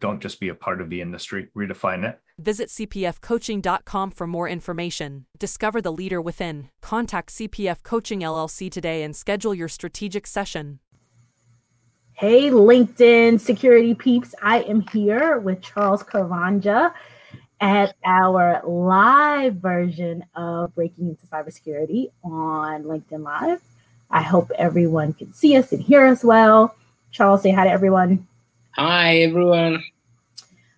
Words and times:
Don't 0.00 0.20
just 0.20 0.40
be 0.40 0.48
a 0.48 0.54
part 0.54 0.80
of 0.80 0.90
the 0.90 1.00
industry, 1.00 1.48
redefine 1.56 2.08
it. 2.08 2.20
Visit 2.38 2.68
cpfcoaching.com 2.68 4.10
for 4.10 4.26
more 4.26 4.48
information. 4.48 5.26
Discover 5.38 5.82
the 5.82 5.92
leader 5.92 6.20
within. 6.20 6.68
Contact 6.82 7.30
CPF 7.30 7.82
Coaching 7.82 8.20
LLC 8.20 8.70
today 8.70 9.02
and 9.02 9.14
schedule 9.14 9.54
your 9.54 9.68
strategic 9.68 10.26
session. 10.26 10.80
Hey, 12.12 12.50
LinkedIn 12.50 13.40
security 13.40 13.94
peeps. 13.94 14.34
I 14.42 14.62
am 14.62 14.82
here 14.92 15.38
with 15.38 15.62
Charles 15.62 16.02
Karanja 16.02 16.92
at 17.60 17.94
our 18.04 18.62
live 18.66 19.56
version 19.56 20.24
of 20.34 20.74
Breaking 20.74 21.08
into 21.08 21.26
Cybersecurity 21.26 22.10
on 22.22 22.84
LinkedIn 22.84 23.24
Live. 23.24 23.62
I 24.10 24.22
hope 24.22 24.50
everyone 24.58 25.14
can 25.14 25.32
see 25.32 25.56
us 25.56 25.72
and 25.72 25.82
hear 25.82 26.04
us 26.06 26.22
well. 26.22 26.76
Charles, 27.10 27.42
say 27.42 27.50
hi 27.50 27.64
to 27.64 27.70
everyone. 27.70 28.26
Hi, 28.76 29.18
everyone. 29.18 29.84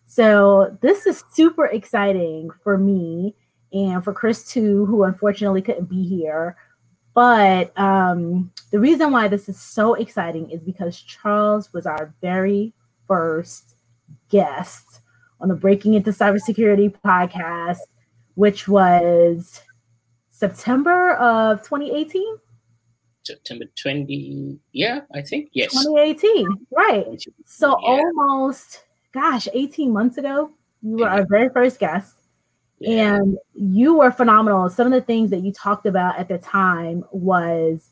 So 0.05 0.77
this 0.83 1.06
is 1.06 1.25
super 1.33 1.64
exciting 1.64 2.50
for 2.62 2.77
me 2.77 3.34
and 3.72 4.05
for 4.05 4.12
Chris 4.12 4.47
too, 4.47 4.84
who 4.84 5.05
unfortunately 5.05 5.62
couldn't 5.62 5.88
be 5.88 6.06
here. 6.06 6.58
But 7.14 7.72
um, 7.78 8.53
the 8.70 8.78
reason 8.78 9.12
why 9.12 9.28
this 9.28 9.48
is 9.48 9.58
so 9.58 9.94
exciting 9.94 10.50
is 10.50 10.61
because 10.61 11.00
Charles 11.00 11.72
was 11.72 11.86
our 11.86 12.14
very 12.20 12.75
first 13.08 13.77
guest 14.28 15.00
on 15.41 15.48
the 15.48 15.55
Breaking 15.55 15.94
Into 15.94 16.10
Cybersecurity 16.10 16.94
podcast, 17.03 17.78
which 18.34 18.69
was 18.69 19.62
September 20.31 21.14
of 21.14 21.62
2018. 21.62 22.36
September 23.27 23.64
20, 23.80 24.58
yeah, 24.72 25.00
I 25.14 25.22
think, 25.22 25.50
yes. 25.52 25.72
2018, 25.72 26.66
right. 26.77 27.22
So 27.44 27.77
yeah. 27.82 28.00
almost, 28.16 28.84
gosh, 29.12 29.48
18 29.52 29.92
months 29.92 30.19
ago, 30.19 30.50
you 30.82 30.96
were 30.98 31.08
our 31.08 31.27
very 31.28 31.48
first 31.50 31.78
guest. 31.78 32.14
Yeah. 32.78 33.16
And 33.16 33.38
you 33.54 33.94
were 33.97 34.10
phenomenal. 34.10 34.69
Some 34.69 34.86
of 34.86 34.92
the 34.92 35.00
things 35.00 35.30
that 35.30 35.42
you 35.42 35.52
talked 35.52 35.86
about 35.86 36.19
at 36.19 36.28
the 36.28 36.38
time 36.38 37.04
was 37.10 37.91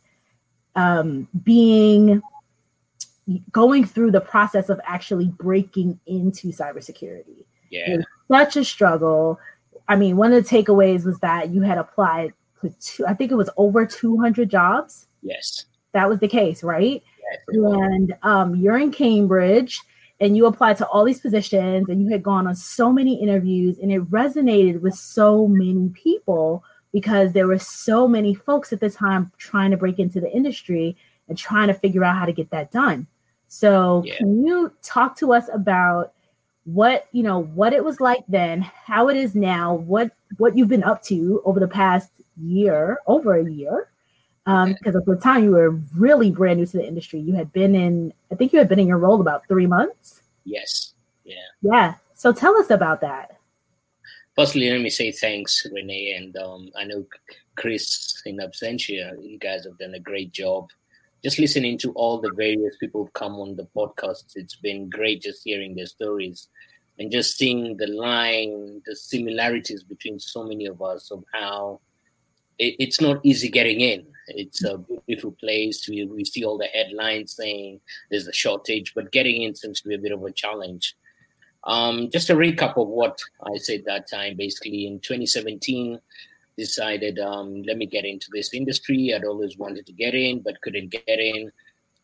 um, 0.77 1.27
being 1.42 2.20
going 3.50 3.84
through 3.84 4.10
the 4.10 4.20
process 4.20 4.68
of 4.68 4.80
actually 4.84 5.28
breaking 5.28 5.98
into 6.06 6.48
cybersecurity. 6.48 7.44
Yeah. 7.70 7.96
such 8.30 8.56
a 8.56 8.64
struggle. 8.64 9.40
I 9.88 9.96
mean, 9.96 10.16
one 10.16 10.32
of 10.32 10.44
the 10.44 10.48
takeaways 10.48 11.05
was 11.05 11.18
that 11.20 11.50
you 11.50 11.62
had 11.62 11.78
applied 11.78 12.32
to 12.60 12.70
two, 12.80 13.06
I 13.06 13.14
think 13.14 13.32
it 13.32 13.36
was 13.36 13.50
over 13.56 13.84
200 13.84 14.48
jobs. 14.48 15.06
Yes. 15.25 15.64
That 15.92 16.08
was 16.08 16.20
the 16.20 16.28
case, 16.28 16.62
right? 16.62 17.03
And 17.48 18.14
um, 18.22 18.55
you're 18.55 18.78
in 18.78 18.92
Cambridge 18.92 19.80
and 20.20 20.36
you 20.36 20.47
applied 20.47 20.77
to 20.78 20.86
all 20.86 21.05
these 21.05 21.20
positions 21.20 21.89
and 21.89 22.00
you 22.03 22.08
had 22.11 22.22
gone 22.22 22.47
on 22.47 22.55
so 22.55 22.92
many 22.92 23.20
interviews 23.20 23.78
and 23.78 23.91
it 23.91 24.02
resonated 24.11 24.80
with 24.80 24.95
so 24.95 25.48
many 25.48 25.89
people 25.90 26.63
because 26.92 27.33
there 27.33 27.48
were 27.48 27.58
so 27.58 28.07
many 28.07 28.34
folks 28.34 28.73
at 28.73 28.80
the 28.80 28.90
time 28.90 29.33
trying 29.36 29.73
to 29.73 29.77
break 29.77 29.98
into 29.98 30.20
the 30.20 30.30
industry 30.30 30.96
and 31.29 31.36
trying 31.36 31.67
to 31.67 31.74
figure 31.74 32.05
out 32.05 32.17
how 32.17 32.27
to 32.27 32.33
get 32.33 32.51
that 32.51 32.70
done. 32.70 33.07
So, 33.48 34.02
yeah. 34.05 34.17
can 34.18 34.45
you 34.45 34.73
talk 34.83 35.17
to 35.18 35.33
us 35.33 35.48
about 35.52 36.13
what, 36.64 37.07
you 37.13 37.23
know, 37.23 37.42
what 37.42 37.73
it 37.73 37.84
was 37.84 38.01
like 38.01 38.24
then, 38.29 38.63
how 38.63 39.08
it 39.08 39.17
is 39.17 39.34
now, 39.34 39.74
what 39.74 40.13
what 40.39 40.57
you've 40.57 40.68
been 40.68 40.84
up 40.84 41.02
to 41.05 41.42
over 41.45 41.61
the 41.61 41.68
past 41.68 42.11
year, 42.36 42.98
over 43.07 43.34
a 43.34 43.51
year? 43.51 43.90
Um, 44.46 44.74
because 44.74 44.94
at 44.94 45.06
the 45.06 45.16
time 45.16 45.44
you 45.44 45.52
were 45.52 45.70
really 45.96 46.30
brand 46.30 46.58
new 46.58 46.66
to 46.66 46.77
the 46.77 46.86
industry. 46.86 47.18
You 47.18 47.34
had 47.34 47.52
been 47.52 47.74
in, 47.74 48.12
I 48.30 48.34
think 48.34 48.52
you 48.52 48.58
had 48.58 48.68
been 48.68 48.78
in 48.78 48.86
your 48.86 48.98
role 48.98 49.20
about 49.20 49.48
three 49.48 49.66
months. 49.66 50.20
Yes. 50.44 50.92
Yeah. 51.24 51.36
Yeah. 51.62 51.94
So 52.14 52.32
tell 52.32 52.56
us 52.58 52.70
about 52.70 53.00
that. 53.00 53.38
Firstly, 54.36 54.70
let 54.70 54.80
me 54.80 54.90
say 54.90 55.12
thanks, 55.12 55.64
Renee, 55.72 56.14
and 56.16 56.36
um, 56.36 56.68
I 56.77 56.84
know 56.84 57.06
Chris 57.56 58.20
in 58.27 58.38
absentia. 58.38 59.12
You 59.22 59.38
guys 59.38 59.64
have 59.64 59.78
done 59.78 59.94
a 59.94 60.00
great 60.00 60.33
job. 60.33 60.68
Just 61.22 61.38
listening 61.38 61.78
to 61.78 61.92
all 61.92 62.20
the 62.20 62.33
various 62.36 62.77
people 62.78 63.02
who've 63.02 63.12
come 63.12 63.34
on 63.34 63.56
the 63.56 63.68
podcast, 63.77 64.33
it's 64.34 64.56
been 64.56 64.90
great 64.90 65.22
just 65.22 65.42
hearing 65.44 65.74
their 65.74 65.86
stories 65.86 66.48
and 66.98 67.10
just 67.10 67.36
seeing 67.36 67.77
the 67.77 67.86
line, 67.86 68.83
the 68.86 68.94
similarities 68.94 69.83
between 69.83 70.18
so 70.18 70.44
many 70.44 70.66
of 70.66 70.83
us 70.83 71.10
of 71.10 71.24
how 71.33 71.80
it, 72.58 72.76
it's 72.78 73.00
not 73.00 73.20
easy 73.24 73.48
getting 73.48 73.80
in. 73.80 74.06
It's 74.28 74.64
a 74.64 74.78
beautiful 75.06 75.32
place. 75.32 75.86
We, 75.88 76.04
we 76.06 76.24
see 76.24 76.44
all 76.44 76.58
the 76.58 76.66
headlines 76.66 77.36
saying 77.36 77.80
there's 78.10 78.26
a 78.26 78.32
shortage, 78.32 78.92
but 78.94 79.12
getting 79.12 79.42
in 79.42 79.54
seems 79.54 79.80
to 79.82 79.88
be 79.88 79.94
a 79.94 79.98
bit 79.98 80.12
of 80.12 80.22
a 80.22 80.32
challenge. 80.32 80.96
Um, 81.64 82.10
just 82.10 82.30
a 82.30 82.34
recap 82.34 82.76
of 82.76 82.88
what 82.88 83.18
I 83.42 83.56
said 83.56 83.84
that 83.86 84.08
time. 84.08 84.36
Basically, 84.36 84.86
in 84.86 85.00
2017, 85.00 85.98
decided 86.56 87.18
um, 87.18 87.62
let 87.62 87.76
me 87.76 87.86
get 87.86 88.04
into 88.04 88.28
this 88.32 88.54
industry. 88.54 89.12
I'd 89.14 89.24
always 89.24 89.58
wanted 89.58 89.86
to 89.86 89.92
get 89.92 90.14
in, 90.14 90.40
but 90.40 90.60
couldn't 90.60 90.90
get 90.90 91.18
in 91.18 91.50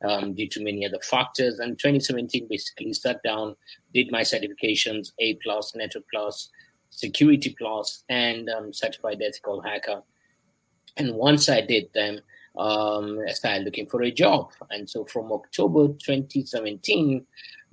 um, 0.02 0.34
due 0.34 0.48
to 0.48 0.64
many 0.64 0.86
other 0.86 0.98
factors. 1.02 1.58
And 1.58 1.78
2017, 1.78 2.48
basically, 2.48 2.92
sat 2.92 3.22
down, 3.22 3.54
did 3.94 4.10
my 4.10 4.22
certifications: 4.22 5.12
A 5.20 5.34
plus, 5.36 5.74
Network 5.74 6.04
plus, 6.12 6.48
Security 6.90 7.54
plus, 7.56 8.04
and 8.08 8.48
um, 8.50 8.72
Certified 8.72 9.22
Ethical 9.22 9.60
Hacker 9.60 10.02
and 10.96 11.14
once 11.14 11.48
I 11.48 11.60
did 11.60 11.92
them, 11.92 12.20
um, 12.56 13.20
I 13.26 13.32
started 13.32 13.64
looking 13.64 13.86
for 13.86 14.02
a 14.02 14.10
job. 14.10 14.52
And 14.70 14.88
so 14.88 15.04
from 15.04 15.32
October 15.32 15.88
2017, 15.88 17.24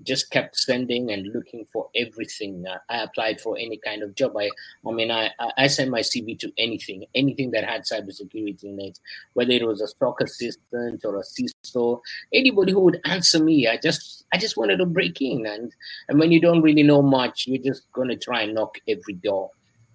just 0.04 0.30
kept 0.30 0.56
sending 0.56 1.12
and 1.12 1.34
looking 1.34 1.66
for 1.74 1.90
everything. 1.96 2.64
I 2.90 3.02
applied 3.02 3.42
for 3.42 3.58
any 3.58 3.78
kind 3.78 4.04
of 4.04 4.14
job. 4.16 4.38
I, 4.38 4.50
I 4.88 4.92
mean, 4.92 5.10
I, 5.10 5.32
I 5.58 5.68
sent 5.68 5.90
my 5.90 6.02
CV 6.02 6.38
to 6.40 6.52
anything, 6.58 7.06
anything 7.16 7.52
that 7.52 7.64
had 7.64 7.84
cybersecurity 7.84 8.64
in 8.66 8.80
it, 8.80 9.00
whether 9.34 9.52
it 9.52 9.66
was 9.66 9.82
a 9.82 9.88
stock 9.88 10.22
assistant 10.22 11.04
or 11.04 11.18
a 11.18 11.24
CISO, 11.24 12.00
anybody 12.32 12.74
who 12.74 12.82
would 12.82 13.02
answer 13.06 13.44
me. 13.44 13.68
I 13.68 13.78
just, 13.78 14.26
I 14.32 14.38
just 14.38 14.58
wanted 14.58 14.78
to 14.78 14.86
break 14.86 15.20
in. 15.22 15.48
And, 15.48 15.74
and 16.10 16.20
when 16.20 16.32
you 16.32 16.40
don't 16.40 16.62
really 16.62 16.84
know 16.84 17.02
much, 17.02 17.48
you're 17.48 17.64
just 17.64 17.92
going 17.92 18.10
to 18.10 18.18
try 18.18 18.44
and 18.44 18.54
knock 18.54 18.78
every 18.88 19.16
door. 19.16 19.50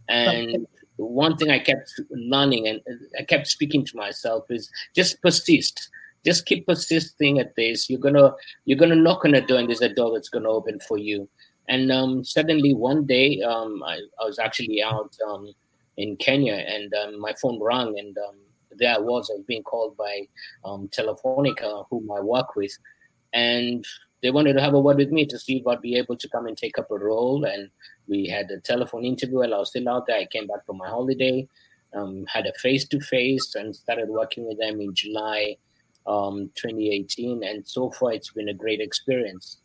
And 0.08 0.66
one 1.06 1.36
thing 1.36 1.50
I 1.50 1.58
kept 1.58 1.92
learning 2.10 2.68
and 2.68 2.80
I 3.18 3.24
kept 3.24 3.46
speaking 3.46 3.84
to 3.86 3.96
myself 3.96 4.44
is 4.50 4.70
just 4.94 5.20
persist. 5.22 5.88
Just 6.24 6.46
keep 6.46 6.66
persisting 6.66 7.38
at 7.38 7.56
this. 7.56 7.90
You're 7.90 8.00
gonna 8.00 8.32
you're 8.64 8.78
gonna 8.78 8.96
knock 8.96 9.24
on 9.24 9.34
a 9.34 9.44
door 9.44 9.58
and 9.58 9.68
there's 9.68 9.82
a 9.82 9.92
door 9.92 10.12
that's 10.12 10.28
gonna 10.28 10.48
open 10.48 10.78
for 10.80 10.98
you. 10.98 11.28
And 11.68 11.90
um, 11.92 12.24
suddenly 12.24 12.74
one 12.74 13.06
day 13.06 13.40
um, 13.42 13.82
I, 13.84 14.00
I, 14.20 14.24
was 14.24 14.38
actually 14.38 14.82
out 14.82 15.16
um, 15.28 15.52
in 15.96 16.16
Kenya 16.16 16.54
and 16.54 16.92
um, 16.94 17.20
my 17.20 17.32
phone 17.40 17.62
rang 17.62 17.98
and 17.98 18.16
um, 18.18 18.34
there 18.78 18.94
I 18.94 18.98
was. 18.98 19.30
I 19.30 19.36
was 19.36 19.44
being 19.46 19.62
called 19.62 19.96
by 19.96 20.26
um, 20.64 20.88
Telefonica, 20.88 21.86
whom 21.90 22.10
I 22.10 22.20
work 22.20 22.56
with, 22.56 22.76
and 23.32 23.84
they 24.22 24.30
wanted 24.30 24.54
to 24.54 24.60
have 24.60 24.74
a 24.74 24.80
word 24.80 24.98
with 24.98 25.10
me 25.10 25.26
to 25.26 25.38
see 25.38 25.58
if 25.58 25.66
I'd 25.66 25.82
be 25.82 25.96
able 25.96 26.16
to 26.16 26.28
come 26.28 26.46
and 26.46 26.56
take 26.56 26.78
up 26.78 26.90
a 26.90 26.98
role. 26.98 27.44
And 27.44 27.70
we 28.08 28.26
had 28.26 28.50
a 28.50 28.60
telephone 28.60 29.04
interview 29.04 29.38
while 29.38 29.54
I 29.54 29.58
was 29.58 29.70
still 29.70 29.88
out 29.88 30.06
there. 30.06 30.18
I 30.18 30.26
came 30.26 30.46
back 30.46 30.66
from 30.66 30.78
my 30.78 30.88
holiday, 30.88 31.48
um, 31.94 32.24
had 32.26 32.46
a 32.46 32.52
face 32.54 32.86
to 32.88 33.00
face, 33.00 33.54
and 33.54 33.74
started 33.74 34.08
working 34.08 34.46
with 34.46 34.58
them 34.58 34.80
in 34.80 34.94
July 34.94 35.56
um, 36.06 36.50
2018. 36.54 37.44
And 37.44 37.66
so 37.66 37.90
far, 37.90 38.12
it's 38.12 38.30
been 38.30 38.48
a 38.48 38.54
great 38.54 38.80
experience. 38.80 39.58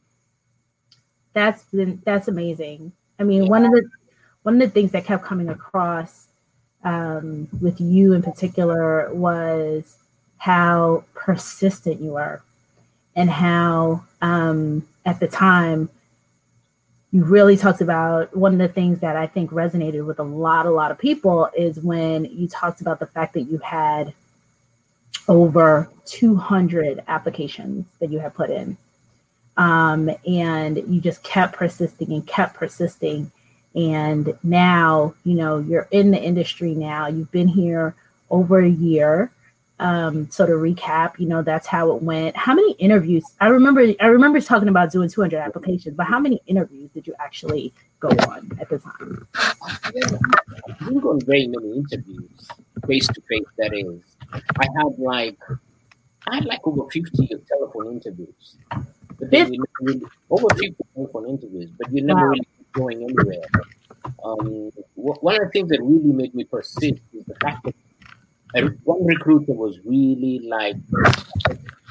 That's 1.34 1.64
been 1.66 2.02
that's 2.06 2.28
amazing. 2.28 2.92
I 3.20 3.24
mean, 3.24 3.44
yeah. 3.44 3.50
one 3.50 3.66
of 3.66 3.72
the 3.72 3.88
one 4.44 4.56
of 4.56 4.62
the 4.62 4.70
things 4.70 4.92
that 4.92 5.06
kept 5.06 5.24
coming 5.24 5.50
across 5.50 6.28
um, 6.84 7.48
with 7.60 7.82
you 7.82 8.14
in 8.14 8.22
particular 8.22 9.14
was 9.14 9.98
how 10.38 11.04
persistent 11.14 12.02
you 12.02 12.16
are 12.16 12.42
and 13.16 13.30
how 13.30 14.04
um, 14.22 14.88
at 15.06 15.20
the 15.20 15.28
time 15.28 15.90
you 17.12 17.24
really 17.24 17.56
talked 17.56 17.82
about 17.82 18.36
one 18.36 18.54
of 18.54 18.60
the 18.60 18.68
things 18.68 19.00
that 19.00 19.16
I 19.16 19.28
think 19.28 19.52
resonated 19.52 20.06
with 20.06 20.20
a 20.20 20.24
lot, 20.24 20.66
a 20.66 20.72
lot 20.72 20.92
of 20.92 20.98
people 20.98 21.50
is 21.58 21.80
when 21.80 22.26
you 22.26 22.48
talked 22.48 22.82
about 22.82 23.00
the 23.00 23.08
fact 23.08 23.34
that 23.36 23.44
you 23.44 23.60
had 23.60 24.14
over 25.28 25.90
200 26.06 27.04
applications 27.08 27.86
that 28.00 28.12
you 28.12 28.20
had 28.20 28.34
put 28.34 28.50
in. 28.50 28.78
Um, 29.56 30.10
and 30.28 30.78
you 30.88 31.02
just 31.02 31.24
kept 31.24 31.56
persisting 31.56 32.12
and 32.12 32.28
kept 32.28 32.56
persisting. 32.56 33.32
And 33.74 34.38
now, 34.44 35.16
you 35.24 35.36
know, 35.36 35.60
you're 35.60 35.88
in 35.92 36.12
the 36.12 36.22
industry 36.22 36.76
now. 36.76 37.08
You've 37.08 37.32
been 37.32 37.48
here 37.48 37.96
over 38.30 38.60
a 38.60 38.70
year. 38.70 39.32
Um, 39.80 40.30
so 40.32 40.46
to 40.46 40.54
recap, 40.54 41.20
you 41.20 41.28
know, 41.28 41.44
that's 41.44 41.68
how 41.68 41.96
it 41.96 42.02
went. 42.02 42.36
How 42.36 42.56
many 42.56 42.74
interviews? 42.74 43.24
I 43.40 43.48
remember 43.48 43.94
I 44.00 44.08
remember 44.08 44.42
talking 44.42 44.70
about 44.70 44.92
doing 44.92 45.08
200 45.10 45.38
applications, 45.38 45.96
but 45.96 46.08
how 46.08 46.20
many 46.20 46.42
interviews 46.48 46.90
did 46.94 47.06
you 47.06 47.14
actually 47.20 47.74
go 48.00 48.10
on 48.10 48.52
at 48.60 48.70
the 48.70 48.80
time? 48.80 49.28
I 49.36 49.92
didn't 49.92 51.00
go 51.00 51.12
on 51.12 51.22
very 51.22 51.48
many 51.48 51.78
interviews, 51.78 52.48
face 52.88 53.08
to 53.08 53.22
face. 53.30 53.46
That 53.58 53.74
is, 53.74 54.02
I 54.34 54.66
had 54.78 54.98
like 54.98 55.38
I 56.28 56.36
had 56.36 56.46
like 56.46 56.66
over 56.66 56.90
50 56.90 57.28
telephone 57.48 57.94
interviews. 57.94 58.58
But 59.20 59.32
then 59.32 59.54
you 59.54 59.64
really, 59.82 60.02
over 60.30 60.48
50 60.50 60.76
telephone 60.96 61.30
interviews, 61.30 61.70
but 61.78 61.92
you 61.94 62.02
never 62.02 62.22
wow. 62.22 62.28
really 62.30 62.48
going 62.74 63.04
anywhere. 63.04 63.46
Um, 64.24 64.72
one 64.96 65.36
of 65.36 65.42
the 65.42 65.50
things 65.52 65.70
that 65.70 65.82
really 65.82 66.12
made 66.12 66.34
me 66.36 66.44
persist 66.44 67.02
is 67.14 67.26
the 67.26 67.36
fact 67.42 67.64
that 67.66 67.76
one 68.84 69.06
recruiter 69.06 69.54
was 69.54 69.80
really 69.84 70.40
like, 70.40 70.76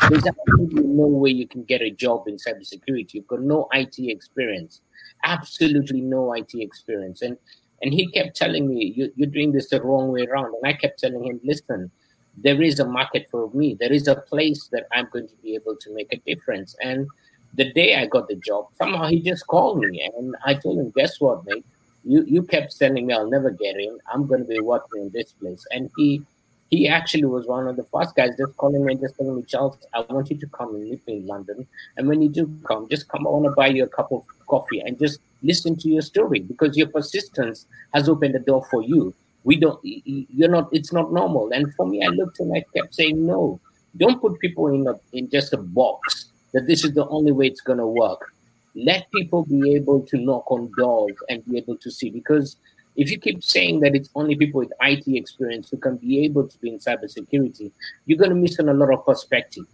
there's 0.08 0.26
absolutely 0.26 0.84
no 0.84 1.06
way 1.06 1.30
you 1.30 1.46
can 1.46 1.64
get 1.64 1.82
a 1.82 1.90
job 1.90 2.28
in 2.28 2.36
cybersecurity. 2.36 3.14
You've 3.14 3.26
got 3.26 3.42
no 3.42 3.68
IT 3.72 3.96
experience, 3.98 4.80
absolutely 5.24 6.00
no 6.00 6.32
IT 6.32 6.52
experience. 6.54 7.22
And 7.22 7.36
and 7.82 7.92
he 7.92 8.10
kept 8.10 8.36
telling 8.36 8.68
me, 8.68 8.94
you, 8.96 9.12
you're 9.16 9.28
doing 9.28 9.52
this 9.52 9.68
the 9.68 9.82
wrong 9.82 10.08
way 10.08 10.26
around. 10.26 10.46
And 10.46 10.64
I 10.64 10.72
kept 10.72 10.98
telling 10.98 11.24
him, 11.24 11.40
listen, 11.44 11.90
there 12.38 12.62
is 12.62 12.80
a 12.80 12.86
market 12.86 13.28
for 13.30 13.50
me. 13.52 13.76
There 13.78 13.92
is 13.92 14.08
a 14.08 14.16
place 14.16 14.68
that 14.72 14.86
I'm 14.92 15.08
going 15.12 15.28
to 15.28 15.34
be 15.42 15.54
able 15.54 15.76
to 15.76 15.94
make 15.94 16.12
a 16.12 16.16
difference. 16.26 16.74
And 16.80 17.06
the 17.54 17.72
day 17.72 17.96
I 17.96 18.06
got 18.06 18.28
the 18.28 18.36
job, 18.36 18.68
somehow 18.78 19.06
he 19.08 19.20
just 19.20 19.46
called 19.46 19.80
me 19.80 20.10
and 20.16 20.34
I 20.44 20.54
told 20.54 20.78
him, 20.78 20.92
guess 20.96 21.20
what, 21.20 21.44
mate? 21.46 21.64
You 22.04 22.24
you 22.26 22.42
kept 22.44 22.78
telling 22.78 23.06
me 23.06 23.14
I'll 23.14 23.28
never 23.28 23.50
get 23.50 23.76
in. 23.76 23.98
I'm 24.12 24.26
going 24.26 24.40
to 24.40 24.46
be 24.46 24.60
working 24.60 25.02
in 25.02 25.10
this 25.12 25.32
place. 25.32 25.66
And 25.72 25.90
he 25.96 26.22
he 26.70 26.88
actually 26.88 27.24
was 27.24 27.46
one 27.46 27.68
of 27.68 27.76
the 27.76 27.84
first 27.84 28.14
guys 28.16 28.30
just 28.36 28.56
calling 28.56 28.84
me 28.84 28.92
and 28.92 29.00
just 29.00 29.16
telling 29.16 29.36
me, 29.36 29.42
Charles, 29.42 29.78
I 29.94 30.00
want 30.12 30.30
you 30.30 30.36
to 30.38 30.46
come 30.48 30.74
and 30.74 30.90
me 30.90 31.00
in 31.06 31.26
London. 31.26 31.66
And 31.96 32.08
when 32.08 32.20
you 32.22 32.28
do 32.28 32.52
come, 32.66 32.88
just 32.88 33.08
come. 33.08 33.26
I 33.26 33.30
want 33.30 33.44
to 33.44 33.52
buy 33.52 33.68
you 33.68 33.84
a 33.84 33.88
cup 33.88 34.10
of 34.10 34.24
coffee 34.48 34.80
and 34.80 34.98
just 34.98 35.20
listen 35.42 35.76
to 35.76 35.88
your 35.88 36.02
story 36.02 36.40
because 36.40 36.76
your 36.76 36.88
persistence 36.88 37.66
has 37.94 38.08
opened 38.08 38.34
the 38.34 38.40
door 38.40 38.64
for 38.70 38.82
you. 38.82 39.14
We 39.44 39.56
don't, 39.56 39.78
you're 39.84 40.48
not, 40.48 40.68
it's 40.72 40.92
not 40.92 41.12
normal. 41.12 41.52
And 41.52 41.72
for 41.74 41.86
me, 41.86 42.04
I 42.04 42.08
looked 42.08 42.40
and 42.40 42.56
I 42.56 42.64
kept 42.74 42.94
saying, 42.94 43.24
no, 43.24 43.60
don't 43.96 44.20
put 44.20 44.40
people 44.40 44.66
in 44.68 44.86
a, 44.88 44.94
in 45.12 45.30
just 45.30 45.52
a 45.52 45.58
box 45.58 46.26
that 46.52 46.66
this 46.66 46.84
is 46.84 46.94
the 46.94 47.06
only 47.08 47.30
way 47.30 47.46
it's 47.46 47.60
going 47.60 47.78
to 47.78 47.86
work. 47.86 48.32
Let 48.74 49.10
people 49.12 49.44
be 49.44 49.74
able 49.76 50.02
to 50.02 50.18
knock 50.18 50.50
on 50.50 50.70
doors 50.76 51.16
and 51.28 51.44
be 51.44 51.58
able 51.58 51.76
to 51.76 51.90
see 51.90 52.10
because 52.10 52.56
if 52.96 53.10
you 53.10 53.18
keep 53.18 53.42
saying 53.44 53.80
that 53.80 53.94
it's 53.94 54.10
only 54.14 54.34
people 54.36 54.60
with 54.60 54.72
IT 54.80 55.04
experience 55.06 55.70
who 55.70 55.76
can 55.76 55.96
be 55.96 56.24
able 56.24 56.48
to 56.48 56.58
be 56.58 56.70
in 56.70 56.78
cybersecurity, 56.78 57.70
you're 58.06 58.18
going 58.18 58.30
to 58.30 58.36
miss 58.36 58.58
on 58.58 58.68
a 58.68 58.74
lot 58.74 58.92
of 58.92 59.04
perspective. 59.04 59.66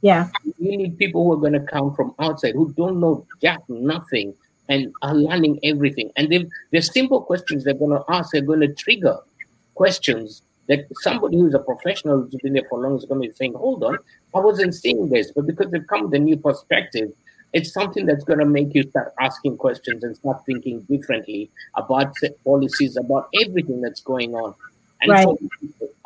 Yeah. 0.00 0.28
You 0.58 0.76
need 0.76 0.98
people 0.98 1.24
who 1.24 1.32
are 1.32 1.40
going 1.40 1.54
to 1.54 1.60
come 1.60 1.94
from 1.94 2.14
outside 2.18 2.54
who 2.54 2.72
don't 2.72 3.00
know 3.00 3.26
jack 3.42 3.60
nothing 3.68 4.34
and 4.68 4.92
are 5.02 5.14
learning 5.14 5.58
everything. 5.62 6.10
And 6.16 6.30
they 6.30 6.46
the 6.70 6.80
simple 6.80 7.22
questions 7.22 7.64
they're 7.64 7.74
going 7.74 7.98
to 7.98 8.04
ask 8.08 8.34
are 8.34 8.40
going 8.40 8.60
to 8.60 8.72
trigger 8.74 9.18
questions 9.74 10.42
that 10.68 10.86
somebody 11.00 11.38
who's 11.38 11.54
a 11.54 11.58
professional 11.58 12.22
who's 12.22 12.40
been 12.42 12.52
there 12.52 12.62
for 12.68 12.78
long 12.78 12.96
is 12.96 13.06
going 13.06 13.22
to 13.22 13.28
be 13.28 13.34
saying, 13.34 13.54
hold 13.54 13.82
on, 13.82 13.98
I 14.34 14.40
wasn't 14.40 14.74
seeing 14.74 15.08
this. 15.08 15.32
But 15.32 15.46
because 15.46 15.70
they've 15.70 15.86
come 15.86 16.04
with 16.04 16.14
a 16.14 16.18
new 16.18 16.36
perspective, 16.36 17.12
it's 17.52 17.72
something 17.72 18.06
that's 18.06 18.24
going 18.24 18.38
to 18.38 18.44
make 18.44 18.74
you 18.74 18.82
start 18.90 19.14
asking 19.20 19.56
questions 19.56 20.04
and 20.04 20.16
start 20.16 20.44
thinking 20.44 20.80
differently 20.82 21.50
about 21.74 22.14
policies, 22.44 22.96
about 22.96 23.28
everything 23.40 23.80
that's 23.80 24.00
going 24.00 24.34
on. 24.34 24.54
And 25.00 25.10
right. 25.10 25.24
so 25.24 25.38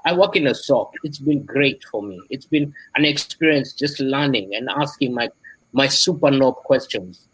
I 0.05 0.13
work 0.13 0.37
in 0.37 0.47
a 0.47 0.55
SOC. 0.55 0.93
It's 1.03 1.19
been 1.19 1.43
great 1.43 1.83
for 1.91 2.03
me. 2.03 2.21
It's 2.31 2.47
been 2.47 2.73
an 2.95 3.05
experience 3.05 3.73
just 3.73 3.99
learning 4.01 4.55
and 4.55 4.69
asking 4.71 5.15
my 5.15 5.31
my 5.73 5.89
super 5.89 6.31
knob 6.31 6.57
questions. 6.57 7.27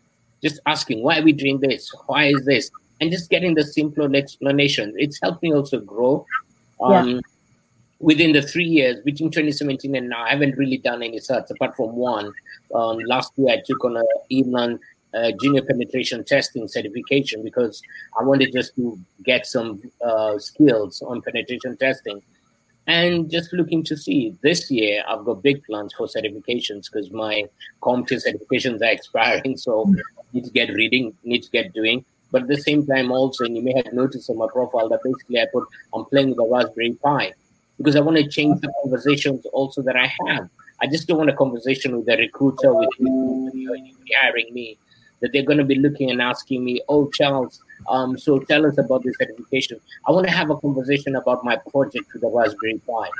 Just 0.42 0.60
asking 0.66 1.02
why 1.02 1.18
are 1.18 1.22
we 1.22 1.32
doing 1.32 1.58
this? 1.60 1.92
Why 2.06 2.26
is 2.26 2.44
this? 2.44 2.70
And 3.00 3.10
just 3.10 3.30
getting 3.30 3.54
the 3.54 3.64
simpler 3.64 4.08
explanation. 4.14 4.94
It's 4.96 5.20
helped 5.20 5.42
me 5.42 5.52
also 5.52 5.80
grow. 5.80 6.24
Um, 6.80 7.08
yeah 7.08 7.20
within 8.00 8.32
the 8.32 8.42
three 8.42 8.64
years 8.64 9.00
between 9.04 9.30
2017 9.30 9.94
and 9.96 10.08
now, 10.08 10.22
I 10.22 10.30
haven't 10.30 10.56
really 10.56 10.78
done 10.78 11.02
any 11.02 11.18
certs 11.18 11.50
apart 11.50 11.76
from 11.76 11.96
one. 11.96 12.32
Um, 12.74 12.98
last 12.98 13.32
year, 13.36 13.50
I 13.50 13.62
took 13.64 13.84
on 13.84 13.96
a 13.96 14.04
eLearn 14.30 14.78
uh, 15.14 15.32
junior 15.40 15.62
penetration 15.62 16.24
testing 16.24 16.68
certification 16.68 17.42
because 17.42 17.82
I 18.18 18.22
wanted 18.22 18.52
just 18.52 18.76
to 18.76 18.98
get 19.24 19.46
some 19.46 19.82
uh, 20.04 20.38
skills 20.38 21.02
on 21.02 21.22
penetration 21.22 21.76
testing. 21.76 22.22
And 22.86 23.30
just 23.30 23.52
looking 23.52 23.84
to 23.84 23.96
see 23.96 24.34
this 24.42 24.70
year, 24.70 25.02
I've 25.06 25.24
got 25.24 25.42
big 25.42 25.62
plans 25.64 25.92
for 25.92 26.06
certifications 26.06 26.90
because 26.90 27.10
my 27.10 27.44
CompTIA 27.82 28.22
certifications 28.26 28.80
are 28.80 28.92
expiring. 28.92 29.56
So 29.56 29.92
need 30.32 30.44
to 30.44 30.50
get 30.50 30.70
reading, 30.70 31.14
need 31.24 31.42
to 31.42 31.50
get 31.50 31.72
doing. 31.74 32.04
But 32.30 32.42
at 32.42 32.48
the 32.48 32.58
same 32.58 32.86
time, 32.86 33.10
also, 33.10 33.44
and 33.44 33.56
you 33.56 33.62
may 33.62 33.74
have 33.74 33.92
noticed 33.92 34.28
on 34.28 34.36
my 34.36 34.46
profile 34.52 34.88
that 34.90 35.00
basically 35.02 35.40
I 35.40 35.46
put 35.52 35.66
I'm 35.94 36.04
playing 36.04 36.30
with 36.30 36.38
a 36.38 36.48
Raspberry 36.50 36.92
Pi 37.02 37.32
because 37.78 37.96
I 37.96 38.00
want 38.00 38.18
to 38.18 38.28
change 38.28 38.60
the 38.60 38.72
conversations 38.82 39.46
also 39.52 39.82
that 39.82 39.96
I 39.96 40.12
have. 40.26 40.48
I 40.80 40.86
just 40.86 41.08
don't 41.08 41.18
want 41.18 41.30
a 41.30 41.34
conversation 41.34 41.96
with 41.96 42.08
a 42.08 42.16
recruiter 42.16 42.74
with 42.74 42.88
hiring 44.20 44.52
me 44.52 44.76
that 45.20 45.32
they're 45.32 45.44
going 45.44 45.58
to 45.58 45.64
be 45.64 45.74
looking 45.76 46.10
and 46.10 46.20
asking 46.20 46.64
me, 46.64 46.82
"Oh, 46.88 47.08
Charles, 47.08 47.60
um, 47.88 48.18
so 48.18 48.38
tell 48.40 48.66
us 48.66 48.78
about 48.78 49.02
this 49.02 49.16
certification." 49.18 49.80
I 50.06 50.12
want 50.12 50.26
to 50.26 50.32
have 50.32 50.50
a 50.50 50.56
conversation 50.56 51.16
about 51.16 51.44
my 51.44 51.56
project 51.56 52.12
with 52.12 52.22
the 52.22 52.28
Raspberry 52.28 52.80
Pi. 52.86 53.10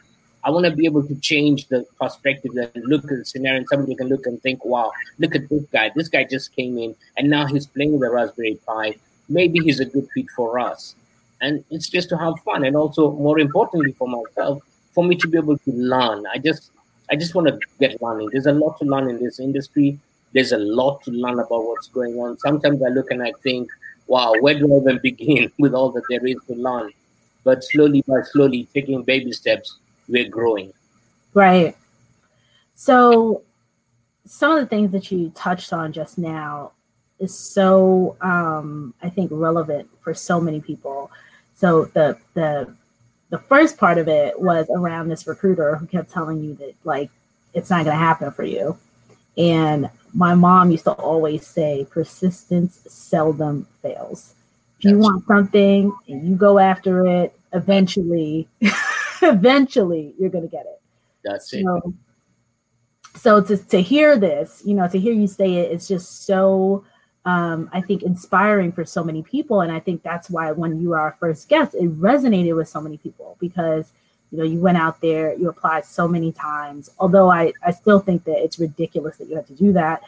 I 0.45 0.51
want 0.51 0.67
to 0.67 0.71
be 0.71 0.87
able 0.87 1.03
to 1.07 1.15
change 1.17 1.67
the 1.67 1.85
perspective 2.01 2.53
and 2.57 2.85
look 2.85 3.05
at 3.05 3.11
the 3.11 3.25
scenario, 3.25 3.59
and 3.59 3.69
somebody 3.69 3.97
can 3.97 4.09
look 4.09 4.27
and 4.27 4.41
think, 4.41 4.65
"Wow, 4.65 4.93
look 5.19 5.35
at 5.35 5.49
this 5.49 5.65
guy. 5.73 5.91
This 5.95 6.09
guy 6.09 6.25
just 6.25 6.55
came 6.55 6.79
in, 6.79 6.95
and 7.17 7.29
now 7.29 7.47
he's 7.47 7.67
playing 7.67 7.93
with 7.93 8.03
the 8.03 8.11
Raspberry 8.11 8.59
Pi. 8.67 8.95
Maybe 9.29 9.59
he's 9.59 9.81
a 9.81 9.85
good 9.85 10.09
fit 10.15 10.31
for 10.31 10.59
us." 10.59 10.95
And 11.41 11.65
it's 11.71 11.89
just 11.89 12.09
to 12.09 12.17
have 12.17 12.35
fun 12.45 12.65
and 12.65 12.77
also 12.77 13.13
more 13.13 13.39
importantly 13.39 13.93
for 13.93 14.09
myself 14.09 14.63
for 14.93 15.05
me 15.05 15.15
to 15.17 15.29
be 15.29 15.39
able 15.39 15.59
to 15.59 15.73
learn. 15.73 16.25
I 16.33 16.39
just 16.39 16.71
i 17.11 17.17
just 17.17 17.35
want 17.35 17.49
to 17.49 17.59
get 17.81 18.01
learning. 18.03 18.31
There's 18.33 18.47
a 18.47 18.53
lot 18.53 18.79
to 18.79 18.85
learn 18.85 19.09
in 19.09 19.23
this 19.23 19.41
industry. 19.41 19.99
There's 20.33 20.53
a 20.53 20.59
lot 20.59 21.03
to 21.05 21.11
learn 21.11 21.39
about 21.39 21.65
what's 21.65 21.89
going 21.89 22.15
on. 22.15 22.39
Sometimes 22.39 22.83
i 22.83 22.89
look 22.89 23.11
and 23.11 23.23
i 23.23 23.33
think 23.43 23.71
wow 24.07 24.35
where 24.41 24.59
do 24.59 24.73
i 24.75 24.79
even 24.79 24.99
begin 25.03 25.51
with 25.59 25.75
all 25.75 25.91
that 25.93 26.05
there 26.09 26.27
is 26.27 26.37
to 26.49 26.55
learn? 26.55 26.91
But 27.45 27.65
slowly 27.65 28.03
by 28.07 28.23
slowly 28.23 28.69
taking 28.75 29.03
baby 29.03 29.33
steps 29.33 29.79
we're 30.09 30.29
growing. 30.29 30.73
Right. 31.35 31.77
So 32.75 33.43
some 34.27 34.53
of 34.53 34.59
the 34.59 34.67
things 34.67 34.93
that 34.93 35.11
you 35.11 35.31
touched 35.35 35.73
on 35.73 35.93
just 35.93 36.19
now 36.19 36.73
is 37.19 37.37
so 37.37 38.17
um, 38.21 38.95
i 39.03 39.09
think 39.09 39.31
relevant 39.33 39.89
for 40.01 40.15
so 40.15 40.41
many 40.41 40.61
people 40.61 41.11
so 41.59 41.87
the 41.87 42.17
the 42.35 42.73
the 43.31 43.39
first 43.39 43.79
part 43.79 43.99
of 43.99 44.07
it 44.07 44.41
was 44.41 44.69
around 44.71 45.09
this 45.09 45.27
recruiter 45.27 45.75
who 45.77 45.87
kept 45.87 46.11
telling 46.11 46.41
you 46.41 46.55
that 46.55 46.75
like 46.85 47.11
it's 47.53 47.69
not 47.69 47.85
going 47.85 47.97
to 47.97 48.05
happen 48.05 48.31
for 48.31 48.45
you. 48.45 48.79
And 49.37 49.91
my 50.15 50.35
mom 50.35 50.71
used 50.71 50.85
to 50.85 50.93
always 50.93 51.47
say 51.47 51.87
persistence 51.91 52.81
seldom 52.89 53.67
fails. 53.83 54.35
If 54.79 54.85
you 54.85 54.99
want 54.99 55.27
something 55.27 55.93
and 56.07 56.29
you 56.29 56.37
go 56.37 56.61
after 56.61 57.05
it, 57.07 57.37
eventually 57.53 58.47
eventually 59.23 60.15
you're 60.17 60.31
going 60.31 60.49
to 60.49 60.51
get 60.51 60.65
it. 60.67 60.81
That's 61.25 61.53
it. 61.53 61.67
so 63.17 63.43
to, 63.43 63.57
to 63.57 63.83
hear 63.83 64.17
this, 64.17 64.63
you 64.65 64.75
know, 64.75 64.87
to 64.87 64.99
hear 64.99 65.13
you 65.13 65.27
say 65.27 65.55
it, 65.55 65.73
it's 65.73 65.89
just 65.89 66.25
so 66.25 66.85
um, 67.29 67.69
I 67.75 67.83
think, 67.83 68.05
inspiring 68.05 68.73
for 68.73 68.87
so 68.87 69.05
many 69.05 69.23
people. 69.23 69.61
And 69.61 69.71
I 69.71 69.81
think 69.81 70.03
that's 70.03 70.31
why 70.31 70.51
when 70.51 70.81
you 70.81 70.89
were 70.91 70.99
our 70.99 71.15
first 71.21 71.47
guest, 71.51 71.75
it 71.75 72.01
resonated 72.01 72.57
with 72.57 72.71
so 72.71 72.81
many 72.81 72.97
people 72.97 73.37
because, 73.39 73.93
you 74.31 74.39
know, 74.39 74.45
you 74.45 74.59
went 74.59 74.79
out 74.79 75.03
there, 75.03 75.35
you 75.35 75.51
applied 75.51 75.85
so 75.85 76.09
many 76.09 76.33
times. 76.33 76.89
Although 76.99 77.31
I, 77.31 77.53
I 77.63 77.73
still 77.73 78.01
think 78.01 78.25
that 78.25 78.43
it's 78.43 78.59
ridiculous 78.59 79.19
that 79.19 79.29
you 79.29 79.37
had 79.37 79.47
to 79.49 79.53
do 79.53 79.75
that. 79.75 80.05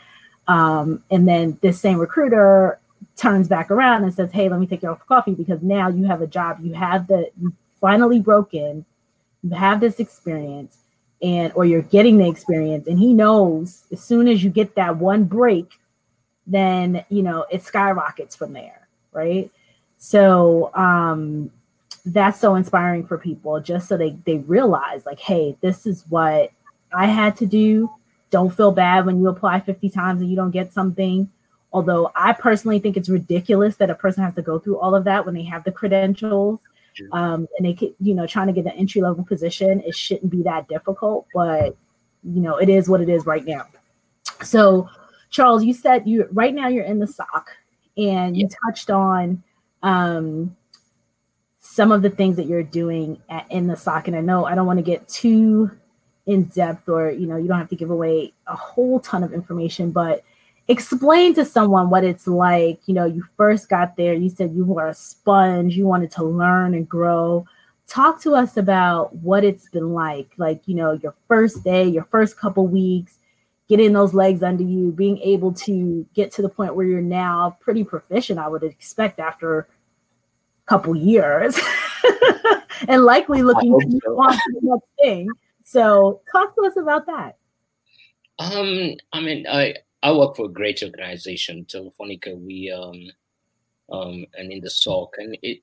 Um, 0.49 1.05
and 1.11 1.29
then 1.29 1.59
this 1.61 1.79
same 1.79 1.99
recruiter 1.99 2.81
turns 3.17 3.49
back 3.49 3.71
around 3.71 4.03
and 4.05 4.15
says, 4.15 4.33
Hey, 4.33 4.49
let 4.49 4.59
me 4.59 4.67
take 4.67 4.83
you 4.83 4.89
off 4.89 5.01
for 5.01 5.05
coffee 5.05 5.35
because 5.35 5.61
now 5.61 5.89
you 5.89 6.07
have 6.07 6.23
a 6.23 6.27
job. 6.27 6.61
You 6.63 6.73
have 6.73 7.07
the, 7.07 7.31
you 7.39 7.53
finally 7.83 8.21
broken. 8.21 8.87
you 9.43 9.51
have 9.51 9.81
this 9.81 10.01
experience 10.01 10.79
and, 11.21 11.53
or 11.55 11.67
you're 11.67 11.83
getting 11.83 12.17
the 12.17 12.31
experience. 12.31 12.87
And 12.87 12.99
he 12.99 13.13
knows 13.13 13.85
as 13.93 14.03
soon 14.03 14.27
as 14.27 14.43
you 14.43 14.49
get 14.49 14.75
that 14.77 14.97
one 14.97 15.25
break, 15.25 15.80
then 16.47 17.05
you 17.09 17.23
know 17.23 17.47
it 17.51 17.63
skyrockets 17.63 18.35
from 18.35 18.53
there 18.53 18.81
right? 19.13 19.51
So 19.99 20.75
um 20.75 21.51
that's 22.07 22.41
so 22.41 22.55
inspiring 22.55 23.07
for 23.07 23.19
people 23.19 23.61
just 23.61 23.89
so 23.89 23.97
they 23.97 24.17
they 24.25 24.39
realize 24.39 25.05
like 25.05 25.21
hey 25.21 25.55
this 25.61 25.85
is 25.85 26.05
what 26.09 26.51
i 26.95 27.07
had 27.07 27.37
to 27.37 27.47
do. 27.47 27.91
Don't 28.31 28.55
feel 28.55 28.73
bad 28.73 29.05
when 29.07 29.21
you 29.21 29.29
apply 29.29 29.61
50 29.61 29.91
times 29.91 30.21
and 30.21 30.31
you 30.31 30.37
don't 30.37 30.53
get 30.53 30.73
something. 30.73 31.31
Although 31.73 32.11
i 32.17 32.33
personally 32.33 32.79
think 32.79 32.97
it's 32.97 33.09
ridiculous 33.09 33.77
that 33.77 33.91
a 33.91 33.95
person 33.95 34.25
has 34.25 34.35
to 34.35 34.43
go 34.43 34.59
through 34.59 34.79
all 34.79 34.95
of 34.95 35.05
that 35.05 35.25
when 35.25 35.35
they 35.35 35.45
have 35.45 35.65
the 35.65 35.73
credentials 35.73 36.61
um, 37.13 37.47
and 37.57 37.67
they 37.67 37.75
could 37.75 37.95
you 38.01 38.15
know 38.15 38.27
trying 38.27 38.49
to 38.49 38.53
get 38.53 38.67
an 38.67 38.73
entry 38.73 39.01
level 39.01 39.25
position 39.25 39.81
it 39.87 39.95
shouldn't 39.95 40.31
be 40.31 40.43
that 40.43 40.69
difficult 40.69 41.27
but 41.33 41.77
you 42.25 42.41
know 42.41 42.57
it 42.57 42.69
is 42.69 42.89
what 42.89 43.01
it 43.01 43.09
is 43.09 43.27
right 43.27 43.45
now. 43.45 43.67
So 44.43 44.89
charles 45.31 45.65
you 45.65 45.73
said 45.73 46.07
you 46.07 46.29
right 46.33 46.55
now 46.55 46.69
you're 46.69 46.85
in 46.85 46.99
the 46.99 47.07
SOC 47.07 47.51
and 47.97 48.37
you 48.37 48.49
touched 48.67 48.91
on 48.91 49.43
um, 49.83 50.57
some 51.59 51.93
of 51.93 52.03
the 52.03 52.11
things 52.11 52.37
that 52.37 52.47
you're 52.47 52.63
doing 52.63 53.21
at, 53.29 53.51
in 53.51 53.67
the 53.67 53.77
SOC. 53.77 54.09
And 54.09 54.17
I 54.17 54.21
know 54.21 54.45
I 54.45 54.55
don't 54.55 54.67
want 54.67 54.79
to 54.79 54.83
get 54.83 55.09
too 55.09 55.71
in 56.27 56.45
depth 56.45 56.89
or, 56.89 57.11
you 57.11 57.27
know, 57.27 57.37
you 57.37 57.49
don't 57.49 57.59
have 57.59 57.69
to 57.69 57.77
give 57.77 57.91
away 57.91 58.33
a 58.47 58.57
whole 58.57 59.01
ton 59.01 59.23
of 59.23 59.33
information, 59.33 59.91
but 59.91 60.23
explain 60.69 61.35
to 61.35 61.45
someone 61.45 61.91
what 61.91 62.05
it's 62.05 62.27
like. 62.27 62.81
You 62.87 62.95
know, 62.95 63.05
you 63.05 63.25
first 63.37 63.69
got 63.69 63.97
there, 63.97 64.15
you 64.15 64.31
said 64.31 64.53
you 64.53 64.65
were 64.65 64.89
a 64.89 64.95
sponge, 64.95 65.77
you 65.77 65.87
wanted 65.87 66.11
to 66.13 66.25
learn 66.25 66.75
and 66.75 66.89
grow. 66.89 67.47
Talk 67.87 68.21
to 68.23 68.35
us 68.35 68.57
about 68.57 69.15
what 69.17 69.45
it's 69.45 69.69
been 69.69 69.93
like, 69.93 70.31
like, 70.39 70.63
you 70.67 70.75
know, 70.77 70.93
your 70.93 71.15
first 71.29 71.65
day, 71.65 71.87
your 71.87 72.05
first 72.05 72.37
couple 72.37 72.67
weeks, 72.67 73.19
getting 73.71 73.93
those 73.93 74.13
legs 74.13 74.43
under 74.43 74.65
you, 74.65 74.91
being 74.91 75.19
able 75.19 75.53
to 75.53 76.05
get 76.13 76.33
to 76.33 76.43
the 76.43 76.49
point 76.49 76.75
where 76.75 76.85
you're 76.85 77.01
now 77.01 77.57
pretty 77.61 77.85
proficient, 77.85 78.41
I 78.41 78.49
would 78.49 78.65
expect 78.65 79.21
after 79.21 79.61
a 79.61 79.67
couple 80.67 80.97
years, 80.97 81.57
and 82.89 83.05
likely 83.05 83.43
looking 83.43 83.79
to 83.79 84.01
so. 84.05 84.21
on 84.21 84.33
to 84.33 84.41
the 84.55 84.61
next 84.63 84.89
thing. 85.01 85.29
So, 85.63 86.21
talk 86.33 86.53
to 86.57 86.67
us 86.67 86.77
about 86.77 87.07
that. 87.07 87.37
Um, 88.41 88.97
I 89.13 89.21
mean, 89.21 89.47
I 89.49 89.77
I 90.03 90.13
work 90.13 90.35
for 90.35 90.47
a 90.47 90.53
great 90.53 90.83
organization, 90.83 91.65
Telefonica. 91.65 92.37
We 92.37 92.73
um, 92.73 93.97
um, 93.97 94.27
and 94.37 94.51
in 94.51 94.61
the 94.63 94.71
SOC, 94.71 95.15
and 95.19 95.39
it, 95.43 95.61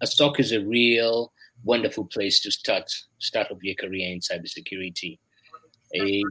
a 0.00 0.06
SOC 0.06 0.40
is 0.40 0.52
a 0.52 0.64
real 0.64 1.30
wonderful 1.62 2.06
place 2.06 2.40
to 2.40 2.50
start 2.50 2.90
start 3.18 3.50
off 3.50 3.62
your 3.62 3.74
career 3.74 4.10
in 4.10 4.20
cybersecurity. 4.20 5.18
A 5.94 6.22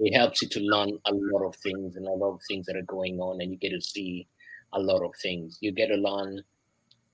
it 0.00 0.16
helps 0.16 0.42
you 0.42 0.48
to 0.48 0.60
learn 0.60 0.98
a 1.06 1.12
lot 1.12 1.46
of 1.46 1.54
things 1.56 1.96
and 1.96 2.06
a 2.06 2.10
lot 2.10 2.34
of 2.34 2.40
things 2.48 2.66
that 2.66 2.76
are 2.76 2.82
going 2.82 3.20
on 3.20 3.40
and 3.40 3.52
you 3.52 3.58
get 3.58 3.70
to 3.70 3.80
see 3.80 4.26
a 4.72 4.80
lot 4.80 5.04
of 5.04 5.12
things. 5.22 5.58
You 5.60 5.72
get 5.72 5.88
to 5.88 5.96
learn 5.96 6.42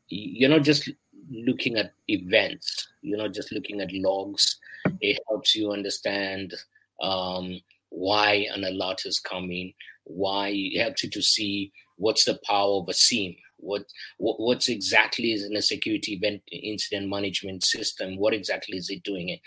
you're 0.09 0.51
not 0.51 0.63
just 0.63 0.89
looking 1.31 1.77
at 1.77 1.93
events. 2.07 2.87
You're 3.03 3.19
not 3.19 3.35
just 3.35 3.51
looking 3.51 3.81
at 3.81 3.93
logs. 3.93 4.57
It 5.01 5.19
helps 5.29 5.55
you 5.57 5.73
understand 5.73 6.55
um, 7.03 7.61
why 7.91 8.47
an 8.55 8.65
alert 8.65 9.03
is 9.05 9.19
coming 9.19 9.75
why 10.07 10.53
it 10.55 10.81
helps 10.81 11.03
you 11.03 11.11
to 11.11 11.23
see 11.23 11.73
what's 11.97 12.25
the 12.25 12.39
power 12.47 12.81
of 12.81 12.89
a 12.89 12.95
SIEM. 12.95 13.35
what, 13.57 13.85
what 14.19 14.39
what's 14.39 14.69
exactly 14.69 15.33
is 15.33 15.45
in 15.45 15.57
a 15.57 15.63
security 15.63 16.13
event 16.13 16.43
incident 16.53 17.09
management 17.09 17.65
system 17.65 18.17
what 18.17 18.35
exactly 18.35 18.77
is 18.77 18.89
it 18.89 19.03
doing 19.03 19.29
it? 19.31 19.41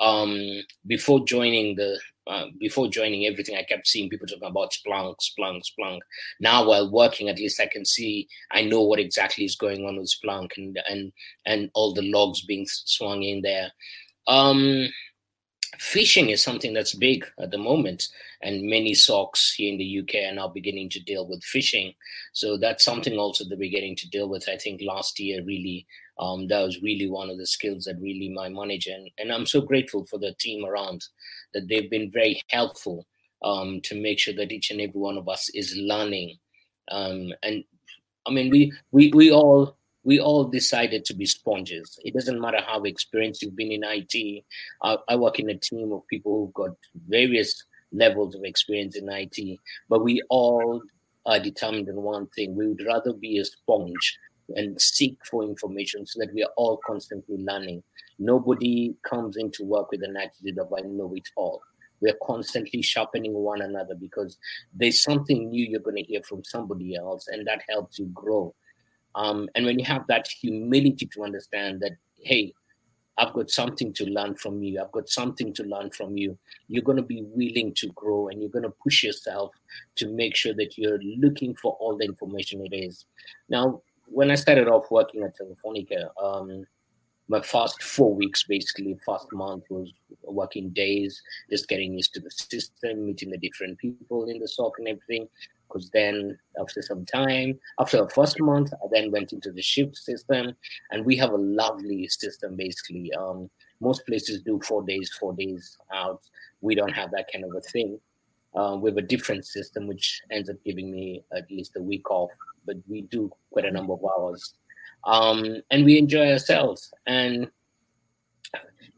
Um, 0.00 0.62
before 0.86 1.24
joining 1.26 1.76
the 1.76 2.00
uh, 2.28 2.46
before 2.58 2.88
joining 2.88 3.26
everything, 3.26 3.56
I 3.56 3.62
kept 3.62 3.86
seeing 3.86 4.10
people 4.10 4.26
talking 4.26 4.48
about 4.48 4.72
Splunk, 4.72 5.16
Splunk, 5.20 5.62
Splunk. 5.62 6.00
Now, 6.40 6.66
while 6.66 6.90
working, 6.90 7.28
at 7.28 7.38
least 7.38 7.60
I 7.60 7.66
can 7.66 7.84
see, 7.84 8.28
I 8.52 8.62
know 8.62 8.82
what 8.82 9.00
exactly 9.00 9.44
is 9.44 9.56
going 9.56 9.86
on 9.86 9.96
with 9.96 10.12
Splunk 10.12 10.56
and 10.58 10.78
and 10.88 11.12
and 11.46 11.70
all 11.74 11.94
the 11.94 12.02
logs 12.02 12.44
being 12.44 12.66
swung 12.68 13.22
in 13.22 13.40
there. 13.40 13.72
Um, 14.26 14.88
phishing 15.78 16.30
is 16.30 16.42
something 16.42 16.74
that's 16.74 16.94
big 16.94 17.24
at 17.40 17.50
the 17.50 17.58
moment, 17.58 18.08
and 18.42 18.62
many 18.62 18.92
SOCs 18.92 19.54
here 19.56 19.72
in 19.72 19.78
the 19.78 20.00
UK 20.00 20.30
are 20.30 20.34
now 20.34 20.48
beginning 20.48 20.90
to 20.90 21.00
deal 21.00 21.26
with 21.26 21.42
phishing. 21.42 21.94
So 22.34 22.58
that's 22.58 22.84
something 22.84 23.16
also 23.18 23.44
that 23.48 23.58
we're 23.58 23.70
getting 23.70 23.96
to 23.96 24.10
deal 24.10 24.28
with. 24.28 24.48
I 24.48 24.58
think 24.58 24.82
last 24.82 25.18
year 25.18 25.42
really 25.42 25.86
um, 26.18 26.48
that 26.48 26.60
was 26.60 26.82
really 26.82 27.08
one 27.08 27.30
of 27.30 27.38
the 27.38 27.46
skills 27.46 27.84
that 27.84 28.00
really 28.00 28.28
my 28.28 28.48
manager 28.48 28.92
and, 28.92 29.10
and 29.18 29.32
I'm 29.32 29.46
so 29.46 29.60
grateful 29.60 30.04
for 30.04 30.18
the 30.18 30.34
team 30.38 30.64
around 30.64 31.04
that 31.54 31.68
they've 31.68 31.90
been 31.90 32.10
very 32.10 32.40
helpful 32.50 33.06
um, 33.42 33.80
to 33.82 33.94
make 33.94 34.18
sure 34.18 34.34
that 34.34 34.52
each 34.52 34.70
and 34.70 34.80
every 34.80 35.00
one 35.00 35.16
of 35.16 35.28
us 35.28 35.48
is 35.54 35.76
learning. 35.76 36.36
Um, 36.90 37.32
and 37.42 37.64
I 38.26 38.30
mean, 38.30 38.50
we 38.50 38.72
we 38.90 39.12
we 39.14 39.30
all 39.30 39.76
we 40.04 40.20
all 40.20 40.44
decided 40.44 41.04
to 41.06 41.14
be 41.14 41.26
sponges. 41.26 41.98
It 42.04 42.14
doesn't 42.14 42.40
matter 42.40 42.60
how 42.66 42.82
experienced 42.82 43.42
you've 43.42 43.56
been 43.56 43.72
in 43.72 43.82
IT. 43.84 44.44
I, 44.82 44.96
I 45.08 45.16
work 45.16 45.38
in 45.38 45.50
a 45.50 45.58
team 45.58 45.92
of 45.92 46.06
people 46.08 46.46
who've 46.46 46.54
got 46.54 46.76
various 47.08 47.64
levels 47.92 48.34
of 48.34 48.44
experience 48.44 48.96
in 48.96 49.08
IT, 49.08 49.58
but 49.88 50.04
we 50.04 50.22
all 50.28 50.82
are 51.26 51.40
determined 51.40 51.88
in 51.88 51.96
one 51.96 52.26
thing: 52.28 52.56
we 52.56 52.68
would 52.68 52.84
rather 52.86 53.12
be 53.12 53.38
a 53.38 53.44
sponge 53.44 54.18
and 54.56 54.80
seek 54.80 55.16
for 55.24 55.42
information 55.42 56.06
so 56.06 56.20
that 56.20 56.32
we 56.34 56.42
are 56.42 56.52
all 56.56 56.80
constantly 56.86 57.36
learning. 57.38 57.82
Nobody 58.18 58.94
comes 59.04 59.36
into 59.36 59.64
work 59.64 59.90
with 59.90 60.02
an 60.02 60.16
attitude 60.16 60.58
of 60.58 60.72
I 60.72 60.80
know 60.80 61.12
it 61.14 61.28
all. 61.36 61.62
We're 62.00 62.18
constantly 62.22 62.82
sharpening 62.82 63.34
one 63.34 63.60
another 63.60 63.94
because 63.94 64.38
there's 64.72 65.02
something 65.02 65.50
new 65.50 65.66
you're 65.66 65.80
going 65.80 65.96
to 65.96 66.02
hear 66.02 66.22
from 66.22 66.44
somebody 66.44 66.96
else, 66.96 67.26
and 67.28 67.46
that 67.46 67.62
helps 67.68 67.98
you 67.98 68.06
grow. 68.06 68.54
Um, 69.14 69.48
and 69.54 69.66
when 69.66 69.78
you 69.78 69.84
have 69.84 70.06
that 70.08 70.28
humility 70.28 71.06
to 71.06 71.24
understand 71.24 71.80
that, 71.80 71.92
hey, 72.22 72.54
I've 73.18 73.32
got 73.32 73.50
something 73.50 73.92
to 73.94 74.04
learn 74.04 74.36
from 74.36 74.62
you. 74.62 74.80
I've 74.80 74.92
got 74.92 75.08
something 75.08 75.52
to 75.54 75.64
learn 75.64 75.90
from 75.90 76.16
you. 76.16 76.38
You're 76.68 76.84
going 76.84 76.98
to 76.98 77.02
be 77.02 77.24
willing 77.24 77.74
to 77.74 77.88
grow 77.88 78.28
and 78.28 78.40
you're 78.40 78.50
going 78.50 78.62
to 78.62 78.72
push 78.82 79.02
yourself 79.02 79.50
to 79.96 80.06
make 80.06 80.36
sure 80.36 80.54
that 80.54 80.78
you're 80.78 81.00
looking 81.02 81.56
for 81.56 81.72
all 81.80 81.96
the 81.96 82.04
information 82.04 82.64
it 82.64 82.74
is. 82.74 83.06
Now, 83.48 83.82
when 84.10 84.30
I 84.30 84.34
started 84.34 84.68
off 84.68 84.90
working 84.90 85.22
at 85.22 85.36
Telefonica, 85.38 86.08
um, 86.22 86.64
my 87.28 87.42
first 87.42 87.82
four 87.82 88.14
weeks, 88.14 88.44
basically, 88.44 88.98
first 89.04 89.26
month 89.32 89.64
was 89.68 89.92
working 90.24 90.70
days, 90.70 91.20
just 91.50 91.68
getting 91.68 91.92
used 91.92 92.14
to 92.14 92.20
the 92.20 92.30
system, 92.30 93.04
meeting 93.04 93.30
the 93.30 93.38
different 93.38 93.78
people 93.78 94.28
in 94.28 94.38
the 94.38 94.48
SOC 94.48 94.72
and 94.78 94.88
everything. 94.88 95.28
Because 95.68 95.90
then, 95.90 96.38
after 96.58 96.80
some 96.80 97.04
time, 97.04 97.58
after 97.78 97.98
the 97.98 98.08
first 98.08 98.40
month, 98.40 98.72
I 98.72 98.86
then 98.90 99.10
went 99.10 99.34
into 99.34 99.52
the 99.52 99.60
shift 99.60 99.96
system, 99.96 100.54
and 100.90 101.04
we 101.04 101.16
have 101.16 101.32
a 101.32 101.36
lovely 101.36 102.08
system. 102.08 102.56
Basically, 102.56 103.12
um, 103.12 103.50
most 103.80 104.06
places 104.06 104.40
do 104.40 104.58
four 104.64 104.82
days, 104.82 105.14
four 105.20 105.34
days 105.34 105.76
out. 105.92 106.22
We 106.62 106.74
don't 106.74 106.92
have 106.92 107.10
that 107.10 107.30
kind 107.30 107.44
of 107.44 107.54
a 107.54 107.60
thing. 107.60 108.00
Uh, 108.54 108.78
we 108.80 108.88
have 108.88 108.96
a 108.96 109.02
different 109.02 109.44
system, 109.44 109.86
which 109.86 110.22
ends 110.30 110.48
up 110.48 110.56
giving 110.64 110.90
me 110.90 111.22
at 111.36 111.50
least 111.50 111.76
a 111.76 111.82
week 111.82 112.10
off 112.10 112.30
but 112.68 112.76
we 112.86 113.02
do 113.02 113.32
quite 113.50 113.64
a 113.64 113.70
number 113.70 113.94
of 113.94 114.04
hours. 114.04 114.54
Um, 115.04 115.62
and 115.70 115.84
we 115.84 115.98
enjoy 115.98 116.30
ourselves. 116.30 116.92
And 117.06 117.50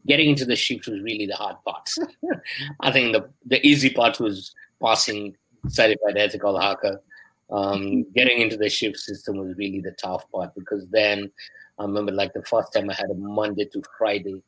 getting 0.05 0.29
into 0.29 0.45
the 0.45 0.55
shift 0.55 0.87
was 0.87 0.99
really 1.01 1.25
the 1.25 1.35
hard 1.35 1.55
part. 1.65 1.89
I 2.81 2.91
think 2.91 3.13
the, 3.13 3.29
the 3.45 3.65
easy 3.65 3.89
part 3.89 4.19
was 4.19 4.53
passing 4.83 5.35
certified 5.69 6.17
ethical 6.17 6.59
hacker. 6.59 7.01
Um, 7.49 8.05
getting 8.13 8.41
into 8.41 8.57
the 8.57 8.69
shift 8.69 8.97
system 8.97 9.37
was 9.37 9.57
really 9.57 9.81
the 9.81 9.91
tough 9.91 10.29
part 10.31 10.53
because 10.55 10.85
then 10.89 11.31
I 11.79 11.83
remember 11.83 12.11
like 12.11 12.33
the 12.33 12.43
first 12.43 12.73
time 12.73 12.89
I 12.89 12.93
had 12.93 13.09
a 13.09 13.15
Monday 13.15 13.65
to 13.65 13.81
Friday 13.97 14.41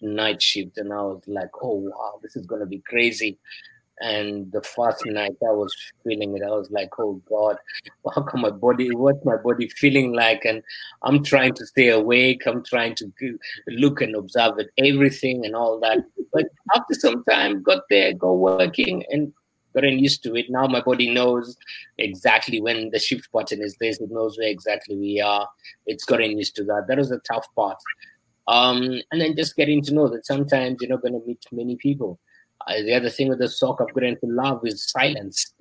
night 0.00 0.42
shift 0.42 0.78
and 0.78 0.92
I 0.92 1.02
was 1.02 1.22
like, 1.26 1.50
oh 1.62 1.74
wow, 1.74 2.18
this 2.22 2.36
is 2.36 2.46
gonna 2.46 2.66
be 2.66 2.78
crazy. 2.78 3.38
And 4.00 4.52
the 4.52 4.62
first 4.62 5.06
night 5.06 5.36
I 5.42 5.52
was 5.52 5.74
feeling 6.04 6.36
it, 6.36 6.42
I 6.42 6.50
was 6.50 6.70
like, 6.70 6.90
oh 6.98 7.20
God, 7.28 7.56
how 8.14 8.22
come 8.22 8.42
my 8.42 8.50
body, 8.50 8.90
what's 8.90 9.24
my 9.24 9.36
body 9.36 9.68
feeling 9.68 10.12
like? 10.12 10.44
And 10.44 10.62
I'm 11.02 11.22
trying 11.24 11.54
to 11.54 11.66
stay 11.66 11.88
awake. 11.88 12.42
I'm 12.46 12.62
trying 12.62 12.94
to 12.96 13.10
look 13.68 14.00
and 14.02 14.14
observe 14.14 14.58
at 14.58 14.66
everything 14.78 15.44
and 15.44 15.56
all 15.56 15.80
that. 15.80 15.98
But 16.32 16.44
after 16.74 16.94
some 16.94 17.24
time, 17.24 17.62
got 17.62 17.82
there, 17.88 18.12
go 18.12 18.34
working 18.34 19.04
and 19.10 19.32
gotten 19.74 19.98
used 19.98 20.22
to 20.24 20.34
it. 20.34 20.46
Now 20.50 20.66
my 20.66 20.80
body 20.80 21.12
knows 21.12 21.56
exactly 21.98 22.60
when 22.60 22.90
the 22.90 22.98
shift 22.98 23.30
button 23.32 23.62
is 23.62 23.76
this. 23.76 24.00
It 24.00 24.10
knows 24.10 24.38
where 24.38 24.48
exactly 24.48 24.96
we 24.96 25.20
are. 25.20 25.48
It's 25.86 26.04
gotten 26.04 26.38
used 26.38 26.56
to 26.56 26.64
that. 26.64 26.86
That 26.88 26.98
was 26.98 27.10
the 27.10 27.20
tough 27.20 27.46
part. 27.54 27.78
Um, 28.48 29.00
and 29.10 29.20
then 29.20 29.36
just 29.36 29.56
getting 29.56 29.82
to 29.82 29.94
know 29.94 30.08
that 30.08 30.26
sometimes 30.26 30.78
you're 30.80 30.90
not 30.90 31.02
going 31.02 31.20
to 31.20 31.26
meet 31.26 31.42
many 31.50 31.76
people 31.76 32.20
uh, 32.66 32.82
the 32.82 32.94
other 32.94 33.10
thing 33.10 33.28
with 33.28 33.38
the 33.38 33.48
SOC 33.48 33.80
I've 33.80 33.94
gotten 33.94 34.18
to 34.20 34.26
love 34.26 34.60
is 34.64 34.90
silence, 34.90 35.52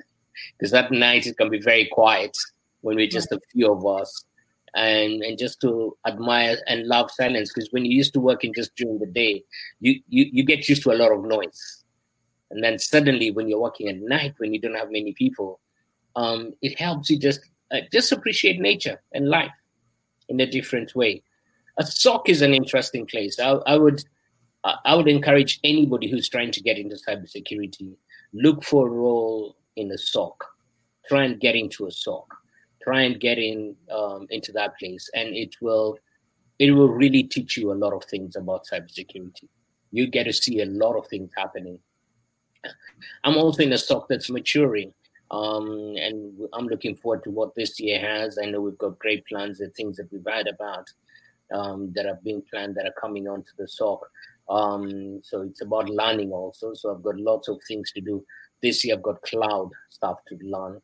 because 0.57 0.71
that 0.71 0.91
night 0.91 1.27
it 1.27 1.38
can 1.38 1.50
be 1.50 1.59
very 1.59 1.85
quiet 1.91 2.35
when 2.81 2.95
we're 2.95 3.07
just 3.07 3.31
a 3.31 3.39
few 3.51 3.71
of 3.71 3.85
us, 3.85 4.25
and 4.75 5.21
and 5.24 5.38
just 5.38 5.62
to 5.62 5.95
admire 6.07 6.57
and 6.67 6.88
love 6.88 7.12
silence. 7.12 7.51
Because 7.53 7.69
when 7.71 7.85
you 7.85 7.95
used 7.95 8.13
to 8.13 8.19
working 8.19 8.53
just 8.53 8.75
during 8.75 9.00
the 9.00 9.05
day, 9.05 9.43
you, 9.79 10.01
you 10.09 10.25
you 10.31 10.43
get 10.43 10.67
used 10.67 10.83
to 10.83 10.91
a 10.91 11.00
lot 11.01 11.12
of 11.12 11.24
noise, 11.24 11.83
and 12.51 12.63
then 12.63 12.79
suddenly 12.79 13.31
when 13.31 13.47
you're 13.47 13.62
working 13.62 13.88
at 13.88 13.97
night, 13.97 14.33
when 14.38 14.53
you 14.53 14.59
don't 14.59 14.75
have 14.75 14.91
many 14.91 15.13
people, 15.13 15.59
um, 16.15 16.53
it 16.62 16.79
helps 16.79 17.09
you 17.09 17.19
just 17.19 17.41
uh, 17.71 17.81
just 17.91 18.12
appreciate 18.12 18.59
nature 18.59 19.01
and 19.13 19.29
life 19.29 19.51
in 20.29 20.39
a 20.39 20.45
different 20.45 20.95
way. 20.95 21.21
a 21.77 21.85
SOC 21.85 22.29
is 22.29 22.41
an 22.41 22.53
interesting 22.53 23.05
place. 23.05 23.39
I, 23.39 23.51
I 23.67 23.77
would 23.77 24.03
I 24.84 24.95
would 24.95 25.07
encourage 25.07 25.60
anybody 25.63 26.10
who's 26.10 26.27
trying 26.27 26.51
to 26.51 26.62
get 26.62 26.77
into 26.77 26.95
cybersecurity, 26.95 27.95
look 28.34 28.63
for 28.63 28.88
a 28.88 28.91
role 28.91 29.57
in 29.75 29.91
a 29.91 29.98
SOC. 29.98 30.43
Try 31.07 31.25
and 31.25 31.39
get 31.39 31.55
into 31.55 31.86
a 31.86 31.91
SOC. 31.91 32.25
Try 32.81 33.01
and 33.01 33.19
get 33.19 33.38
in 33.38 33.75
um, 33.91 34.27
into 34.29 34.51
that 34.53 34.77
place, 34.77 35.10
and 35.13 35.36
it 35.36 35.55
will 35.62 35.98
it 36.60 36.72
will 36.72 36.89
really 36.89 37.24
teach 37.24 37.57
you 37.57 37.72
a 37.72 37.74
lot 37.74 37.93
of 37.93 38.03
things 38.05 38.36
about 38.36 38.65
cybersecurity. 38.72 39.48
You 39.91 40.07
get 40.07 40.25
to 40.25 40.34
see 40.34 40.62
a 40.62 40.65
lot 40.65 40.95
of 40.98 41.07
things 41.07 41.31
happening. 41.36 41.79
I'm 43.24 43.38
also 43.38 43.63
in 43.63 43.74
a 43.74 43.77
SOC 43.77 44.07
that's 44.07 44.29
maturing. 44.29 44.93
Um, 45.31 45.95
and 45.98 46.39
I'm 46.53 46.67
looking 46.67 46.95
forward 46.95 47.24
to 47.24 47.31
what 47.31 47.55
this 47.55 47.79
year 47.79 48.00
has. 48.00 48.38
I 48.41 48.45
know 48.45 48.62
we've 48.62 48.77
got 48.77 49.00
great 49.00 49.25
plans 49.25 49.60
and 49.60 49.74
things 49.74 49.98
that 49.98 50.12
we've 50.12 50.25
heard 50.25 50.48
about 50.48 50.86
um, 51.53 51.91
that 51.95 52.05
are 52.05 52.19
being 52.24 52.43
planned 52.50 52.75
that 52.75 52.86
are 52.86 53.01
coming 53.01 53.27
onto 53.27 53.50
the 53.57 53.67
SOC. 53.67 54.01
Um, 54.49 55.21
so 55.23 55.41
it's 55.41 55.61
about 55.61 55.89
learning 55.89 56.31
also. 56.31 56.73
So 56.73 56.93
I've 56.93 57.03
got 57.03 57.17
lots 57.17 57.47
of 57.47 57.59
things 57.67 57.91
to 57.93 58.01
do. 58.01 58.23
This 58.61 58.85
year 58.85 58.95
I've 58.95 59.03
got 59.03 59.21
cloud 59.23 59.71
stuff 59.89 60.19
to 60.27 60.37
learn. 60.41 60.81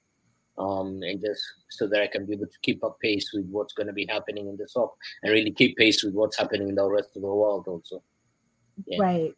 Um, 0.57 0.99
and 1.01 1.21
just 1.21 1.41
so 1.69 1.87
that 1.87 2.01
I 2.01 2.07
can 2.07 2.25
be 2.25 2.33
able 2.33 2.45
to 2.45 2.59
keep 2.61 2.83
up 2.83 2.99
pace 2.99 3.31
with 3.33 3.47
what's 3.49 3.73
going 3.73 3.87
to 3.87 3.93
be 3.93 4.05
happening 4.07 4.47
in 4.47 4.57
the 4.57 4.67
SOC 4.67 4.93
and 5.23 5.31
really 5.31 5.51
keep 5.51 5.77
pace 5.77 6.03
with 6.03 6.13
what's 6.13 6.37
happening 6.37 6.69
in 6.69 6.75
the 6.75 6.87
rest 6.87 7.15
of 7.15 7.21
the 7.21 7.27
world 7.27 7.67
also. 7.67 8.03
Yeah. 8.85 9.01
Right. 9.01 9.33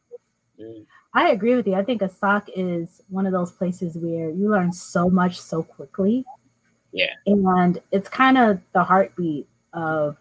Mm. 0.60 0.86
I 1.14 1.30
agree 1.30 1.56
with 1.56 1.68
you. 1.68 1.76
I 1.76 1.84
think 1.84 2.02
a 2.02 2.10
SOC 2.10 2.50
is 2.56 3.02
one 3.10 3.26
of 3.26 3.32
those 3.32 3.52
places 3.52 3.96
where 3.98 4.30
you 4.32 4.50
learn 4.50 4.74
so 4.74 5.10
much 5.10 5.40
so 5.40 5.64
quickly. 5.64 6.26
Yeah. 6.92 7.14
And 7.26 7.80
it's 7.92 8.10
kind 8.10 8.38
of 8.38 8.60
the 8.74 8.84
heartbeat 8.84 9.48
of 9.74 10.18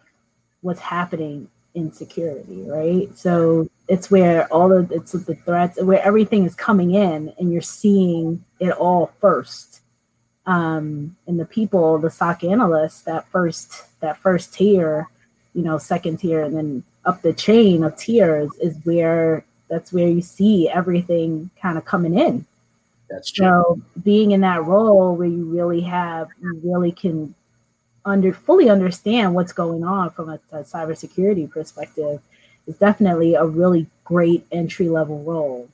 what's 0.61 0.79
happening 0.79 1.49
in 1.75 1.91
security, 1.91 2.63
right? 2.67 3.09
So 3.17 3.67
it's 3.87 4.11
where 4.11 4.51
all 4.53 4.71
of 4.71 4.91
it's 4.91 5.13
the 5.13 5.35
threats, 5.35 5.81
where 5.81 6.03
everything 6.03 6.45
is 6.45 6.55
coming 6.55 6.93
in, 6.93 7.33
and 7.39 7.51
you're 7.51 7.61
seeing 7.61 8.43
it 8.59 8.71
all 8.71 9.11
first. 9.19 9.81
Um, 10.45 11.15
and 11.25 11.39
the 11.39 11.45
people, 11.45 11.97
the 11.97 12.11
SOC 12.11 12.43
analysts, 12.43 13.01
that 13.03 13.27
first 13.29 13.99
that 14.01 14.17
first 14.17 14.53
tier, 14.53 15.09
you 15.53 15.63
know, 15.63 15.77
second 15.77 16.17
tier, 16.17 16.43
and 16.43 16.55
then 16.55 16.83
up 17.05 17.21
the 17.21 17.33
chain 17.33 17.83
of 17.83 17.95
tiers 17.97 18.51
is 18.61 18.77
where 18.83 19.43
that's 19.69 19.91
where 19.91 20.07
you 20.07 20.21
see 20.21 20.69
everything 20.69 21.49
kind 21.61 21.77
of 21.77 21.85
coming 21.85 22.17
in. 22.17 22.45
That's 23.09 23.31
true. 23.31 23.45
So 23.45 23.81
being 24.03 24.31
in 24.31 24.41
that 24.41 24.63
role 24.63 25.15
where 25.15 25.27
you 25.27 25.45
really 25.45 25.81
have, 25.81 26.29
you 26.41 26.59
really 26.63 26.91
can 26.91 27.33
under 28.05 28.33
fully 28.33 28.69
understand 28.69 29.33
what's 29.33 29.53
going 29.53 29.83
on 29.83 30.09
from 30.11 30.29
a, 30.29 30.39
a 30.51 30.63
cybersecurity 30.63 31.49
perspective 31.49 32.21
is 32.67 32.75
definitely 32.75 33.35
a 33.35 33.45
really 33.45 33.87
great 34.03 34.45
entry 34.51 34.89
level 34.89 35.23
role 35.23 35.69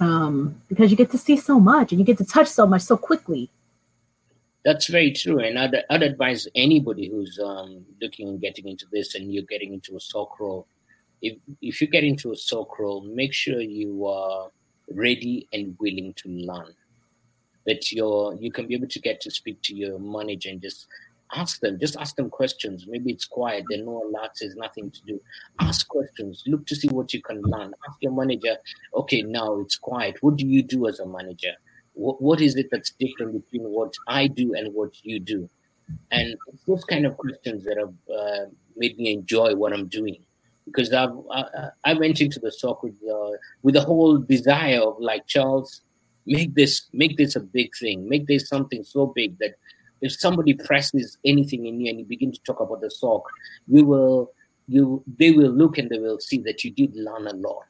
um, 0.00 0.60
because 0.68 0.90
you 0.90 0.96
get 0.96 1.10
to 1.10 1.18
see 1.18 1.36
so 1.36 1.60
much 1.60 1.92
and 1.92 2.00
you 2.00 2.04
get 2.04 2.18
to 2.18 2.24
touch 2.24 2.48
so 2.48 2.66
much 2.66 2.82
so 2.82 2.96
quickly. 2.96 3.50
That's 4.64 4.86
very 4.86 5.12
true, 5.12 5.40
and 5.40 5.58
I'd, 5.58 5.84
I'd 5.90 6.02
advise 6.02 6.48
anybody 6.54 7.10
who's 7.10 7.38
um, 7.38 7.84
looking 8.00 8.28
and 8.28 8.40
getting 8.40 8.66
into 8.66 8.86
this, 8.90 9.14
and 9.14 9.32
you're 9.32 9.42
getting 9.42 9.74
into 9.74 9.94
a 9.96 10.00
SOC 10.00 10.40
role. 10.40 10.66
If 11.20 11.36
if 11.60 11.82
you 11.82 11.86
get 11.86 12.02
into 12.02 12.32
a 12.32 12.36
SOC 12.36 12.78
role, 12.78 13.02
make 13.02 13.34
sure 13.34 13.60
you 13.60 14.06
are 14.06 14.50
ready 14.90 15.46
and 15.52 15.76
willing 15.78 16.14
to 16.14 16.28
learn. 16.30 16.72
That 17.66 17.92
you're 17.92 18.34
you 18.40 18.50
can 18.50 18.66
be 18.66 18.74
able 18.74 18.88
to 18.88 19.00
get 19.00 19.20
to 19.22 19.30
speak 19.30 19.60
to 19.64 19.74
your 19.74 19.98
manager 19.98 20.48
and 20.48 20.62
just 20.62 20.86
ask 21.32 21.60
them 21.60 21.78
just 21.78 21.96
ask 21.96 22.16
them 22.16 22.30
questions. 22.30 22.86
Maybe 22.88 23.12
it's 23.12 23.26
quiet 23.26 23.64
they 23.70 23.80
know 23.80 24.02
a 24.04 24.08
lot 24.08 24.30
there's 24.40 24.56
nothing 24.56 24.90
to 24.90 25.00
do. 25.06 25.20
Ask 25.60 25.88
questions 25.88 26.42
look 26.46 26.66
to 26.66 26.76
see 26.76 26.88
what 26.88 27.12
you 27.12 27.22
can 27.22 27.40
learn. 27.42 27.72
Ask 27.88 27.98
your 28.00 28.12
manager 28.12 28.56
okay 28.94 29.22
now 29.22 29.60
it's 29.60 29.76
quiet 29.76 30.16
what 30.20 30.36
do 30.36 30.46
you 30.46 30.62
do 30.62 30.86
as 30.88 31.00
a 31.00 31.06
manager? 31.06 31.52
What, 31.94 32.20
what 32.20 32.40
is 32.40 32.56
it 32.56 32.66
that's 32.70 32.92
different 32.98 33.32
between 33.32 33.68
what 33.70 33.94
i 34.08 34.26
do 34.26 34.54
and 34.54 34.74
what 34.74 34.92
you 35.02 35.20
do? 35.20 35.48
And 36.10 36.36
it's 36.48 36.64
those 36.64 36.84
kind 36.84 37.06
of 37.06 37.16
questions 37.16 37.64
that 37.64 37.76
have 37.78 37.94
uh, 38.16 38.50
made 38.76 38.98
me 38.98 39.12
enjoy 39.12 39.54
what 39.54 39.72
i'm 39.72 39.88
doing. 39.88 40.16
Because 40.66 40.94
I've, 40.94 41.12
I, 41.30 41.68
I 41.84 41.92
went 41.92 42.22
into 42.22 42.40
the 42.40 42.50
SOC 42.50 42.84
with 42.84 42.94
uh, 43.10 43.32
with 43.62 43.74
the 43.74 43.82
whole 43.82 44.16
desire 44.16 44.80
of 44.80 44.96
like 44.98 45.26
Charles, 45.26 45.82
make 46.26 46.54
this 46.54 46.88
make 46.92 47.16
this 47.16 47.36
a 47.36 47.40
big 47.40 47.70
thing, 47.78 48.08
make 48.08 48.26
this 48.26 48.48
something 48.48 48.82
so 48.82 49.12
big 49.14 49.38
that 49.38 49.54
if 50.00 50.12
somebody 50.12 50.54
presses 50.54 51.18
anything 51.24 51.66
in 51.66 51.80
you 51.80 51.90
and 51.90 51.98
you 51.98 52.04
begin 52.04 52.32
to 52.32 52.40
talk 52.42 52.60
about 52.60 52.80
the 52.80 52.90
SOC, 52.90 53.22
you 53.66 53.84
will 53.84 54.32
you 54.66 55.02
they 55.18 55.30
will 55.30 55.50
look 55.50 55.78
and 55.78 55.90
they 55.90 55.98
will 55.98 56.18
see 56.18 56.38
that 56.38 56.64
you 56.64 56.70
did 56.70 56.94
learn 56.94 57.26
a 57.26 57.34
lot. 57.34 57.66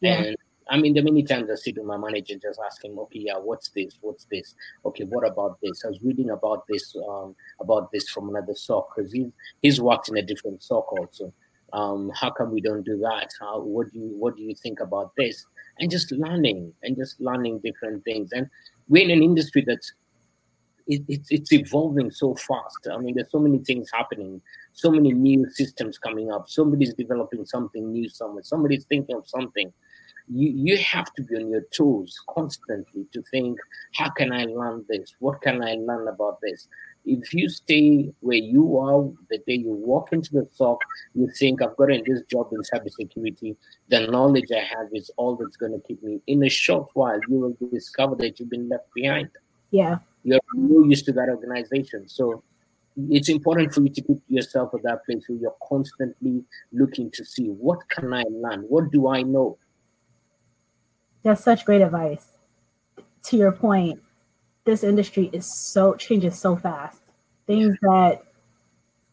Yeah. 0.00 0.22
And 0.22 0.36
I 0.68 0.78
mean, 0.78 0.94
the 0.94 1.02
many 1.02 1.22
times 1.22 1.48
I 1.50 1.54
sit 1.54 1.76
with 1.76 1.86
my 1.86 1.96
manager 1.96 2.32
and 2.32 2.42
just 2.42 2.60
ask 2.64 2.84
him, 2.84 2.98
okay, 2.98 3.20
yeah, 3.20 3.38
what's 3.38 3.68
this? 3.70 3.98
What's 4.00 4.24
this? 4.24 4.54
Okay, 4.84 5.04
what 5.04 5.26
about 5.26 5.58
this? 5.62 5.84
I 5.84 5.88
was 5.88 6.00
reading 6.02 6.30
about 6.30 6.64
this, 6.68 6.96
um, 7.08 7.36
about 7.60 7.92
this 7.92 8.08
from 8.08 8.28
another 8.28 8.54
SOC 8.54 8.88
because 8.96 9.12
he's 9.12 9.30
he's 9.62 9.80
worked 9.80 10.08
in 10.08 10.16
a 10.16 10.22
different 10.22 10.62
SOC 10.62 10.92
also. 10.92 11.32
Um, 11.72 12.10
how 12.14 12.30
come 12.30 12.52
we 12.52 12.60
don't 12.60 12.84
do 12.84 12.98
that? 12.98 13.30
How 13.40 13.60
what 13.60 13.92
do 13.92 13.98
you 13.98 14.16
what 14.18 14.36
do 14.36 14.42
you 14.42 14.54
think 14.54 14.80
about 14.80 15.12
this? 15.16 15.46
And 15.78 15.90
just 15.90 16.10
learning 16.10 16.72
and 16.82 16.96
just 16.96 17.20
learning 17.20 17.60
different 17.62 18.02
things. 18.04 18.32
And 18.32 18.48
we're 18.88 19.04
in 19.04 19.10
an 19.10 19.22
industry 19.22 19.62
that's 19.66 19.92
it, 20.86 21.02
it's 21.08 21.30
it's 21.30 21.52
evolving 21.52 22.10
so 22.10 22.34
fast. 22.34 22.88
I 22.92 22.98
mean, 22.98 23.14
there's 23.14 23.30
so 23.30 23.38
many 23.38 23.58
things 23.58 23.90
happening, 23.92 24.40
so 24.72 24.90
many 24.90 25.12
new 25.12 25.48
systems 25.50 25.98
coming 25.98 26.30
up. 26.30 26.48
Somebody's 26.48 26.94
developing 26.94 27.44
something 27.44 27.90
new 27.90 28.08
somewhere. 28.08 28.44
Somebody's 28.44 28.84
thinking 28.84 29.16
of 29.16 29.28
something. 29.28 29.72
You 30.28 30.48
you 30.48 30.78
have 30.78 31.12
to 31.14 31.22
be 31.22 31.36
on 31.36 31.50
your 31.50 31.62
toes 31.76 32.16
constantly 32.30 33.06
to 33.12 33.22
think, 33.30 33.58
how 33.94 34.10
can 34.10 34.32
I 34.32 34.44
learn 34.44 34.84
this? 34.88 35.14
What 35.18 35.40
can 35.40 35.62
I 35.62 35.74
learn 35.74 36.08
about 36.08 36.40
this? 36.40 36.68
If 37.04 37.32
you 37.32 37.48
stay 37.48 38.12
where 38.20 38.36
you 38.36 38.78
are 38.78 39.08
the 39.30 39.38
day 39.38 39.54
you 39.54 39.72
walk 39.72 40.12
into 40.12 40.32
the 40.32 40.48
SOC, 40.54 40.78
you 41.14 41.30
think 41.38 41.62
I've 41.62 41.76
gotten 41.76 42.02
this 42.04 42.22
job 42.28 42.52
in 42.52 42.60
cybersecurity. 42.62 43.56
The 43.88 44.08
knowledge 44.08 44.50
I 44.52 44.64
have 44.64 44.88
is 44.92 45.10
all 45.16 45.36
that's 45.36 45.56
going 45.56 45.72
to 45.72 45.86
keep 45.86 46.02
me. 46.02 46.20
In 46.26 46.42
a 46.42 46.48
short 46.48 46.90
while, 46.94 47.20
you 47.28 47.38
will 47.38 47.70
discover 47.70 48.16
that 48.16 48.40
you've 48.40 48.50
been 48.50 48.68
left 48.68 48.92
behind. 48.94 49.30
Yeah 49.70 49.98
you're 50.26 50.40
no 50.54 50.82
used 50.82 51.04
to 51.06 51.12
that 51.12 51.28
organization. 51.28 52.08
So 52.08 52.42
it's 53.10 53.28
important 53.28 53.72
for 53.72 53.82
you 53.82 53.90
to 53.90 54.00
keep 54.00 54.18
yourself 54.28 54.74
at 54.74 54.82
that 54.82 55.04
place 55.06 55.24
where 55.28 55.38
you're 55.38 55.56
constantly 55.68 56.42
looking 56.72 57.10
to 57.12 57.24
see 57.24 57.46
what 57.46 57.78
can 57.88 58.12
I 58.12 58.24
learn? 58.28 58.62
What 58.62 58.90
do 58.90 59.08
I 59.08 59.22
know? 59.22 59.56
That's 61.22 61.44
such 61.44 61.64
great 61.64 61.80
advice. 61.80 62.26
To 63.24 63.36
your 63.36 63.52
point, 63.52 64.00
this 64.64 64.82
industry 64.82 65.30
is 65.32 65.46
so 65.46 65.94
changes 65.94 66.38
so 66.38 66.56
fast. 66.56 67.00
Things 67.46 67.76
that 67.82 68.24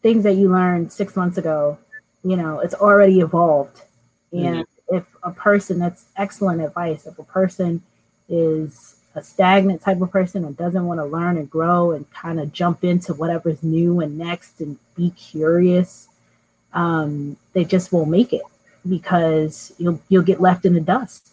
things 0.02 0.24
that 0.24 0.34
you 0.34 0.50
learned 0.50 0.92
six 0.92 1.14
months 1.14 1.38
ago, 1.38 1.78
you 2.24 2.36
know, 2.36 2.58
it's 2.58 2.74
already 2.74 3.20
evolved. 3.20 3.82
And 4.32 4.66
mm-hmm. 4.66 4.96
if 4.96 5.04
a 5.22 5.30
person 5.30 5.78
that's 5.78 6.06
excellent 6.16 6.60
advice, 6.60 7.06
if 7.06 7.18
a 7.20 7.24
person 7.24 7.82
is 8.28 8.96
a 9.14 9.22
stagnant 9.22 9.80
type 9.80 10.00
of 10.00 10.10
person 10.10 10.44
and 10.44 10.56
doesn't 10.56 10.86
want 10.86 10.98
to 10.98 11.04
learn 11.04 11.36
and 11.36 11.48
grow 11.48 11.92
and 11.92 12.10
kind 12.10 12.40
of 12.40 12.52
jump 12.52 12.84
into 12.84 13.14
whatever's 13.14 13.62
new 13.62 14.00
and 14.00 14.18
next 14.18 14.60
and 14.60 14.78
be 14.96 15.10
curious, 15.10 16.08
um, 16.72 17.36
they 17.52 17.64
just 17.64 17.92
won't 17.92 18.10
make 18.10 18.32
it 18.32 18.42
because 18.88 19.72
you'll 19.78 20.00
you'll 20.08 20.22
get 20.22 20.40
left 20.40 20.64
in 20.64 20.74
the 20.74 20.80
dust. 20.80 21.32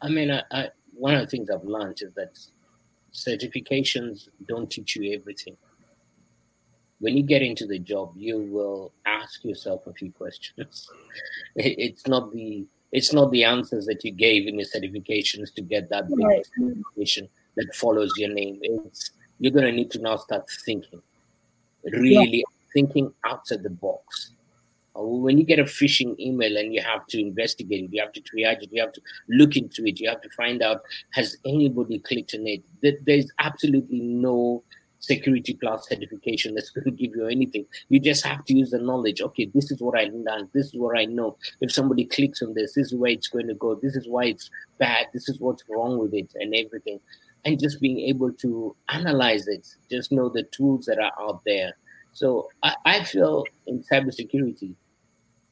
I 0.00 0.08
mean, 0.08 0.30
I, 0.30 0.42
I, 0.50 0.68
one 0.94 1.14
of 1.14 1.20
the 1.20 1.26
things 1.26 1.50
I've 1.50 1.64
learned 1.64 1.98
is 2.02 2.14
that 2.14 2.38
certifications 3.12 4.28
don't 4.46 4.70
teach 4.70 4.96
you 4.96 5.14
everything. 5.18 5.56
When 7.00 7.16
you 7.16 7.22
get 7.22 7.42
into 7.42 7.66
the 7.66 7.78
job, 7.78 8.12
you 8.16 8.38
will 8.38 8.92
ask 9.06 9.44
yourself 9.44 9.86
a 9.86 9.92
few 9.92 10.12
questions. 10.12 10.88
It's 11.56 12.06
not 12.06 12.32
the 12.32 12.66
it's 12.94 13.12
not 13.12 13.32
the 13.32 13.42
answers 13.42 13.86
that 13.86 14.04
you 14.04 14.12
gave 14.12 14.46
in 14.46 14.56
your 14.60 14.68
certifications 14.68 15.52
to 15.52 15.60
get 15.60 15.90
that 15.90 16.04
right. 16.10 16.46
certification 16.56 17.28
that 17.56 17.74
follows 17.74 18.12
your 18.16 18.32
name. 18.32 18.60
It's 18.62 19.10
you're 19.40 19.52
going 19.52 19.66
to 19.66 19.72
need 19.72 19.90
to 19.90 19.98
now 19.98 20.16
start 20.16 20.48
thinking, 20.64 21.02
really 21.84 22.38
yeah. 22.38 22.72
thinking 22.72 23.12
outside 23.26 23.64
the 23.64 23.70
box. 23.70 24.30
Uh, 24.96 25.02
when 25.02 25.36
you 25.38 25.44
get 25.44 25.58
a 25.58 25.64
phishing 25.64 26.16
email 26.20 26.56
and 26.56 26.72
you 26.72 26.80
have 26.80 27.04
to 27.08 27.20
investigate 27.20 27.82
it, 27.82 27.92
you 27.92 28.00
have 28.00 28.12
to 28.12 28.20
triage 28.20 28.62
it, 28.62 28.68
you 28.70 28.80
have 28.80 28.92
to 28.92 29.00
look 29.28 29.56
into 29.56 29.84
it, 29.84 29.98
you 29.98 30.08
have 30.08 30.22
to 30.22 30.30
find 30.30 30.62
out 30.62 30.82
has 31.10 31.36
anybody 31.44 31.98
clicked 31.98 32.32
on 32.34 32.46
it. 32.46 32.62
There's 33.04 33.28
absolutely 33.40 33.98
no 33.98 34.62
security 35.06 35.54
plus 35.54 35.88
certification 35.88 36.54
that's 36.54 36.70
going 36.70 36.84
to 36.84 36.90
give 36.90 37.14
you 37.14 37.26
anything. 37.26 37.66
You 37.88 38.00
just 38.00 38.24
have 38.24 38.44
to 38.46 38.56
use 38.56 38.70
the 38.70 38.78
knowledge. 38.78 39.20
Okay, 39.20 39.50
this 39.54 39.70
is 39.70 39.80
what 39.80 39.98
I 39.98 40.04
learned. 40.12 40.48
This 40.52 40.66
is 40.66 40.74
what 40.74 40.98
I 40.98 41.04
know. 41.04 41.36
If 41.60 41.72
somebody 41.72 42.04
clicks 42.06 42.42
on 42.42 42.54
this, 42.54 42.74
this 42.74 42.88
is 42.88 42.94
where 42.94 43.10
it's 43.10 43.28
going 43.28 43.48
to 43.48 43.54
go. 43.54 43.74
This 43.74 43.96
is 43.96 44.08
why 44.08 44.24
it's 44.26 44.50
bad. 44.78 45.06
This 45.12 45.28
is 45.28 45.40
what's 45.40 45.64
wrong 45.68 45.98
with 45.98 46.14
it 46.14 46.32
and 46.34 46.54
everything. 46.54 47.00
And 47.44 47.60
just 47.60 47.80
being 47.80 48.00
able 48.00 48.32
to 48.32 48.74
analyze 48.88 49.46
it, 49.48 49.66
just 49.90 50.10
know 50.12 50.28
the 50.28 50.44
tools 50.44 50.86
that 50.86 50.98
are 50.98 51.12
out 51.20 51.42
there. 51.44 51.76
So 52.12 52.48
I, 52.62 52.74
I 52.84 53.04
feel 53.04 53.44
in 53.66 53.82
cybersecurity, 53.82 54.74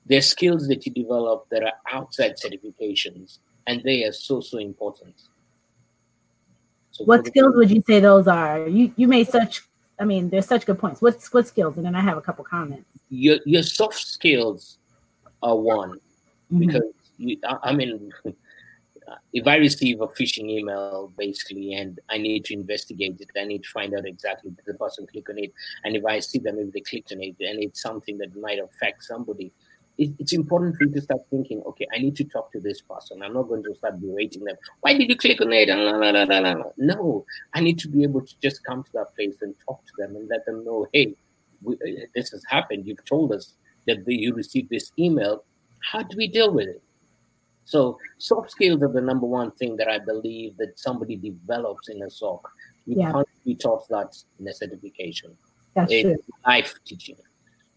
There's 0.07 0.27
skills 0.29 0.69
that 0.69 0.85
you 0.87 0.93
develop 0.93 1.49
that 1.51 1.63
are 1.63 1.73
outside 1.93 2.37
certifications, 2.37 3.39
and 3.67 3.83
they 3.85 4.05
are 4.05 4.13
so 4.13 4.41
so 4.41 4.59
important. 4.59 5.15
So 6.93 7.05
what 7.05 7.27
skills 7.27 7.57
would 7.57 7.71
you 7.71 7.83
say 7.87 8.01
those 8.01 8.29
are? 8.29 8.69
You 8.69 8.93
you 8.97 9.09
made 9.09 9.29
such 9.29 9.63
I 9.99 10.05
mean, 10.05 10.31
there's 10.31 10.47
such 10.47 10.67
good 10.67 10.79
points. 10.79 11.01
What's 11.01 11.33
what 11.33 11.47
skills? 11.47 11.77
And 11.77 11.87
then 11.87 11.95
I 11.95 12.01
have 12.01 12.17
a 12.17 12.23
couple 12.23 12.45
comments. 12.45 12.89
Your 13.09 13.39
your 13.45 13.63
soft 13.63 13.99
skills 13.99 14.79
are 15.43 15.57
one 15.57 15.93
mm-hmm. 15.93 16.59
because 16.59 16.83
you, 17.19 17.39
I, 17.45 17.71
I 17.71 17.73
mean 17.73 18.11
if 19.33 19.47
I 19.47 19.57
receive 19.57 20.01
a 20.01 20.09
phishing 20.09 20.49
email 20.51 21.13
basically 21.17 21.75
and 21.75 22.01
I 22.11 22.19
need 22.19 22.45
to 22.47 22.55
investigate 22.55 23.21
it, 23.21 23.31
I 23.39 23.45
need 23.45 23.63
to 23.63 23.69
find 23.71 23.95
out 23.95 24.07
exactly 24.07 24.51
did 24.51 24.65
the 24.67 24.75
person 24.75 25.07
click 25.07 25.29
on 25.31 25.39
it. 25.39 25.53
And 25.85 25.97
if 25.97 26.05
I 26.05 26.21
see 26.21 26.39
them 26.39 26.59
if 26.59 26.73
they 26.73 26.81
clicked 26.81 27.13
on 27.13 27.23
it 27.23 27.37
and 27.41 27.63
it's 27.63 27.83
something 27.83 28.19
that 28.19 28.35
might 28.37 28.59
affect 28.59 29.05
somebody, 29.05 29.53
it, 29.99 30.11
it's 30.19 30.33
important 30.33 30.77
for 30.77 30.85
you 30.85 30.93
to 30.93 31.01
start 31.01 31.21
thinking, 31.31 31.63
okay, 31.67 31.87
I 31.95 31.99
need 31.99 32.17
to 32.17 32.25
talk 32.25 32.53
to 32.53 32.61
this 32.61 32.81
person. 32.81 33.23
I'm 33.23 33.35
not 33.35 33.49
going 33.49 33.63
to 33.65 33.75
start 33.75 34.01
berating 34.01 34.45
them. 34.45 34.57
Why 34.81 34.97
did 34.97 35.09
you 35.09 35.17
click 35.17 35.41
on 35.41 35.53
it? 35.53 35.69
No, 36.79 37.25
I 37.55 37.61
need 37.61 37.79
to 37.81 37.89
be 37.89 38.03
able 38.03 38.23
to 38.23 38.35
just 38.43 38.65
come 38.65 38.83
to 38.83 38.91
that 38.95 39.15
place 39.15 39.37
and 39.43 39.55
talk 39.67 39.85
to 39.85 39.93
them 39.99 40.17
and 40.17 40.29
let 40.29 40.47
them 40.47 40.65
know, 40.65 40.87
hey, 40.93 41.15
we, 41.63 41.75
uh, 41.75 42.07
this 42.15 42.31
has 42.31 42.43
happened. 42.49 42.87
You've 42.87 43.05
told 43.05 43.33
us 43.33 43.55
that 43.87 44.05
you 44.07 44.35
received 44.35 44.71
this 44.71 44.93
email. 44.99 45.45
How 45.81 46.03
do 46.03 46.17
we 46.17 46.29
deal 46.29 46.53
with 46.53 46.69
it? 46.69 46.83
So 47.65 47.99
soft 48.19 48.51
skills 48.51 48.83
are 48.83 48.93
the 48.93 49.01
number 49.01 49.27
one 49.27 49.53
thing 49.53 49.77
that 49.77 49.89
I 49.89 49.99
believe 49.99 50.57
that 50.57 50.79
somebody 50.79 51.17
develops 51.17 51.89
in 51.89 52.03
a 52.03 52.11
SOC. 52.11 52.49
You 52.87 52.97
yeah. 52.99 53.13
can't 53.13 53.29
be 53.45 53.55
taught 53.55 53.89
that 53.89 54.17
in 54.41 54.49
a 54.49 54.53
certification. 54.53 55.37
That's 55.75 55.93
it's 55.93 56.03
true. 56.03 56.19
life 56.47 56.75
teaching. 56.85 57.17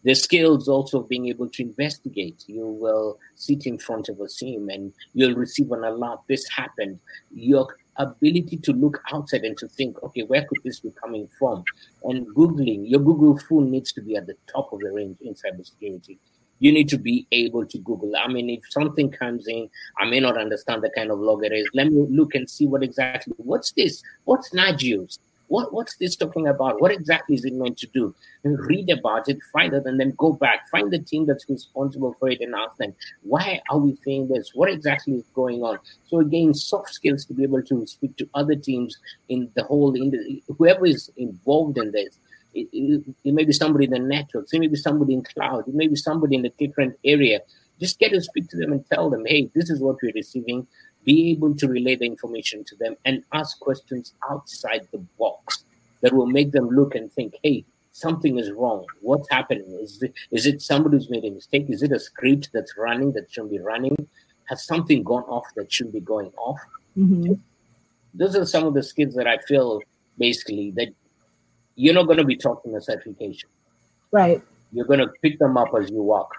The 0.06 0.14
skills 0.14 0.68
also 0.68 1.02
of 1.02 1.10
being 1.10 1.28
able 1.28 1.50
to 1.50 1.64
investigate. 1.64 2.44
You 2.48 2.68
will 2.68 3.20
sit 3.34 3.66
in 3.66 3.80
front 3.80 4.08
of 4.08 4.20
a 4.22 4.30
SIEM 4.30 4.70
and 4.70 4.94
you'll 5.14 5.36
receive 5.36 5.72
an 5.72 5.84
alert. 5.84 6.20
This 6.30 6.48
happened. 6.48 7.00
Your 7.34 7.68
ability 7.98 8.58
to 8.58 8.72
look 8.72 9.02
outside 9.12 9.44
and 9.44 9.58
to 9.58 9.68
think, 9.68 10.02
okay, 10.04 10.22
where 10.22 10.46
could 10.46 10.60
this 10.64 10.80
be 10.80 10.92
coming 11.04 11.28
from? 11.40 11.64
And 12.04 12.28
Googling, 12.36 12.90
your 12.90 13.00
Google 13.02 13.38
phone 13.38 13.72
needs 13.72 13.92
to 13.94 14.02
be 14.02 14.16
at 14.16 14.28
the 14.28 14.36
top 14.52 14.72
of 14.72 14.80
the 14.80 14.92
range 14.92 15.18
in 15.22 15.34
cybersecurity 15.34 16.20
you 16.60 16.72
need 16.72 16.90
to 16.90 16.98
be 16.98 17.28
able 17.32 17.66
to 17.66 17.78
Google. 17.80 18.14
I 18.16 18.28
mean, 18.28 18.50
if 18.50 18.62
something 18.70 19.12
comes 19.12 19.48
in, 19.48 19.70
I 20.00 20.06
may 20.06 20.20
not 20.20 20.38
understand 20.38 20.84
the 20.84 20.90
kind 20.90 21.12
of 21.12 21.20
log 21.20 21.44
it 21.44 21.52
is. 21.52 21.68
Let 21.74 21.92
me 21.92 22.06
look 22.10 22.36
and 22.36 22.50
see 22.50 22.66
what 22.66 22.84
exactly 22.84 23.34
what's 23.38 23.72
this? 23.74 24.02
What's 24.24 24.52
Nagios? 24.52 25.20
What 25.48 25.74
what's 25.74 25.98
this 25.98 26.16
talking 26.16 26.48
about? 26.48 26.82
What 26.82 26.92
exactly 26.92 27.36
is 27.36 27.46
it 27.46 27.54
meant 27.54 27.78
to 27.80 27.88
do? 27.88 28.16
And 28.44 28.60
read 28.60 28.90
about 28.90 29.30
it, 29.30 29.38
find 29.54 29.74
it, 29.74 29.86
and 29.86 30.00
then 30.00 30.14
go 30.18 30.34
back, 30.34 30.70
find 30.70 30.92
the 30.92 31.00
team 31.00 31.26
that's 31.26 31.50
responsible 31.50 32.16
for 32.20 32.30
it, 32.30 32.42
and 32.42 32.56
ask 32.56 32.78
them, 32.78 32.94
why 33.22 33.62
are 33.70 33.78
we 33.78 33.98
saying 34.04 34.28
this? 34.28 34.52
What 34.54 34.72
exactly 34.72 35.14
is 35.16 35.26
going 35.34 35.64
on? 35.64 35.80
So 36.08 36.20
again, 36.20 36.54
soft 36.54 36.94
skills 36.94 37.26
to 37.26 37.34
be 37.34 37.44
able 37.44 37.64
to 37.64 37.86
speak 37.88 38.18
to 38.18 38.30
other 38.34 38.56
teams 38.56 38.98
in 39.30 39.50
the 39.56 39.64
whole 39.64 39.96
in 39.96 40.12
the, 40.12 40.44
whoever 40.58 40.86
is 40.86 41.12
involved 41.18 41.78
in 41.78 41.92
this 41.92 42.18
it, 42.56 42.70
it, 42.72 43.04
it, 43.24 43.34
may 43.34 43.44
be 43.44 43.54
somebody 43.54 43.86
in 43.86 43.92
the 43.92 44.00
networks, 44.00 44.54
it 44.54 44.60
may 44.60 44.68
be 44.68 44.78
somebody 44.78 45.14
in 45.14 45.24
cloud, 45.24 45.68
it 45.68 45.76
may 45.76 45.88
be 45.88 45.96
somebody 45.96 46.36
in 46.36 46.46
a 46.46 46.50
different 46.50 46.98
area. 47.04 47.42
Just 47.80 48.00
get 48.00 48.14
to 48.14 48.22
speak 48.22 48.50
to 48.50 48.58
them 48.58 48.72
and 48.72 48.86
tell 48.90 49.10
them, 49.10 49.26
hey, 49.26 49.52
this 49.54 49.70
is 49.70 49.82
what 49.82 49.98
we're 50.02 50.14
receiving. 50.16 50.66
Be 51.06 51.32
able 51.32 51.56
to 51.56 51.68
relay 51.68 51.96
the 51.96 52.06
information 52.06 52.64
to 52.66 52.76
them 52.76 52.96
and 53.06 53.24
ask 53.32 53.60
questions 53.60 54.14
outside 54.30 54.88
the 54.92 54.98
box 55.20 55.64
that 56.02 56.14
will 56.14 56.26
make 56.26 56.52
them 56.52 56.68
look 56.70 56.96
and 56.96 57.12
think, 57.12 57.36
hey, 57.44 57.64
something 57.92 58.38
is 58.38 58.52
wrong. 58.52 58.86
What's 59.02 59.30
happening? 59.30 59.66
Is 59.82 60.02
it, 60.02 60.14
is 60.32 60.46
it 60.46 60.62
somebody 60.62 60.98
who's 60.98 61.10
made 61.10 61.24
a 61.24 61.32
mistake? 61.32 61.68
Is 61.70 61.82
it 61.82 61.92
a 61.92 62.00
script 62.00 62.50
that's 62.54 62.78
running 62.78 63.14
that 63.14 63.32
shouldn't 63.32 63.54
be 63.54 63.60
running? 63.60 63.96
Has 64.46 64.66
something 64.66 65.04
gone 65.04 65.24
off 65.24 65.46
that 65.56 65.72
shouldn't 65.72 65.94
be 65.94 66.02
going 66.02 66.32
off? 66.38 66.60
Mm-hmm. 66.98 67.34
Those 68.14 68.36
are 68.36 68.46
some 68.46 68.66
of 68.66 68.74
the 68.74 68.84
skills 68.84 69.16
that 69.16 69.28
I 69.28 69.38
feel 69.38 69.82
basically 70.18 70.72
that 70.72 70.90
you're 71.76 71.94
not 71.94 72.08
going 72.08 72.18
to 72.18 72.26
be 72.26 72.36
talking 72.36 72.76
a 72.76 72.82
certification. 72.82 73.50
Right. 74.12 74.42
You're 74.72 74.86
going 74.86 75.00
to 75.00 75.12
pick 75.22 75.40
them 75.40 75.58
up 75.58 75.70
as 75.80 75.90
you 75.90 76.02
walk. 76.02 76.34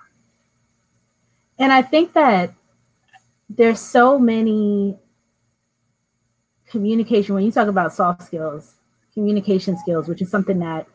And 1.58 1.72
I 1.72 1.82
think 1.82 2.12
that 2.12 2.52
there's 3.48 3.80
so 3.80 4.18
many 4.18 4.98
communication 6.68 7.34
when 7.34 7.44
you 7.44 7.52
talk 7.52 7.68
about 7.68 7.92
soft 7.92 8.22
skills, 8.22 8.74
communication 9.14 9.76
skills, 9.78 10.08
which 10.08 10.22
is 10.22 10.30
something 10.30 10.58
that 10.58 10.86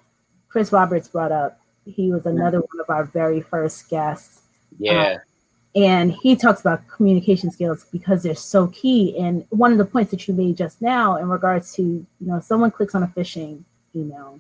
Chris 0.50 0.72
Roberts 0.72 1.08
brought 1.08 1.32
up. 1.32 1.60
He 1.86 2.12
was 2.12 2.26
another 2.26 2.60
one 2.60 2.80
of 2.80 2.90
our 2.90 3.06
very 3.06 3.42
first 3.42 3.90
guests. 3.90 4.42
Yeah. 4.78 5.14
Um, 5.14 5.20
and 5.74 6.12
he 6.12 6.36
talks 6.36 6.60
about 6.60 6.86
communication 6.90 7.50
skills 7.50 7.86
because 7.92 8.24
they're 8.24 8.36
so 8.36 8.68
key. 8.68 9.18
And 9.18 9.46
one 9.50 9.72
of 9.72 9.78
the 9.78 9.86
points 9.86 10.12
that 10.12 10.28
you 10.28 10.34
made 10.34 10.58
just 10.58 10.82
now 10.82 11.16
in 11.16 11.30
regards 11.30 11.74
to, 11.76 11.82
you 11.82 12.08
know, 12.20 12.42
someone 12.42 12.72
clicks 12.72 12.94
on 12.94 13.04
a 13.04 13.08
phishing 13.08 13.64
email 13.96 14.40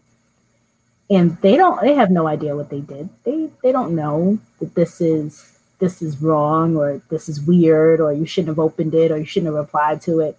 and 1.11 1.37
they 1.41 1.57
don't 1.57 1.79
they 1.81 1.93
have 1.93 2.09
no 2.09 2.25
idea 2.25 2.55
what 2.55 2.69
they 2.69 2.79
did 2.79 3.09
they 3.23 3.49
they 3.61 3.71
don't 3.71 3.93
know 3.93 4.39
that 4.59 4.73
this 4.73 5.01
is 5.01 5.59
this 5.81 6.01
is 6.01 6.21
wrong 6.21 6.77
or 6.77 7.01
this 7.09 7.27
is 7.27 7.41
weird 7.41 7.99
or 7.99 8.13
you 8.13 8.25
shouldn't 8.25 8.47
have 8.47 8.59
opened 8.59 8.93
it 8.93 9.11
or 9.11 9.17
you 9.17 9.25
shouldn't 9.25 9.53
have 9.53 9.61
replied 9.61 9.99
to 10.01 10.21
it 10.21 10.37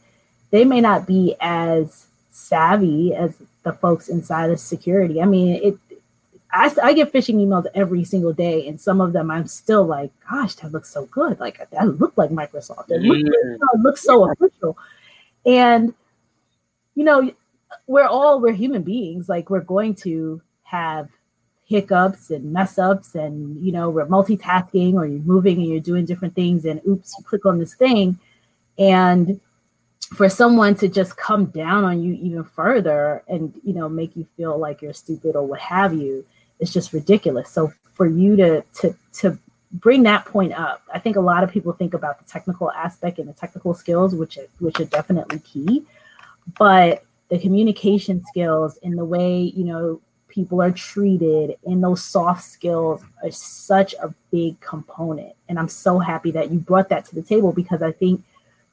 they 0.50 0.64
may 0.64 0.80
not 0.80 1.06
be 1.06 1.36
as 1.40 2.06
savvy 2.30 3.14
as 3.14 3.36
the 3.64 3.72
folks 3.74 4.08
inside 4.08 4.50
of 4.50 4.58
security 4.58 5.20
i 5.20 5.26
mean 5.26 5.56
it 5.62 5.78
I, 6.52 6.74
I 6.82 6.92
get 6.92 7.12
phishing 7.12 7.36
emails 7.36 7.64
every 7.74 8.04
single 8.04 8.32
day, 8.32 8.68
and 8.68 8.78
some 8.78 9.00
of 9.00 9.14
them 9.14 9.30
I'm 9.30 9.46
still 9.46 9.84
like, 9.84 10.10
gosh, 10.30 10.54
that 10.56 10.70
looks 10.70 10.90
so 10.90 11.06
good. 11.06 11.40
Like 11.40 11.66
that 11.70 11.98
looked 11.98 12.18
like 12.18 12.30
Microsoft. 12.30 12.90
It 12.90 13.00
looked, 13.00 13.26
it 13.26 13.80
looks 13.80 14.02
so 14.02 14.30
official. 14.30 14.76
And 15.46 15.94
you 16.94 17.04
know, 17.04 17.32
we're 17.86 18.06
all 18.06 18.38
we're 18.40 18.52
human 18.52 18.82
beings. 18.82 19.28
Like 19.28 19.48
we're 19.48 19.60
going 19.60 19.94
to 19.96 20.42
have 20.64 21.08
hiccups 21.72 22.30
and 22.30 22.52
mess 22.52 22.78
ups 22.78 23.14
and 23.14 23.34
you 23.64 23.72
know 23.72 23.88
we're 23.90 24.06
multitasking 24.06 24.94
or 24.94 25.06
you're 25.06 25.30
moving 25.34 25.56
and 25.58 25.68
you're 25.70 25.88
doing 25.92 26.04
different 26.04 26.34
things 26.34 26.64
and 26.64 26.80
oops 26.86 27.14
you 27.18 27.24
click 27.24 27.44
on 27.46 27.58
this 27.58 27.74
thing. 27.74 28.18
And 28.78 29.40
for 30.18 30.28
someone 30.28 30.74
to 30.76 30.88
just 30.88 31.16
come 31.16 31.46
down 31.46 31.84
on 31.84 32.02
you 32.02 32.12
even 32.14 32.44
further 32.44 33.22
and 33.28 33.42
you 33.64 33.72
know 33.72 33.88
make 33.88 34.14
you 34.16 34.26
feel 34.36 34.58
like 34.58 34.82
you're 34.82 34.92
stupid 35.04 35.34
or 35.34 35.44
what 35.46 35.60
have 35.60 35.92
you 35.94 36.24
it's 36.60 36.72
just 36.72 36.92
ridiculous. 36.92 37.48
So 37.50 37.72
for 37.94 38.06
you 38.06 38.36
to 38.36 38.62
to 38.80 38.94
to 39.20 39.38
bring 39.86 40.02
that 40.02 40.26
point 40.26 40.52
up 40.52 40.82
i 40.92 40.98
think 40.98 41.16
a 41.16 41.26
lot 41.32 41.42
of 41.42 41.50
people 41.50 41.72
think 41.72 41.94
about 41.94 42.18
the 42.18 42.26
technical 42.30 42.70
aspect 42.72 43.18
and 43.18 43.26
the 43.26 43.32
technical 43.32 43.72
skills 43.72 44.14
which 44.14 44.38
which 44.58 44.78
are 44.80 44.90
definitely 44.98 45.38
key. 45.40 45.84
But 46.58 47.04
the 47.32 47.38
communication 47.38 48.22
skills 48.26 48.78
and 48.82 48.98
the 48.98 49.04
way 49.06 49.52
you 49.56 49.64
know 49.64 50.00
people 50.32 50.62
are 50.62 50.72
treated 50.72 51.56
and 51.66 51.84
those 51.84 52.02
soft 52.02 52.42
skills 52.42 53.02
are 53.22 53.30
such 53.30 53.94
a 54.02 54.12
big 54.30 54.58
component. 54.60 55.34
And 55.48 55.58
i'm 55.58 55.68
so 55.68 55.98
happy 55.98 56.30
that 56.32 56.50
you 56.50 56.58
brought 56.58 56.88
that 56.88 57.04
to 57.06 57.14
the 57.14 57.22
table 57.22 57.52
because 57.52 57.82
i 57.82 57.92
think 57.92 58.24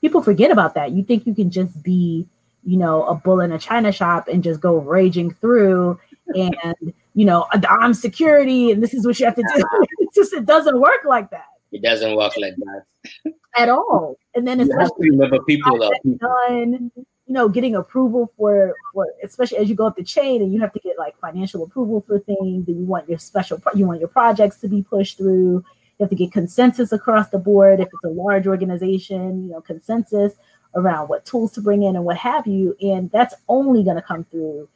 people 0.02 0.22
forget 0.22 0.50
about 0.50 0.76
that. 0.76 0.92
You 0.92 1.04
think 1.04 1.28
you 1.28 1.36
can 1.36 1.52
just 1.52 1.84
be 1.84 2.28
you 2.64 2.78
know 2.78 3.04
a 3.04 3.16
bull 3.16 3.40
in 3.42 3.52
a 3.52 3.60
china 3.60 3.92
shop 3.92 4.28
and 4.28 4.44
just 4.44 4.60
go 4.60 4.78
raging 4.78 5.32
through 5.32 5.98
and 6.36 6.94
you 7.16 7.26
know 7.26 7.48
i'm 7.70 7.94
security 7.94 8.72
and 8.72 8.84
this 8.84 8.94
is 8.94 9.06
what 9.06 9.20
you 9.20 9.26
have 9.26 9.36
to 9.36 9.44
do. 9.56 9.64
It 10.00 10.10
just 10.16 10.34
it 10.34 10.46
doesn't 10.46 10.80
work 10.80 11.04
like 11.06 11.30
that. 11.32 11.50
It 11.72 11.84
doesn't 11.84 12.16
work 12.16 12.34
like 12.38 12.56
that. 12.56 13.34
At 13.56 13.70
all. 13.70 14.18
And 14.34 14.48
then 14.48 14.60
it's 14.60 14.72
remember 14.98 15.40
people 15.44 15.84
are 15.84 15.92
people. 16.04 16.18
done 16.48 16.92
you 17.30 17.36
know, 17.36 17.48
getting 17.48 17.76
approval 17.76 18.34
for 18.36 18.74
for 18.92 19.06
especially 19.24 19.60
as 19.60 19.70
you 19.70 19.76
go 19.76 19.86
up 19.86 19.96
the 19.96 20.04
chain 20.04 20.42
and 20.42 20.52
you 20.52 20.60
have 20.60 20.74
to 20.74 20.80
get 20.80 20.98
like 20.98 21.16
financial 21.20 21.64
approval 21.64 22.02
for 22.02 22.18
things 22.18 22.68
and 22.68 22.76
you 22.76 22.86
want 22.86 23.08
your 23.08 23.20
special 23.20 23.62
you 23.76 23.86
want 23.86 24.00
your 24.00 24.10
projects 24.10 24.58
to 24.58 24.68
be 24.68 24.82
pushed 24.82 25.20
through. 25.20 25.64
You 26.00 26.04
have 26.04 26.10
to 26.10 26.16
get 26.16 26.32
consensus 26.32 26.92
across 26.92 27.30
the 27.30 27.38
board 27.38 27.82
if 27.82 27.88
it's 27.88 28.04
a 28.04 28.10
large 28.10 28.48
organization, 28.48 29.44
you 29.44 29.52
know, 29.52 29.62
consensus 29.62 30.34
around 30.74 31.08
what 31.08 31.24
tools 31.24 31.52
to 31.52 31.62
bring 31.62 31.84
in 31.84 31.96
and 31.96 32.04
what 32.04 32.18
have 32.18 32.48
you. 32.48 32.76
And 32.82 33.12
that's 33.12 33.36
only 33.48 33.84
going 33.84 33.98
to 33.98 34.02
come 34.02 34.24
through 34.24 34.68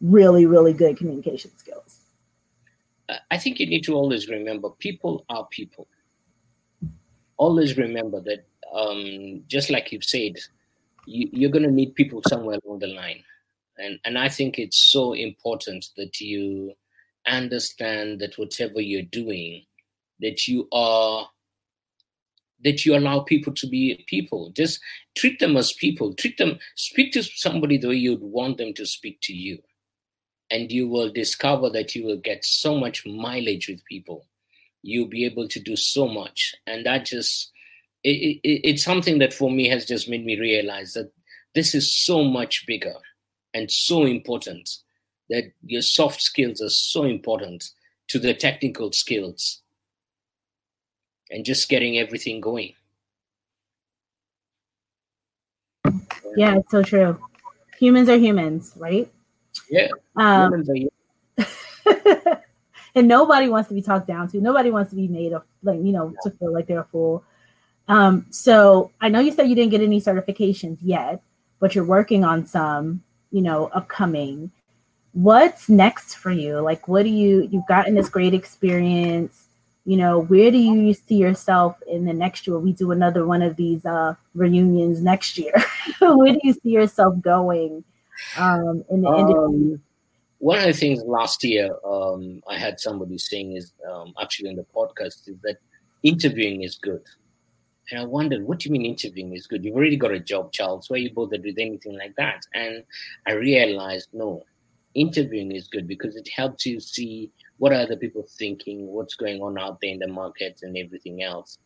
really, 0.00 0.46
really 0.46 0.72
good 0.72 0.98
communication 0.98 1.50
skills. 1.56 1.98
I 3.30 3.38
think 3.38 3.58
you 3.58 3.66
need 3.66 3.82
to 3.84 3.94
always 3.94 4.28
remember 4.28 4.70
people 4.70 5.24
are 5.30 5.48
people. 5.50 5.88
Always 7.38 7.76
remember 7.76 8.20
that, 8.20 8.46
um, 8.72 9.42
just 9.48 9.70
like 9.70 9.90
you've 9.90 10.04
said, 10.04 10.36
you, 11.08 11.28
you're 11.32 11.50
going 11.56 11.68
to 11.68 11.80
need 11.80 11.94
people 11.94 12.22
somewhere 12.28 12.58
along 12.64 12.80
the 12.80 12.88
line. 12.88 13.22
And, 13.78 13.98
and 14.04 14.18
I 14.18 14.28
think 14.28 14.58
it's 14.58 14.90
so 14.92 15.14
important 15.14 15.86
that 15.96 16.20
you 16.20 16.74
understand 17.26 18.20
that 18.20 18.38
whatever 18.38 18.80
you're 18.80 19.02
doing, 19.22 19.64
that 20.20 20.48
you 20.48 20.68
are 20.72 21.28
that 22.64 22.84
you 22.84 22.96
allow 22.96 23.20
people 23.20 23.52
to 23.54 23.68
be 23.68 24.04
people. 24.08 24.50
Just 24.50 24.80
treat 25.16 25.38
them 25.38 25.56
as 25.56 25.72
people. 25.72 26.12
Treat 26.14 26.38
them, 26.38 26.58
speak 26.74 27.12
to 27.12 27.22
somebody 27.22 27.78
the 27.78 27.88
way 27.88 27.94
you'd 27.94 28.20
want 28.20 28.58
them 28.58 28.74
to 28.74 28.84
speak 28.84 29.20
to 29.22 29.32
you. 29.32 29.62
And 30.50 30.72
you 30.72 30.88
will 30.88 31.12
discover 31.12 31.70
that 31.70 31.94
you 31.94 32.04
will 32.04 32.16
get 32.16 32.44
so 32.44 32.76
much 32.76 33.06
mileage 33.06 33.68
with 33.68 33.84
people. 33.84 34.26
you'll 34.82 35.08
be 35.08 35.24
able 35.24 35.48
to 35.48 35.60
do 35.60 35.76
so 35.76 36.06
much. 36.08 36.54
And 36.66 36.86
that 36.86 37.06
just, 37.06 37.52
it, 38.04 38.40
it, 38.42 38.60
it's 38.68 38.84
something 38.84 39.18
that 39.18 39.34
for 39.34 39.50
me 39.50 39.68
has 39.68 39.84
just 39.84 40.08
made 40.08 40.24
me 40.24 40.38
realize 40.38 40.92
that 40.92 41.10
this 41.54 41.74
is 41.74 42.04
so 42.04 42.24
much 42.24 42.66
bigger 42.66 42.94
and 43.54 43.70
so 43.70 44.04
important 44.04 44.68
that 45.30 45.44
your 45.64 45.82
soft 45.82 46.20
skills 46.20 46.60
are 46.60 46.68
so 46.68 47.04
important 47.04 47.64
to 48.08 48.18
the 48.18 48.34
technical 48.34 48.92
skills 48.92 49.62
and 51.30 51.44
just 51.44 51.68
getting 51.68 51.98
everything 51.98 52.40
going. 52.40 52.72
Yeah, 56.36 56.56
it's 56.56 56.70
so 56.70 56.82
true. 56.82 57.18
Humans 57.78 58.08
are 58.08 58.16
humans, 58.16 58.72
right? 58.76 59.10
Yeah. 59.70 59.88
Um, 60.16 60.64
are, 61.38 62.42
and 62.94 63.08
nobody 63.08 63.48
wants 63.48 63.68
to 63.68 63.74
be 63.74 63.82
talked 63.82 64.06
down 64.06 64.28
to. 64.30 64.40
Nobody 64.40 64.70
wants 64.70 64.90
to 64.90 64.96
be 64.96 65.08
made 65.08 65.32
of 65.32 65.42
like 65.62 65.78
you 65.78 65.92
know 65.92 66.14
to 66.22 66.30
feel 66.30 66.52
like 66.52 66.66
they're 66.66 66.80
a 66.80 66.84
fool. 66.84 67.24
Um, 67.88 68.26
so 68.30 68.90
I 69.00 69.08
know 69.08 69.20
you 69.20 69.32
said 69.32 69.48
you 69.48 69.54
didn't 69.54 69.70
get 69.70 69.80
any 69.80 70.00
certifications 70.00 70.78
yet, 70.82 71.22
but 71.58 71.74
you're 71.74 71.84
working 71.84 72.24
on 72.24 72.46
some, 72.46 73.02
you 73.30 73.42
know, 73.42 73.66
upcoming. 73.72 74.50
What's 75.12 75.68
next 75.68 76.14
for 76.14 76.30
you? 76.30 76.60
Like, 76.60 76.86
what 76.86 77.02
do 77.02 77.08
you 77.08 77.48
you've 77.50 77.66
gotten 77.66 77.94
this 77.94 78.08
great 78.08 78.34
experience? 78.34 79.46
You 79.86 79.96
know, 79.96 80.20
where 80.20 80.50
do 80.50 80.58
you 80.58 80.92
see 80.92 81.16
yourself 81.16 81.76
in 81.86 82.04
the 82.04 82.12
next 82.12 82.46
year? 82.46 82.58
We 82.58 82.74
do 82.74 82.92
another 82.92 83.24
one 83.24 83.40
of 83.40 83.56
these 83.56 83.86
uh, 83.86 84.14
reunions 84.34 85.00
next 85.00 85.38
year. 85.38 85.54
where 86.00 86.34
do 86.34 86.40
you 86.42 86.52
see 86.52 86.70
yourself 86.70 87.18
going 87.22 87.84
um, 88.36 88.84
in 88.90 89.00
the 89.00 89.08
industry? 89.08 89.44
Um, 89.44 89.82
one 90.40 90.58
of 90.58 90.66
the 90.66 90.72
things 90.72 91.02
last 91.04 91.42
year 91.42 91.74
um, 91.84 92.42
I 92.48 92.58
had 92.58 92.78
somebody 92.78 93.18
saying 93.18 93.56
is 93.56 93.72
um, 93.90 94.12
actually 94.20 94.50
in 94.50 94.56
the 94.56 94.66
podcast 94.74 95.26
is 95.26 95.40
that 95.42 95.56
interviewing 96.02 96.62
is 96.62 96.76
good. 96.76 97.02
And 97.90 98.00
I 98.00 98.04
wondered, 98.04 98.44
what 98.44 98.58
do 98.58 98.68
you 98.68 98.72
mean 98.72 98.84
interviewing 98.84 99.34
is 99.34 99.46
good? 99.46 99.64
You've 99.64 99.76
already 99.76 99.96
got 99.96 100.12
a 100.12 100.20
job, 100.20 100.52
Charles. 100.52 100.90
Why 100.90 100.96
are 100.96 101.00
you 101.00 101.12
bothered 101.12 101.44
with 101.44 101.58
anything 101.58 101.96
like 101.96 102.14
that? 102.16 102.42
And 102.54 102.84
I 103.26 103.32
realized, 103.32 104.08
no, 104.12 104.44
interviewing 104.94 105.52
is 105.52 105.68
good 105.68 105.88
because 105.88 106.16
it 106.16 106.28
helps 106.28 106.66
you 106.66 106.80
see 106.80 107.30
what 107.56 107.72
are 107.72 107.80
other 107.80 107.96
people 107.96 108.26
thinking, 108.38 108.86
what's 108.86 109.14
going 109.14 109.40
on 109.40 109.58
out 109.58 109.78
there 109.80 109.90
in 109.90 109.98
the 110.00 110.08
market 110.08 110.60
and 110.62 110.76
everything 110.76 111.22
else. 111.22 111.58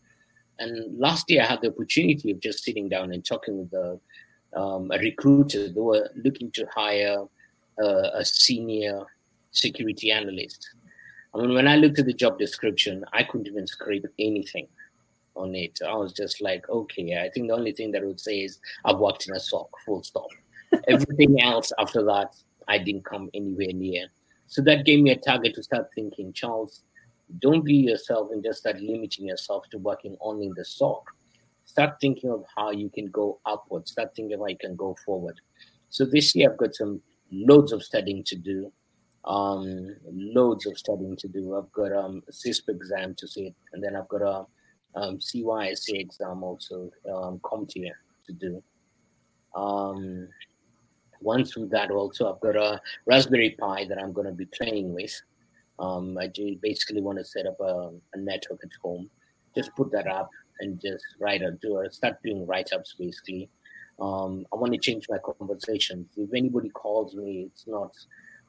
And 0.58 0.98
last 0.98 1.28
year 1.28 1.42
I 1.42 1.46
had 1.46 1.60
the 1.60 1.70
opportunity 1.70 2.30
of 2.30 2.40
just 2.40 2.62
sitting 2.62 2.88
down 2.88 3.12
and 3.12 3.24
talking 3.24 3.58
with 3.58 3.72
a, 3.72 3.98
um, 4.56 4.90
a 4.92 4.98
recruiter. 4.98 5.68
They 5.68 5.80
were 5.80 6.08
looking 6.14 6.52
to 6.52 6.66
hire 6.72 7.24
a 7.78 8.24
senior 8.24 9.06
security 9.50 10.12
analyst. 10.12 10.68
I 11.34 11.38
mean, 11.38 11.54
when 11.54 11.66
I 11.66 11.76
looked 11.76 11.98
at 11.98 12.06
the 12.06 12.12
job 12.12 12.38
description, 12.38 13.04
I 13.12 13.24
couldn't 13.24 13.48
even 13.48 13.66
scrape 13.66 14.06
anything 14.18 14.68
on 15.42 15.54
it. 15.54 15.78
I 15.86 15.94
was 15.94 16.12
just 16.12 16.40
like, 16.40 16.68
okay, 16.68 17.20
I 17.20 17.28
think 17.30 17.48
the 17.48 17.54
only 17.54 17.72
thing 17.72 17.90
that 17.92 18.02
I 18.02 18.06
would 18.06 18.20
say 18.20 18.40
is 18.40 18.58
I've 18.84 18.98
worked 18.98 19.28
in 19.28 19.34
a 19.34 19.40
SOC, 19.40 19.68
full 19.84 20.02
stop. 20.02 20.28
Everything 20.88 21.42
else 21.42 21.72
after 21.78 22.02
that, 22.04 22.34
I 22.68 22.78
didn't 22.78 23.04
come 23.04 23.28
anywhere 23.34 23.72
near. 23.74 24.06
So 24.46 24.62
that 24.62 24.84
gave 24.84 25.00
me 25.00 25.10
a 25.10 25.16
target 25.16 25.54
to 25.54 25.62
start 25.62 25.88
thinking, 25.94 26.32
Charles, 26.32 26.82
don't 27.40 27.64
be 27.64 27.74
yourself 27.74 28.28
and 28.32 28.42
just 28.42 28.60
start 28.60 28.80
limiting 28.80 29.26
yourself 29.26 29.68
to 29.70 29.78
working 29.78 30.16
only 30.20 30.46
in 30.46 30.54
the 30.56 30.64
SOC. 30.64 31.04
Start 31.64 31.94
thinking 32.00 32.30
of 32.30 32.44
how 32.54 32.70
you 32.70 32.90
can 32.90 33.06
go 33.06 33.38
upward. 33.46 33.88
Start 33.88 34.14
thinking 34.14 34.34
of 34.34 34.40
how 34.40 34.46
you 34.46 34.58
can 34.58 34.76
go 34.76 34.96
forward. 35.04 35.40
So 35.90 36.04
this 36.04 36.34
year 36.34 36.50
I've 36.50 36.58
got 36.58 36.74
some 36.74 37.00
loads 37.30 37.72
of 37.72 37.82
studying 37.82 38.24
to 38.24 38.36
do. 38.36 38.72
Um, 39.24 39.96
loads 40.10 40.66
of 40.66 40.76
studying 40.76 41.16
to 41.18 41.28
do. 41.28 41.56
I've 41.56 41.72
got 41.72 41.92
um, 41.92 42.22
a 42.28 42.32
CISSP 42.32 42.68
exam 42.68 43.14
to 43.18 43.28
sit, 43.28 43.54
and 43.72 43.82
then 43.82 43.94
I've 43.94 44.08
got 44.08 44.22
a 44.22 44.46
um, 44.94 45.18
CYSA 45.18 46.00
exam 46.00 46.42
also, 46.42 46.90
um, 47.12 47.38
CompTIA 47.40 47.92
to 48.26 48.32
do. 48.32 48.62
Um, 49.54 50.28
once 51.20 51.52
through 51.52 51.68
that, 51.68 51.90
also, 51.90 52.32
I've 52.32 52.40
got 52.40 52.56
a 52.56 52.80
Raspberry 53.06 53.56
Pi 53.58 53.86
that 53.88 53.98
I'm 53.98 54.12
going 54.12 54.26
to 54.26 54.32
be 54.32 54.46
playing 54.46 54.92
with. 54.92 55.14
Um, 55.78 56.18
I 56.18 56.30
basically 56.60 57.00
want 57.00 57.18
to 57.18 57.24
set 57.24 57.46
up 57.46 57.58
a, 57.60 57.90
a, 58.14 58.18
network 58.18 58.60
at 58.62 58.70
home, 58.82 59.08
just 59.54 59.74
put 59.74 59.90
that 59.92 60.06
up 60.06 60.30
and 60.60 60.80
just 60.80 61.04
write 61.18 61.42
or 61.42 61.52
do 61.62 61.76
or 61.76 61.90
start 61.90 62.22
doing 62.22 62.46
write 62.46 62.72
ups 62.72 62.94
basically. 62.98 63.48
Um, 64.00 64.46
I 64.52 64.56
want 64.56 64.72
to 64.72 64.78
change 64.78 65.06
my 65.08 65.18
conversations. 65.18 66.08
If 66.16 66.32
anybody 66.34 66.68
calls 66.70 67.14
me, 67.14 67.48
it's 67.52 67.66
not. 67.66 67.92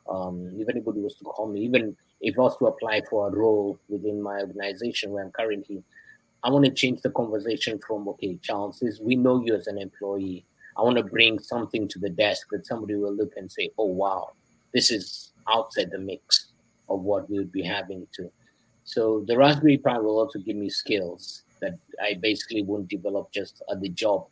Um, 0.10 0.52
if 0.58 0.68
anybody 0.68 1.00
was 1.00 1.16
to 1.16 1.24
call 1.24 1.48
me, 1.48 1.62
even 1.62 1.96
if 2.20 2.38
I 2.38 2.42
was 2.42 2.58
to 2.58 2.66
apply 2.66 3.02
for 3.10 3.28
a 3.28 3.32
role 3.32 3.80
within 3.88 4.22
my 4.22 4.42
organization 4.42 5.12
where 5.12 5.24
I'm 5.24 5.32
currently, 5.32 5.82
I 6.44 6.50
want 6.50 6.66
to 6.66 6.72
change 6.72 7.02
the 7.02 7.10
conversation 7.12 7.80
from 7.86 8.08
okay, 8.10 8.38
Charles, 8.42 8.82
is 8.82 9.00
we 9.00 9.16
know 9.16 9.42
you 9.44 9.56
as 9.56 9.68
an 9.68 9.78
employee. 9.78 10.46
I 10.78 10.82
want 10.82 10.98
to 10.98 11.04
bring 11.04 11.40
something 11.40 11.88
to 11.88 12.00
the 12.00 12.10
desk 12.10 12.48
that 12.52 12.66
somebody 12.66 12.96
will 12.96 13.14
look 13.14 13.34
and 13.38 13.52
say, 13.52 13.72
"Oh 13.78 13.86
wow, 13.86 14.32
this 14.74 14.92
is 14.92 15.32
outside 15.48 15.92
the 15.92 16.00
mix 16.00 16.48
of 16.90 17.02
what 17.02 17.30
we 17.30 17.38
would 17.38 17.52
be 17.52 17.64
having 17.64 18.08
to." 18.14 18.32
So 18.84 19.24
the 19.28 19.38
Raspberry 19.38 19.78
Pi 19.78 19.98
will 19.98 20.20
also 20.20 20.40
give 20.40 20.58
me 20.58 20.70
skills 20.70 21.44
that 21.62 21.78
I 22.02 22.16
basically 22.16 22.64
won't 22.64 22.90
develop 22.90 23.32
just 23.32 23.64
at 23.72 23.80
the 23.80 23.90
job 23.90 24.28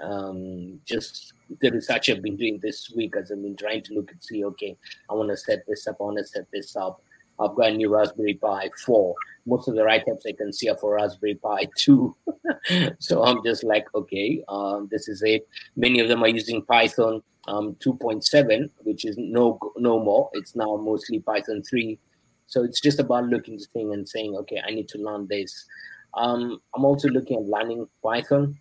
um, 0.00 0.80
just 0.86 1.34
the 1.60 1.70
research 1.70 2.08
I've 2.08 2.22
been 2.22 2.36
doing 2.36 2.58
this 2.62 2.90
week 2.94 3.14
as 3.16 3.30
I've 3.30 3.42
been 3.42 3.56
trying 3.56 3.82
to 3.82 3.94
look 3.94 4.10
and 4.10 4.22
see, 4.22 4.44
okay, 4.44 4.76
I 5.10 5.14
want 5.14 5.30
to 5.30 5.36
set 5.36 5.66
this 5.66 5.86
up, 5.86 5.96
I 6.00 6.04
want 6.04 6.18
to 6.18 6.24
set 6.24 6.46
this 6.52 6.76
up. 6.76 7.02
I've 7.38 7.54
got 7.54 7.70
a 7.70 7.74
new 7.74 7.92
Raspberry 7.92 8.34
Pi 8.34 8.70
4. 8.84 9.14
Most 9.46 9.68
of 9.68 9.74
the 9.74 9.84
write-ups 9.84 10.24
I 10.26 10.32
can 10.32 10.52
see 10.52 10.68
are 10.68 10.76
for 10.76 10.94
Raspberry 10.94 11.34
Pi 11.34 11.68
2. 11.76 12.16
so 12.98 13.24
I'm 13.24 13.42
just 13.44 13.64
like, 13.64 13.86
okay, 13.94 14.42
um, 14.48 14.88
this 14.90 15.08
is 15.08 15.22
it. 15.22 15.48
Many 15.76 16.00
of 16.00 16.08
them 16.08 16.22
are 16.22 16.28
using 16.28 16.62
Python 16.62 17.22
um, 17.48 17.74
2.7, 17.76 18.70
which 18.84 19.04
is 19.04 19.16
no 19.18 19.58
no 19.76 19.98
more. 19.98 20.30
It's 20.34 20.54
now 20.54 20.76
mostly 20.76 21.18
Python 21.20 21.62
3. 21.62 21.98
So 22.46 22.62
it's 22.62 22.80
just 22.80 23.00
about 23.00 23.26
looking 23.26 23.54
at 23.54 23.62
thing 23.72 23.92
and 23.92 24.08
saying, 24.08 24.36
okay, 24.36 24.60
I 24.66 24.70
need 24.70 24.88
to 24.88 24.98
learn 24.98 25.26
this. 25.28 25.66
Um, 26.14 26.60
I'm 26.74 26.84
also 26.84 27.08
looking 27.08 27.38
at 27.38 27.44
learning 27.44 27.88
Python 28.02 28.60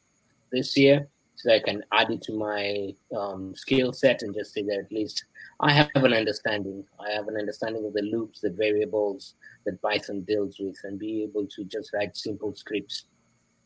this 0.52 0.78
year 0.78 1.08
so 1.42 1.52
I 1.52 1.60
can 1.60 1.84
add 1.92 2.12
it 2.12 2.22
to 2.24 2.34
my 2.34 2.94
um, 3.18 3.56
skill 3.56 3.94
set 3.94 4.22
and 4.22 4.34
just 4.34 4.54
say 4.54 4.62
that 4.64 4.78
at 4.78 4.92
least 4.92 5.26
I 5.60 5.72
have 5.72 5.90
an 5.96 6.14
understanding. 6.14 6.86
I 7.00 7.12
have 7.12 7.28
an 7.28 7.36
understanding 7.36 7.84
of 7.86 7.94
the 7.94 8.04
loops, 8.04 8.42
the 8.42 8.52
variables 8.52 9.34
that 9.66 9.82
Python 9.82 10.22
deals 10.22 10.58
with, 10.60 10.76
and 10.84 11.00
be 11.00 11.24
able 11.24 11.48
to 11.48 11.64
just 11.64 11.94
write 11.94 12.16
simple 12.16 12.54
scripts. 12.54 13.06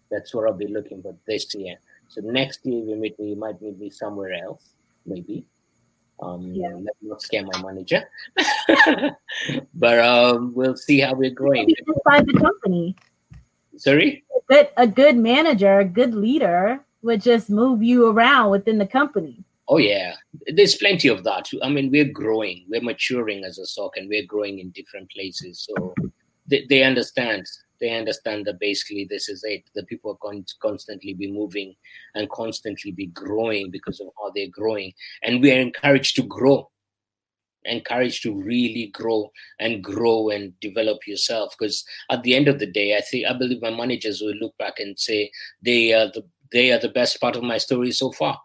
That's 0.09 0.33
what 0.33 0.47
I'll 0.47 0.53
be 0.53 0.67
looking 0.67 1.01
for 1.01 1.17
this 1.27 1.53
year. 1.53 1.75
So 2.07 2.21
next 2.21 2.65
year, 2.65 2.81
we 2.81 2.95
meet 2.95 3.19
me, 3.19 3.31
you 3.31 3.35
might 3.35 3.61
meet 3.61 3.77
me 3.77 3.89
somewhere 3.89 4.33
else, 4.33 4.75
maybe. 5.05 5.45
Um, 6.21 6.53
yeah. 6.53 6.69
Let 6.69 6.95
me 7.01 7.09
not 7.09 7.21
scare 7.21 7.43
my 7.43 7.61
manager, 7.61 8.05
but 9.73 9.99
um, 9.99 10.53
we'll 10.53 10.77
see 10.77 11.01
how 11.01 11.13
we're 11.13 11.29
growing. 11.29 11.69
Inside 11.69 12.25
the 12.25 12.39
company. 12.39 12.95
Sorry. 13.75 14.23
A 14.33 14.53
good, 14.53 14.69
a 14.77 14.87
good 14.87 15.17
manager, 15.17 15.79
a 15.79 15.85
good 15.85 16.15
leader 16.15 16.84
would 17.05 17.21
just 17.21 17.49
move 17.49 17.81
you 17.83 18.07
around 18.07 18.51
within 18.51 18.77
the 18.77 18.87
company. 18.87 19.43
Oh 19.67 19.77
yeah, 19.77 20.15
there's 20.47 20.75
plenty 20.75 21.07
of 21.07 21.23
that. 21.23 21.49
I 21.63 21.69
mean, 21.69 21.89
we're 21.89 22.11
growing, 22.11 22.65
we're 22.67 22.81
maturing 22.81 23.43
as 23.43 23.57
a 23.57 23.65
SOC, 23.65 23.97
and 23.97 24.09
we're 24.09 24.25
growing 24.25 24.59
in 24.59 24.69
different 24.71 25.09
places. 25.09 25.67
So 25.67 25.95
they, 26.47 26.65
they 26.69 26.83
understand. 26.83 27.45
They 27.81 27.89
understand 27.89 28.45
that 28.45 28.59
basically 28.59 29.05
this 29.09 29.27
is 29.27 29.43
it. 29.43 29.63
The 29.73 29.83
people 29.83 30.11
are 30.11 30.27
going 30.27 30.43
to 30.45 30.53
constantly 30.61 31.13
be 31.13 31.31
moving 31.31 31.75
and 32.13 32.29
constantly 32.29 32.91
be 32.91 33.07
growing 33.07 33.69
because 33.71 33.99
of 33.99 34.07
how 34.17 34.31
they're 34.35 34.47
growing, 34.51 34.93
and 35.23 35.41
we 35.41 35.51
are 35.51 35.59
encouraged 35.59 36.15
to 36.17 36.23
grow 36.23 36.69
encouraged 37.65 38.23
to 38.23 38.33
really 38.33 38.91
grow 38.93 39.31
and 39.59 39.83
grow 39.83 40.29
and 40.29 40.57
develop 40.59 41.07
yourself 41.07 41.53
because 41.57 41.83
at 42.09 42.21
the 42.23 42.35
end 42.35 42.47
of 42.47 42.59
the 42.59 42.71
day 42.71 42.95
i 42.95 43.01
think 43.01 43.25
i 43.25 43.33
believe 43.33 43.61
my 43.61 43.71
managers 43.71 44.21
will 44.21 44.35
look 44.35 44.55
back 44.57 44.79
and 44.79 44.99
say 44.99 45.31
they 45.63 45.93
are 45.93 46.07
the 46.13 46.23
they 46.51 46.71
are 46.71 46.79
the 46.79 46.89
best 46.89 47.19
part 47.19 47.35
of 47.35 47.43
my 47.43 47.57
story 47.57 47.91
so 47.91 48.11
far. 48.11 48.39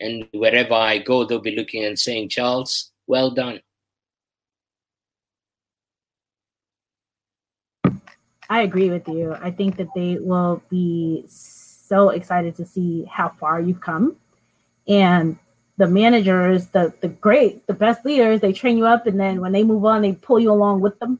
And 0.00 0.28
wherever 0.32 0.74
I 0.74 0.98
go, 0.98 1.24
they'll 1.24 1.40
be 1.40 1.56
looking 1.56 1.84
and 1.84 1.98
saying, 1.98 2.30
Charles, 2.30 2.90
well 3.06 3.30
done. 3.30 3.60
I 8.48 8.62
agree 8.62 8.90
with 8.90 9.08
you. 9.08 9.34
I 9.40 9.50
think 9.50 9.76
that 9.76 9.88
they 9.94 10.18
will 10.20 10.62
be 10.68 11.24
so 11.26 12.10
excited 12.10 12.56
to 12.56 12.66
see 12.66 13.04
how 13.10 13.30
far 13.30 13.60
you've 13.60 13.80
come. 13.80 14.16
And 14.86 15.38
the 15.78 15.86
managers, 15.86 16.66
the 16.66 16.92
the 17.00 17.08
great, 17.08 17.66
the 17.66 17.74
best 17.74 18.04
leaders, 18.04 18.40
they 18.40 18.52
train 18.52 18.76
you 18.76 18.86
up 18.86 19.06
and 19.06 19.18
then 19.18 19.40
when 19.40 19.52
they 19.52 19.62
move 19.62 19.84
on, 19.84 20.02
they 20.02 20.12
pull 20.12 20.38
you 20.38 20.50
along 20.52 20.80
with 20.80 20.98
them 20.98 21.18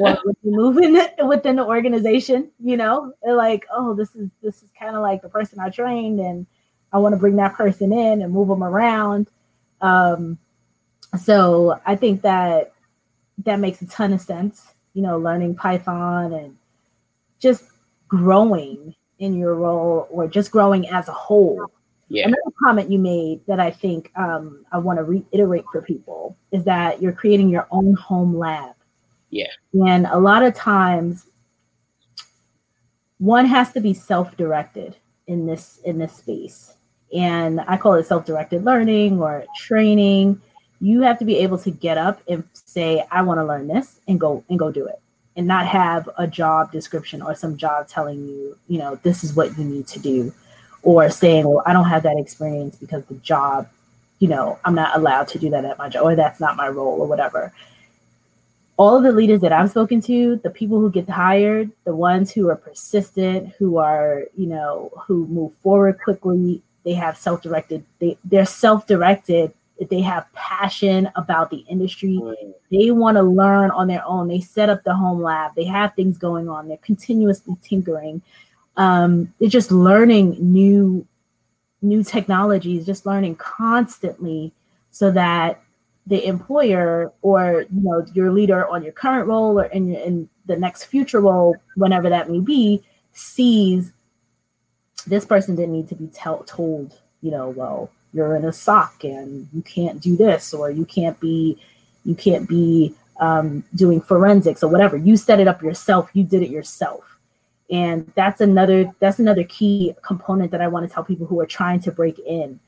or 0.00 0.18
moving 0.44 1.00
within 1.26 1.56
the 1.56 1.64
organization, 1.64 2.50
you 2.58 2.76
know, 2.76 3.12
like, 3.26 3.66
oh, 3.72 3.94
this 3.94 4.14
is 4.14 4.28
this 4.42 4.62
is 4.62 4.70
kind 4.78 4.96
of 4.96 5.02
like 5.02 5.22
the 5.22 5.28
person 5.28 5.60
I 5.60 5.70
trained, 5.70 6.20
and 6.20 6.46
I 6.92 6.98
want 6.98 7.12
to 7.12 7.18
bring 7.18 7.36
that 7.36 7.54
person 7.54 7.92
in 7.92 8.22
and 8.22 8.32
move 8.32 8.48
them 8.48 8.64
around. 8.64 9.28
Um, 9.80 10.38
so 11.22 11.80
I 11.86 11.96
think 11.96 12.22
that 12.22 12.72
that 13.44 13.60
makes 13.60 13.82
a 13.82 13.86
ton 13.86 14.12
of 14.12 14.20
sense. 14.20 14.74
you 14.98 15.02
know, 15.02 15.16
learning 15.16 15.54
Python 15.54 16.32
and 16.32 16.56
just 17.38 17.62
growing 18.08 18.96
in 19.20 19.34
your 19.34 19.54
role 19.54 20.08
or 20.10 20.26
just 20.26 20.50
growing 20.50 20.88
as 20.88 21.08
a 21.08 21.12
whole. 21.12 21.70
Yeah. 22.08 22.26
Another 22.26 22.40
comment 22.64 22.90
you 22.90 22.98
made 22.98 23.40
that 23.46 23.60
I 23.60 23.70
think 23.70 24.10
um, 24.16 24.64
I 24.72 24.78
want 24.78 24.98
to 24.98 25.04
reiterate 25.04 25.64
for 25.70 25.82
people 25.82 26.36
is 26.50 26.64
that 26.64 27.00
you're 27.00 27.12
creating 27.12 27.48
your 27.48 27.68
own 27.70 27.94
home 27.94 28.36
lab. 28.36 28.74
Yeah. 29.30 29.48
And 29.72 30.06
a 30.06 30.18
lot 30.18 30.42
of 30.42 30.54
times, 30.54 31.26
one 33.18 33.46
has 33.46 33.72
to 33.72 33.80
be 33.80 33.94
self-directed 33.94 34.96
in 35.26 35.46
this 35.46 35.80
in 35.84 35.98
this 35.98 36.14
space, 36.14 36.74
and 37.14 37.60
I 37.62 37.76
call 37.76 37.94
it 37.94 38.06
self-directed 38.06 38.64
learning 38.64 39.20
or 39.20 39.44
training. 39.56 40.40
You 40.80 41.00
have 41.02 41.18
to 41.18 41.24
be 41.24 41.36
able 41.38 41.58
to 41.58 41.70
get 41.70 41.98
up 41.98 42.22
and 42.28 42.44
say, 42.52 43.04
"I 43.10 43.22
want 43.22 43.38
to 43.38 43.44
learn 43.44 43.66
this," 43.66 44.00
and 44.06 44.20
go 44.20 44.44
and 44.48 44.58
go 44.58 44.70
do 44.70 44.86
it 44.86 45.00
and 45.36 45.46
not 45.46 45.66
have 45.66 46.08
a 46.18 46.26
job 46.26 46.72
description 46.72 47.22
or 47.22 47.32
some 47.32 47.56
job 47.56 47.86
telling 47.86 48.26
you, 48.26 48.56
you 48.66 48.76
know, 48.76 48.96
this 49.04 49.22
is 49.22 49.36
what 49.36 49.56
you 49.56 49.64
need 49.64 49.86
to 49.86 50.00
do, 50.00 50.32
or 50.82 51.08
saying, 51.10 51.48
well, 51.48 51.62
I 51.64 51.72
don't 51.72 51.84
have 51.84 52.02
that 52.02 52.18
experience 52.18 52.74
because 52.74 53.04
the 53.04 53.14
job, 53.16 53.68
you 54.18 54.26
know, 54.26 54.58
I'm 54.64 54.74
not 54.74 54.96
allowed 54.96 55.28
to 55.28 55.38
do 55.38 55.48
that 55.50 55.64
at 55.64 55.78
my 55.78 55.88
job, 55.88 56.04
or 56.04 56.16
that's 56.16 56.40
not 56.40 56.56
my 56.56 56.66
role, 56.66 57.00
or 57.00 57.06
whatever. 57.06 57.52
All 58.78 58.96
of 58.96 59.02
the 59.02 59.12
leaders 59.12 59.40
that 59.42 59.52
I've 59.52 59.70
spoken 59.70 60.00
to, 60.02 60.36
the 60.42 60.50
people 60.50 60.80
who 60.80 60.90
get 60.90 61.08
hired, 61.08 61.70
the 61.84 61.94
ones 61.94 62.30
who 62.30 62.48
are 62.48 62.56
persistent, 62.56 63.52
who 63.58 63.76
are, 63.76 64.24
you 64.36 64.46
know, 64.46 64.90
who 65.06 65.26
move 65.26 65.52
forward 65.62 65.98
quickly, 66.02 66.62
they 66.84 66.94
have 66.94 67.18
self-directed, 67.18 67.84
they, 67.98 68.16
they're 68.24 68.46
self-directed 68.46 69.52
they 69.86 70.00
have 70.00 70.32
passion 70.32 71.08
about 71.14 71.50
the 71.50 71.58
industry. 71.68 72.20
They 72.70 72.90
want 72.90 73.16
to 73.16 73.22
learn 73.22 73.70
on 73.70 73.86
their 73.86 74.04
own. 74.04 74.28
They 74.28 74.40
set 74.40 74.68
up 74.68 74.82
the 74.82 74.94
home 74.94 75.22
lab. 75.22 75.54
They 75.54 75.64
have 75.64 75.94
things 75.94 76.18
going 76.18 76.48
on. 76.48 76.68
They're 76.68 76.78
continuously 76.78 77.56
tinkering. 77.62 78.20
Um, 78.76 79.32
they're 79.38 79.48
just 79.48 79.70
learning 79.70 80.36
new 80.40 81.06
new 81.80 82.02
technologies, 82.02 82.84
just 82.84 83.06
learning 83.06 83.36
constantly, 83.36 84.52
so 84.90 85.12
that 85.12 85.62
the 86.08 86.24
employer 86.26 87.12
or 87.22 87.66
you 87.70 87.82
know 87.82 88.04
your 88.14 88.32
leader 88.32 88.66
on 88.66 88.82
your 88.82 88.92
current 88.92 89.28
role 89.28 89.60
or 89.60 89.66
in, 89.66 89.94
in 89.94 90.28
the 90.46 90.56
next 90.56 90.84
future 90.84 91.20
role, 91.20 91.56
whenever 91.76 92.08
that 92.08 92.30
may 92.30 92.40
be, 92.40 92.82
sees 93.12 93.92
this 95.06 95.24
person 95.24 95.54
didn't 95.54 95.72
need 95.72 95.88
to 95.88 95.94
be 95.94 96.06
tell, 96.08 96.42
told, 96.44 96.98
you 97.22 97.30
know, 97.30 97.50
well, 97.50 97.90
you're 98.12 98.34
in 98.36 98.44
a 98.44 98.52
SOC 98.52 99.04
and 99.04 99.48
you 99.52 99.62
can't 99.62 100.00
do 100.00 100.16
this 100.16 100.54
or 100.54 100.70
you 100.70 100.84
can't 100.84 101.18
be 101.20 101.58
you 102.04 102.14
can't 102.14 102.48
be 102.48 102.94
um, 103.20 103.62
doing 103.74 104.00
forensics 104.00 104.62
or 104.62 104.70
whatever. 104.70 104.96
You 104.96 105.16
set 105.16 105.40
it 105.40 105.48
up 105.48 105.62
yourself. 105.62 106.08
You 106.14 106.24
did 106.24 106.42
it 106.42 106.50
yourself. 106.50 107.04
And 107.70 108.10
that's 108.14 108.40
another 108.40 108.90
that's 108.98 109.18
another 109.18 109.44
key 109.44 109.94
component 110.02 110.50
that 110.52 110.62
i 110.62 110.68
want 110.68 110.88
to 110.88 110.92
tell 110.92 111.04
people 111.04 111.26
who 111.26 111.38
are 111.40 111.46
trying 111.46 111.80
to 111.80 111.92
break 111.92 112.18
in. 112.20 112.58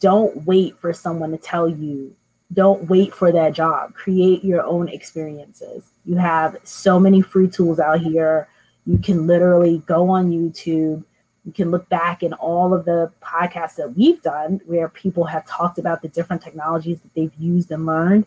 Don't 0.00 0.44
wait 0.46 0.76
for 0.80 0.92
someone 0.92 1.30
to 1.30 1.38
tell 1.38 1.68
you 1.68 2.16
don't 2.52 2.88
wait 2.88 3.14
for 3.14 3.32
that 3.32 3.52
job. 3.52 3.94
Create 3.94 4.44
your 4.44 4.62
own 4.62 4.88
experiences. 4.88 5.92
You 6.04 6.16
have 6.16 6.56
so 6.64 6.98
many 6.98 7.22
free 7.22 7.48
tools 7.48 7.78
out 7.78 8.00
here. 8.00 8.48
You 8.86 8.98
can 8.98 9.26
literally 9.26 9.78
go 9.86 10.10
on 10.10 10.30
youtube. 10.30 11.04
You 11.44 11.52
can 11.52 11.70
look 11.70 11.88
back 11.88 12.22
in 12.22 12.32
all 12.34 12.72
of 12.72 12.84
the 12.84 13.10
podcasts 13.22 13.76
that 13.76 13.96
we've 13.96 14.22
done 14.22 14.60
where 14.66 14.88
people 14.88 15.24
have 15.24 15.46
talked 15.46 15.78
about 15.78 16.02
the 16.02 16.08
different 16.08 16.42
technologies 16.42 17.00
that 17.00 17.14
they've 17.14 17.34
used 17.38 17.70
and 17.70 17.86
learned 17.86 18.26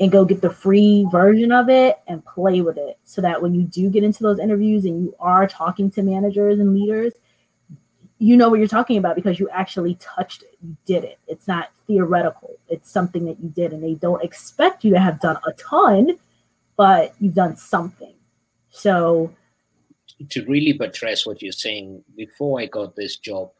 and 0.00 0.10
go 0.10 0.24
get 0.24 0.40
the 0.40 0.50
free 0.50 1.06
version 1.10 1.52
of 1.52 1.68
it 1.68 1.98
and 2.06 2.24
play 2.24 2.60
with 2.60 2.78
it 2.78 2.98
so 3.04 3.20
that 3.20 3.40
when 3.40 3.54
you 3.54 3.62
do 3.62 3.90
get 3.90 4.02
into 4.02 4.22
those 4.22 4.38
interviews 4.38 4.84
and 4.84 5.02
you 5.02 5.14
are 5.20 5.46
talking 5.46 5.90
to 5.90 6.02
managers 6.02 6.58
and 6.58 6.74
leaders 6.74 7.12
you 8.24 8.36
know 8.36 8.48
what 8.48 8.58
you're 8.58 8.68
talking 8.68 8.96
about 8.96 9.16
because 9.16 9.38
you 9.38 9.48
actually 9.50 9.94
touched 9.96 10.42
it 10.42 10.56
you 10.62 10.76
did 10.86 11.04
it 11.04 11.18
it's 11.26 11.46
not 11.48 11.70
theoretical 11.86 12.56
it's 12.68 12.90
something 12.90 13.24
that 13.24 13.38
you 13.40 13.48
did 13.50 13.72
and 13.72 13.82
they 13.82 13.94
don't 13.94 14.22
expect 14.22 14.84
you 14.84 14.90
to 14.90 14.98
have 14.98 15.20
done 15.20 15.36
a 15.46 15.52
ton 15.52 16.18
but 16.76 17.14
you've 17.20 17.34
done 17.34 17.56
something 17.56 18.14
so 18.70 19.30
to 20.30 20.44
really 20.46 20.72
buttress 20.72 21.26
what 21.26 21.42
you're 21.42 21.52
saying, 21.52 22.02
before 22.16 22.60
I 22.60 22.66
got 22.66 22.96
this 22.96 23.16
job, 23.16 23.50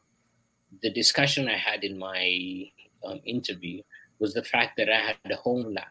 the 0.82 0.90
discussion 0.90 1.48
I 1.48 1.56
had 1.56 1.84
in 1.84 1.98
my 1.98 2.70
um, 3.04 3.20
interview 3.24 3.82
was 4.18 4.34
the 4.34 4.44
fact 4.44 4.76
that 4.76 4.88
I 4.88 4.98
had 4.98 5.32
a 5.32 5.36
home 5.36 5.74
lab. 5.74 5.86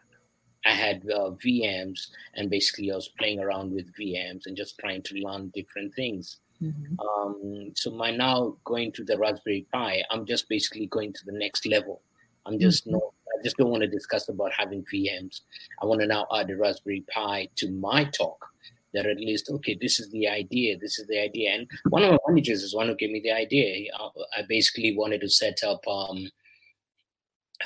I 0.66 0.70
had 0.70 1.02
uh, 1.10 1.30
VMs, 1.44 2.08
and 2.34 2.48
basically 2.48 2.90
I 2.90 2.94
was 2.94 3.08
playing 3.18 3.40
around 3.40 3.72
with 3.72 3.94
VMs 3.94 4.46
and 4.46 4.56
just 4.56 4.78
trying 4.78 5.02
to 5.02 5.14
learn 5.16 5.52
different 5.54 5.94
things. 5.94 6.38
Mm-hmm. 6.62 7.00
Um, 7.00 7.72
so 7.74 7.90
my 7.90 8.10
now 8.10 8.56
going 8.64 8.92
to 8.92 9.04
the 9.04 9.18
Raspberry 9.18 9.66
Pi, 9.72 10.02
I'm 10.10 10.26
just 10.26 10.48
basically 10.48 10.86
going 10.86 11.12
to 11.12 11.20
the 11.26 11.32
next 11.32 11.66
level. 11.66 12.02
I'm 12.46 12.58
just 12.58 12.84
mm-hmm. 12.84 12.92
not. 12.92 13.02
I 13.02 13.42
just 13.42 13.56
don't 13.56 13.70
want 13.70 13.82
to 13.82 13.88
discuss 13.88 14.28
about 14.28 14.52
having 14.52 14.84
VMs. 14.92 15.40
I 15.82 15.86
want 15.86 16.00
to 16.02 16.06
now 16.06 16.26
add 16.34 16.48
the 16.48 16.56
Raspberry 16.56 17.04
Pi 17.12 17.48
to 17.56 17.70
my 17.70 18.04
talk 18.04 18.46
that 18.94 19.06
at 19.06 19.18
least 19.18 19.50
okay 19.50 19.76
this 19.80 19.98
is 20.00 20.08
the 20.10 20.26
idea 20.28 20.78
this 20.78 20.98
is 20.98 21.06
the 21.08 21.20
idea 21.20 21.50
and 21.50 21.66
one 21.88 22.04
of 22.04 22.12
my 22.12 22.18
managers 22.28 22.62
is 22.62 22.74
one 22.74 22.86
who 22.86 22.94
gave 22.94 23.10
me 23.10 23.20
the 23.20 23.32
idea 23.32 23.90
i 24.38 24.42
basically 24.48 24.96
wanted 24.96 25.20
to 25.20 25.28
set 25.28 25.58
up 25.66 25.80
um, 25.88 26.30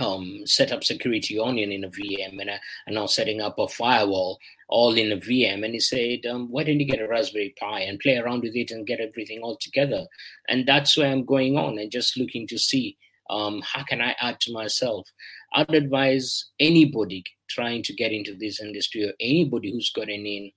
um, 0.01 0.43
set 0.45 0.73
up 0.73 0.85
security 0.85 1.39
onion 1.39 1.73
in 1.73 1.85
a 1.85 1.89
VM 1.89 2.41
and, 2.41 2.51
I, 2.51 2.61
and 2.87 2.95
now 2.95 3.07
setting 3.07 3.41
up 3.41 3.59
a 3.59 3.69
firewall 3.69 4.39
all 4.69 4.97
in 4.97 5.13
a 5.13 5.17
VM. 5.17 5.65
And 5.65 5.75
he 5.75 5.81
said, 5.81 6.27
um, 6.27 6.51
why 6.51 6.65
don't 6.65 6.81
you 6.81 6.87
get 6.87 7.01
a 7.01 7.09
Raspberry 7.09 7.55
Pi 7.59 7.81
and 7.81 7.99
play 7.99 8.17
around 8.17 8.43
with 8.43 8.55
it 8.55 8.71
and 8.71 8.87
get 8.87 9.01
everything 9.01 9.41
all 9.43 9.57
together? 9.61 10.07
And 10.49 10.67
that's 10.67 10.97
where 10.97 11.11
I'm 11.11 11.25
going 11.25 11.57
on 11.57 11.79
and 11.79 11.91
just 11.91 12.17
looking 12.17 12.47
to 12.49 12.59
see 12.59 12.97
um, 13.31 13.63
how 13.63 13.85
can 13.85 14.01
I 14.01 14.15
add 14.21 14.41
to 14.41 14.53
myself. 14.53 15.09
I'd 15.55 15.75
advise 15.75 16.51
anybody 16.61 17.25
trying 17.49 17.83
to 17.85 17.95
get 17.95 18.13
into 18.13 18.35
this 18.35 18.61
industry 18.61 19.09
or 19.09 19.13
anybody 19.21 19.71
who's 19.73 19.91
got 19.91 20.09
in 20.09 20.51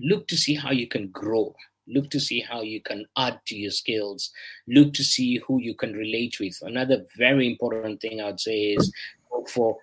look 0.00 0.28
to 0.28 0.36
see 0.36 0.54
how 0.54 0.70
you 0.70 0.86
can 0.86 1.08
grow 1.08 1.54
look 1.88 2.10
to 2.10 2.20
see 2.20 2.40
how 2.40 2.62
you 2.62 2.80
can 2.80 3.06
add 3.16 3.40
to 3.46 3.56
your 3.56 3.70
skills. 3.70 4.30
Look 4.66 4.92
to 4.94 5.04
see 5.04 5.38
who 5.46 5.60
you 5.60 5.74
can 5.74 5.92
relate 5.92 6.38
with. 6.40 6.58
Another 6.62 7.04
very 7.16 7.46
important 7.46 8.00
thing 8.00 8.20
i'd 8.20 8.40
say 8.40 8.74
is 8.74 8.92
go 9.30 9.44
for 9.46 9.76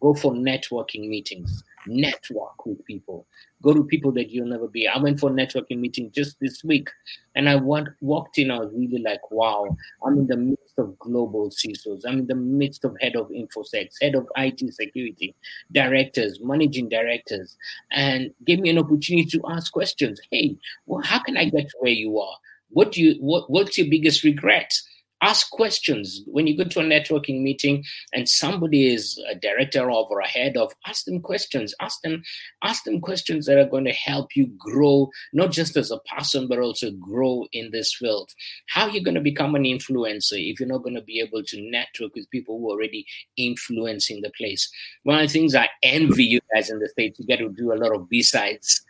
go 0.00 0.14
for 0.14 0.32
networking 0.32 1.08
meetings 1.08 1.62
network 1.86 2.64
with 2.66 2.84
people. 2.84 3.26
Go 3.62 3.72
to 3.72 3.84
people 3.84 4.12
that 4.12 4.30
you'll 4.30 4.48
never 4.48 4.68
be. 4.68 4.86
I 4.88 4.98
went 4.98 5.20
for 5.20 5.30
a 5.30 5.32
networking 5.32 5.78
meeting 5.78 6.10
just 6.12 6.36
this 6.40 6.62
week 6.64 6.88
and 7.34 7.48
i 7.48 7.56
went, 7.56 7.88
walked 8.00 8.38
in 8.38 8.50
i 8.50 8.58
was 8.58 8.72
really 8.74 8.98
like 8.98 9.30
wow 9.30 9.66
i'm 10.04 10.18
in 10.18 10.26
the 10.26 10.36
midst 10.36 10.78
of 10.78 10.98
global 10.98 11.50
CISOs. 11.50 12.02
i'm 12.06 12.20
in 12.20 12.26
the 12.26 12.34
midst 12.34 12.84
of 12.84 12.96
head 13.00 13.16
of 13.16 13.28
infosec 13.28 13.90
head 14.00 14.14
of 14.14 14.26
it 14.36 14.74
security 14.74 15.34
directors 15.72 16.40
managing 16.42 16.88
directors 16.88 17.56
and 17.92 18.32
gave 18.44 18.60
me 18.60 18.70
an 18.70 18.78
opportunity 18.78 19.28
to 19.28 19.40
ask 19.48 19.72
questions. 19.72 20.20
Hey 20.30 20.56
well 20.86 21.02
how 21.02 21.20
can 21.22 21.36
i 21.36 21.44
get 21.44 21.68
to 21.68 21.76
where 21.80 21.92
you 21.92 22.18
are? 22.18 22.36
What 22.70 22.92
do 22.92 23.02
you 23.02 23.14
what, 23.20 23.50
what's 23.50 23.78
your 23.78 23.88
biggest 23.88 24.24
regret 24.24 24.72
ask 25.22 25.50
questions. 25.50 26.22
When 26.26 26.46
you 26.46 26.56
go 26.56 26.64
to 26.64 26.80
a 26.80 26.82
networking 26.82 27.42
meeting 27.42 27.84
and 28.12 28.28
somebody 28.28 28.92
is 28.92 29.22
a 29.28 29.34
director 29.34 29.90
of 29.90 30.06
or 30.10 30.20
a 30.20 30.28
head 30.28 30.56
of 30.56 30.72
ask 30.86 31.04
them 31.04 31.20
questions. 31.20 31.74
Ask 31.80 32.00
them 32.02 32.22
ask 32.62 32.84
them 32.84 33.00
questions 33.00 33.46
that 33.46 33.58
are 33.58 33.68
going 33.68 33.84
to 33.84 33.92
help 33.92 34.36
you 34.36 34.46
grow 34.58 35.10
not 35.32 35.50
just 35.50 35.76
as 35.76 35.90
a 35.90 35.98
person 36.14 36.46
but 36.48 36.58
also 36.58 36.90
grow 36.92 37.46
in 37.52 37.70
this 37.70 37.94
field. 37.94 38.30
How 38.68 38.84
are 38.84 38.90
you 38.90 39.02
going 39.02 39.14
to 39.14 39.20
become 39.20 39.54
an 39.54 39.64
influencer 39.64 40.38
if 40.38 40.60
you're 40.60 40.68
not 40.68 40.82
going 40.82 40.96
to 40.96 41.02
be 41.02 41.20
able 41.20 41.42
to 41.42 41.70
network 41.70 42.14
with 42.14 42.30
people 42.30 42.58
who 42.58 42.70
are 42.70 42.74
already 42.74 43.06
influencing 43.36 44.22
the 44.22 44.30
place? 44.30 44.70
One 45.04 45.20
of 45.20 45.26
the 45.26 45.32
things 45.32 45.54
i 45.54 45.68
envy 45.82 46.24
you 46.24 46.40
guys 46.54 46.70
in 46.70 46.78
the 46.78 46.88
states 46.88 47.18
you 47.18 47.26
get 47.26 47.38
to 47.38 47.48
do 47.48 47.72
a 47.72 47.74
lot 47.74 47.94
of 47.94 48.08
BSides 48.08 48.80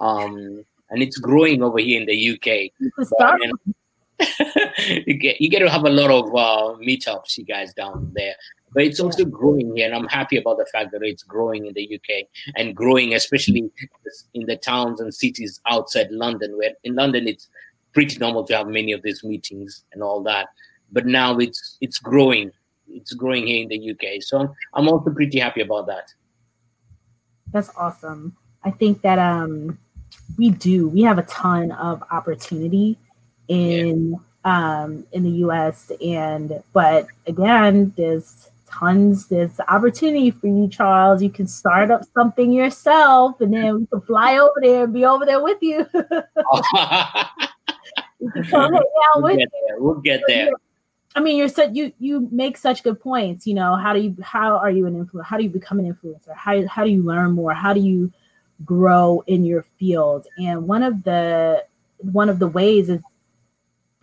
um, 0.00 0.64
and 0.90 1.02
it's 1.02 1.18
growing 1.18 1.62
over 1.62 1.78
here 1.78 2.00
in 2.00 2.06
the 2.06 2.30
uk 2.32 3.08
but, 3.18 3.38
you 3.40 3.74
get 4.18 5.40
you 5.40 5.50
get 5.50 5.60
to 5.60 5.70
have 5.70 5.84
a 5.84 5.90
lot 5.90 6.10
of 6.10 6.26
uh, 6.34 6.78
meetups, 6.80 7.36
you 7.36 7.44
guys 7.44 7.72
down 7.74 8.12
there. 8.14 8.34
But 8.72 8.84
it's 8.84 9.00
also 9.00 9.24
growing 9.24 9.74
here, 9.76 9.86
and 9.86 9.94
I'm 9.94 10.08
happy 10.08 10.36
about 10.36 10.58
the 10.58 10.66
fact 10.66 10.90
that 10.92 11.02
it's 11.02 11.22
growing 11.22 11.66
in 11.66 11.74
the 11.74 11.94
UK 11.94 12.26
and 12.56 12.74
growing, 12.74 13.14
especially 13.14 13.70
in 14.34 14.46
the 14.46 14.56
towns 14.56 15.00
and 15.00 15.14
cities 15.14 15.60
outside 15.66 16.10
London. 16.10 16.56
Where 16.56 16.72
in 16.84 16.94
London 16.94 17.28
it's 17.28 17.48
pretty 17.92 18.18
normal 18.18 18.44
to 18.44 18.56
have 18.56 18.66
many 18.66 18.92
of 18.92 19.02
these 19.02 19.22
meetings 19.22 19.84
and 19.92 20.02
all 20.02 20.22
that, 20.24 20.48
but 20.92 21.06
now 21.06 21.38
it's 21.38 21.76
it's 21.80 21.98
growing. 21.98 22.50
It's 22.88 23.12
growing 23.14 23.46
here 23.46 23.62
in 23.62 23.68
the 23.68 23.90
UK, 23.90 24.22
so 24.22 24.54
I'm 24.74 24.88
also 24.88 25.10
pretty 25.10 25.38
happy 25.40 25.62
about 25.62 25.86
that. 25.86 26.12
That's 27.52 27.70
awesome. 27.76 28.36
I 28.64 28.70
think 28.70 29.02
that 29.02 29.18
um, 29.18 29.78
we 30.38 30.50
do. 30.50 30.88
We 30.88 31.02
have 31.02 31.18
a 31.18 31.22
ton 31.22 31.72
of 31.72 32.02
opportunity 32.10 32.98
in 33.48 34.20
yeah. 34.44 34.80
um, 34.82 35.06
in 35.12 35.22
the 35.22 35.30
U.S. 35.30 35.90
and 36.04 36.62
but 36.72 37.06
again, 37.26 37.92
there's 37.96 38.50
tons. 38.66 39.26
There's 39.26 39.58
opportunity 39.68 40.30
for 40.30 40.46
you, 40.46 40.68
Charles. 40.68 41.22
You 41.22 41.30
can 41.30 41.46
start 41.46 41.90
up 41.90 42.02
something 42.14 42.52
yourself, 42.52 43.40
and 43.40 43.52
then 43.52 43.80
we 43.80 43.86
can 43.86 44.00
fly 44.02 44.38
over 44.38 44.54
there 44.60 44.84
and 44.84 44.92
be 44.92 45.04
over 45.04 45.24
there 45.24 45.42
with 45.42 45.58
you. 45.60 45.86
come 48.50 48.72
hang 48.72 48.74
out 48.74 48.82
we'll 49.16 49.22
with 49.22 49.38
you. 49.38 49.76
We'll 49.78 50.00
get 50.00 50.22
there. 50.26 50.50
I 51.16 51.20
mean, 51.20 51.36
you're 51.36 51.48
such 51.48 51.70
you 51.74 51.92
you 51.98 52.28
make 52.32 52.56
such 52.56 52.82
good 52.82 53.00
points. 53.00 53.46
You 53.46 53.54
know, 53.54 53.76
how 53.76 53.92
do 53.92 54.00
you 54.00 54.16
how 54.22 54.56
are 54.56 54.70
you 54.70 54.86
an 54.86 55.04
influencer? 55.04 55.24
How 55.24 55.36
do 55.36 55.44
you 55.44 55.50
become 55.50 55.78
an 55.78 55.92
influencer? 55.92 56.34
How 56.34 56.66
how 56.66 56.84
do 56.84 56.90
you 56.90 57.02
learn 57.02 57.32
more? 57.32 57.54
How 57.54 57.72
do 57.72 57.80
you 57.80 58.12
grow 58.64 59.22
in 59.26 59.44
your 59.44 59.64
field? 59.78 60.26
And 60.38 60.66
one 60.66 60.82
of 60.82 61.04
the 61.04 61.64
one 61.98 62.28
of 62.28 62.38
the 62.40 62.48
ways 62.48 62.88
is 62.88 63.00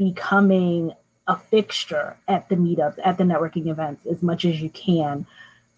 becoming 0.09 0.91
a 1.27 1.37
fixture 1.37 2.17
at 2.27 2.49
the 2.49 2.55
meetups, 2.55 2.97
at 3.05 3.17
the 3.17 3.23
networking 3.23 3.67
events 3.67 4.05
as 4.07 4.23
much 4.23 4.45
as 4.45 4.59
you 4.61 4.69
can. 4.71 5.25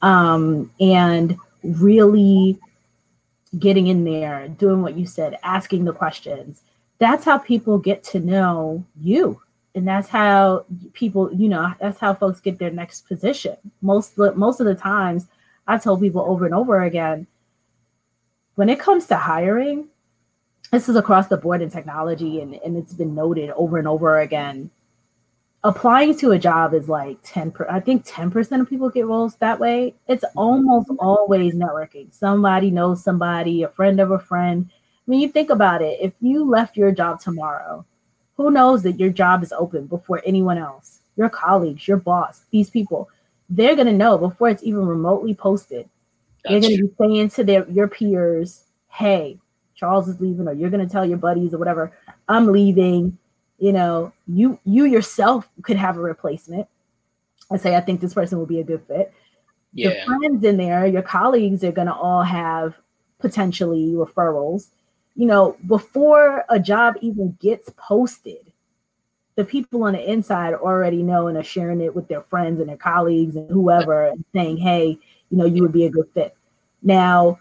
Um, 0.01 0.71
and 0.79 1.37
really 1.63 2.59
getting 3.59 3.87
in 3.87 4.03
there, 4.03 4.47
doing 4.47 4.81
what 4.81 4.97
you 4.97 5.05
said, 5.05 5.37
asking 5.43 5.85
the 5.85 5.93
questions. 5.93 6.61
That's 6.99 7.25
how 7.25 7.37
people 7.37 7.77
get 7.77 8.03
to 8.05 8.19
know 8.19 8.85
you. 8.99 9.41
And 9.75 9.87
that's 9.87 10.07
how 10.07 10.65
people, 10.93 11.33
you 11.33 11.49
know, 11.49 11.73
that's 11.79 11.99
how 11.99 12.13
folks 12.13 12.39
get 12.39 12.59
their 12.59 12.71
next 12.71 13.07
position. 13.07 13.57
Most 13.81 14.17
most 14.17 14.59
of 14.59 14.67
the 14.67 14.75
times, 14.75 15.27
I 15.67 15.77
tell 15.77 15.97
people 15.97 16.21
over 16.21 16.45
and 16.45 16.53
over 16.53 16.81
again, 16.81 17.27
when 18.55 18.69
it 18.69 18.79
comes 18.79 19.07
to 19.07 19.17
hiring, 19.17 19.87
this 20.73 20.89
is 20.89 20.95
across 20.95 21.27
the 21.27 21.37
board 21.37 21.61
in 21.61 21.69
technology 21.69 22.41
and, 22.41 22.55
and 22.55 22.75
it's 22.75 22.93
been 22.93 23.13
noted 23.13 23.51
over 23.51 23.77
and 23.77 23.87
over 23.87 24.19
again. 24.19 24.71
Applying 25.63 26.17
to 26.17 26.31
a 26.31 26.39
job 26.39 26.73
is 26.73 26.89
like 26.89 27.19
10 27.23 27.51
per, 27.51 27.67
i 27.69 27.79
think 27.79 28.05
10% 28.05 28.59
of 28.59 28.67
people 28.67 28.89
get 28.89 29.05
roles 29.05 29.35
that 29.35 29.59
way. 29.59 29.93
It's 30.07 30.25
mm-hmm. 30.25 30.39
almost 30.39 30.89
always 30.97 31.53
networking. 31.53 32.11
Somebody 32.11 32.71
knows 32.71 33.03
somebody 33.03 33.61
a 33.61 33.69
friend 33.69 33.99
of 33.99 34.09
a 34.09 34.17
friend. 34.17 34.67
I 34.71 35.11
mean, 35.11 35.19
you 35.19 35.29
think 35.29 35.51
about 35.51 35.83
it. 35.83 35.99
If 36.01 36.13
you 36.21 36.43
left 36.43 36.75
your 36.75 36.91
job 36.91 37.21
tomorrow 37.21 37.85
who 38.35 38.49
knows 38.49 38.81
that 38.81 38.99
your 38.99 39.11
job 39.11 39.43
is 39.43 39.51
open 39.51 39.85
before 39.85 40.23
anyone 40.25 40.57
else? 40.57 41.01
Your 41.17 41.29
colleagues 41.29 41.87
your 41.87 41.97
boss 41.97 42.45
these 42.49 42.71
people. 42.71 43.09
They're 43.47 43.75
going 43.75 43.85
to 43.85 43.93
know 43.93 44.17
before 44.17 44.49
it's 44.49 44.63
even 44.63 44.87
remotely 44.87 45.35
posted. 45.35 45.87
That's 46.43 46.53
they're 46.53 46.61
going 46.61 46.77
to 46.77 46.87
be 46.87 46.93
saying 46.99 47.29
to 47.29 47.43
their 47.43 47.69
your 47.69 47.87
peers 47.87 48.63
hey 48.89 49.39
charles 49.83 50.07
is 50.07 50.21
leaving 50.21 50.47
or 50.47 50.53
you're 50.53 50.69
going 50.69 50.85
to 50.85 50.91
tell 50.91 51.05
your 51.05 51.17
buddies 51.17 51.53
or 51.53 51.57
whatever 51.57 51.91
i'm 52.29 52.47
leaving 52.47 53.17
you 53.63 53.71
know, 53.71 54.11
you 54.27 54.59
you 54.65 54.83
yourself 54.83 55.47
could 55.61 55.77
have 55.77 55.95
a 55.95 56.01
replacement. 56.01 56.67
I 57.49 57.55
say 57.55 57.77
I 57.77 57.79
think 57.79 58.01
this 58.01 58.13
person 58.13 58.37
will 58.37 58.45
be 58.45 58.59
a 58.59 58.63
good 58.63 58.83
fit. 58.89 59.13
Yeah. 59.73 59.91
Your 59.91 60.05
friends 60.05 60.43
in 60.43 60.57
there, 60.57 60.85
your 60.85 61.01
colleagues 61.01 61.63
are 61.63 61.71
gonna 61.71 61.93
all 61.93 62.23
have 62.23 62.75
potentially 63.19 63.93
referrals. 63.93 64.67
You 65.15 65.27
know, 65.27 65.55
before 65.65 66.43
a 66.49 66.59
job 66.59 66.95
even 66.99 67.37
gets 67.39 67.69
posted, 67.77 68.51
the 69.35 69.45
people 69.45 69.83
on 69.83 69.93
the 69.93 70.11
inside 70.11 70.55
already 70.55 71.01
know 71.01 71.27
and 71.27 71.37
are 71.37 71.43
sharing 71.43 71.79
it 71.79 71.95
with 71.95 72.09
their 72.09 72.23
friends 72.23 72.59
and 72.59 72.67
their 72.67 72.75
colleagues 72.75 73.37
and 73.37 73.49
whoever 73.49 74.07
and 74.07 74.25
saying, 74.33 74.57
hey, 74.57 74.97
you 75.29 75.37
know, 75.37 75.45
you 75.45 75.61
would 75.61 75.71
be 75.71 75.85
a 75.85 75.89
good 75.89 76.09
fit. 76.13 76.35
Now, 76.81 77.39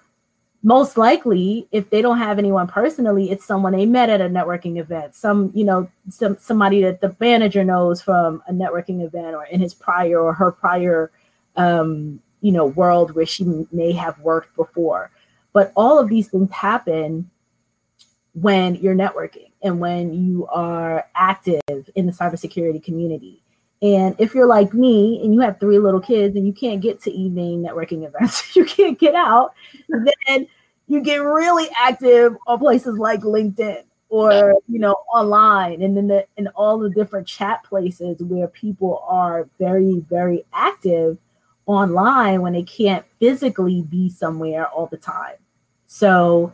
most 0.63 0.97
likely 0.97 1.67
if 1.73 1.91
they 1.91 2.01
don't 2.01 2.19
have 2.19 2.39
anyone 2.39 2.69
personally 2.69 3.31
it's 3.31 3.45
someone 3.45 3.73
they 3.73 3.87
met 3.87 4.09
at 4.09 4.21
a 4.21 4.29
networking 4.29 4.79
event. 4.79 5.15
Some 5.15 5.51
you 5.55 5.65
know 5.65 5.91
some 6.09 6.37
somebody 6.39 6.83
that 6.83 7.01
the 7.01 7.15
manager 7.19 7.65
knows 7.65 8.01
from 8.01 8.43
a 8.49 8.53
networking 8.53 9.05
event 9.05 9.35
or 9.35 9.45
in 9.45 9.61
his 9.61 9.75
prior 9.75 10.21
or 10.21 10.33
her 10.33 10.53
prior 10.53 11.11
um, 11.57 12.21
you 12.41 12.53
know 12.53 12.67
world 12.67 13.15
where 13.15 13.27
she 13.27 13.67
may 13.73 13.93
have 13.93 14.19
worked 14.21 14.55
before. 14.57 15.11
But 15.53 15.73
all 15.77 15.99
of 15.99 16.09
these 16.09 16.29
things 16.29 16.51
happen 16.51 17.31
when 18.35 18.77
you're 18.77 18.95
networking 18.95 19.51
and 19.63 19.79
when 19.79 20.15
you 20.15 20.47
are 20.47 21.07
active 21.15 21.61
in 21.95 22.07
the 22.07 22.13
cybersecurity 22.13 22.83
community 22.83 23.43
and 23.83 24.15
if 24.19 24.35
you're 24.35 24.47
like 24.47 24.73
me 24.73 25.21
and 25.23 25.35
you 25.35 25.41
have 25.41 25.59
three 25.59 25.79
little 25.79 26.01
kids 26.01 26.37
and 26.37 26.47
you 26.47 26.53
can't 26.53 26.81
get 26.81 27.03
to 27.03 27.11
evening 27.11 27.63
networking 27.63 28.07
events, 28.07 28.57
you 28.57 28.65
can't 28.65 28.99
get 28.99 29.15
out, 29.15 29.55
then 29.89 30.47
you 30.87 31.01
get 31.01 31.17
really 31.17 31.69
active 31.77 32.37
on 32.47 32.59
places 32.59 32.99
like 32.99 33.21
LinkedIn 33.21 33.83
or 34.09 34.55
you 34.69 34.79
know 34.79 34.93
online 35.15 35.81
and 35.81 35.97
then 35.97 36.07
the 36.07 36.27
in 36.37 36.47
all 36.49 36.79
the 36.79 36.91
different 36.91 37.27
chat 37.27 37.65
places 37.65 38.23
where 38.23 38.47
people 38.49 39.03
are 39.09 39.49
very 39.59 40.05
very 40.11 40.45
active 40.53 41.17
online 41.67 42.43
when 42.43 42.53
they 42.53 42.63
can't 42.63 43.05
physically 43.19 43.83
be 43.83 44.09
somewhere 44.09 44.67
all 44.67 44.87
the 44.87 44.97
time. 44.97 45.37
So, 45.87 46.53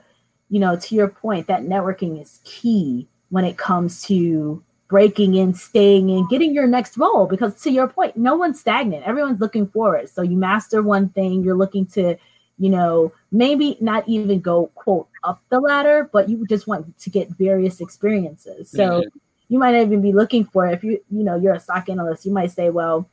you 0.49 0.61
know, 0.61 0.77
to 0.77 0.95
your 0.95 1.09
point, 1.09 1.47
that 1.47 1.63
networking 1.63 2.21
is 2.21 2.41
key 2.45 3.09
when 3.31 3.45
it 3.45 3.57
comes 3.59 4.03
to 4.05 4.63
breaking 4.89 5.35
in, 5.35 5.55
staying 5.55 6.09
in, 6.09 6.27
getting 6.29 6.55
your 6.55 6.67
next 6.67 6.97
role. 6.97 7.27
Because 7.27 7.61
to 7.63 7.71
your 7.71 7.89
point, 7.89 8.17
no 8.17 8.35
one's 8.37 8.59
stagnant. 8.59 9.05
Everyone's 9.05 9.41
looking 9.41 9.67
forward. 9.69 10.09
So 10.09 10.23
you 10.23 10.37
master 10.37 10.83
one 10.83 11.11
thing, 11.11 11.45
you're 11.45 11.57
looking 11.57 11.87
to, 11.87 12.17
you 12.59 12.71
know, 12.71 13.13
maybe 13.31 13.77
not 13.81 14.09
even 14.09 14.41
go 14.41 14.67
quote 14.75 15.09
up 15.25 15.41
the 15.51 15.61
ladder, 15.61 16.09
but 16.13 16.29
you 16.29 16.47
just 16.47 16.67
want 16.67 16.99
to 16.99 17.11
get 17.11 17.29
various 17.31 17.81
experiences. 17.81 18.71
So 18.71 19.01
mm-hmm. 19.03 19.19
you 19.49 19.59
might 19.59 19.75
even 19.75 20.01
be 20.01 20.13
looking 20.13 20.45
for 20.45 20.67
if 20.67 20.83
you, 20.83 21.01
you 21.11 21.23
know, 21.23 21.37
you're 21.37 21.55
a 21.55 21.61
SOC 21.61 21.91
analyst, 21.91 22.25
you 22.25 22.33
might 22.33 22.51
say, 22.51 22.71
well, 22.71 23.09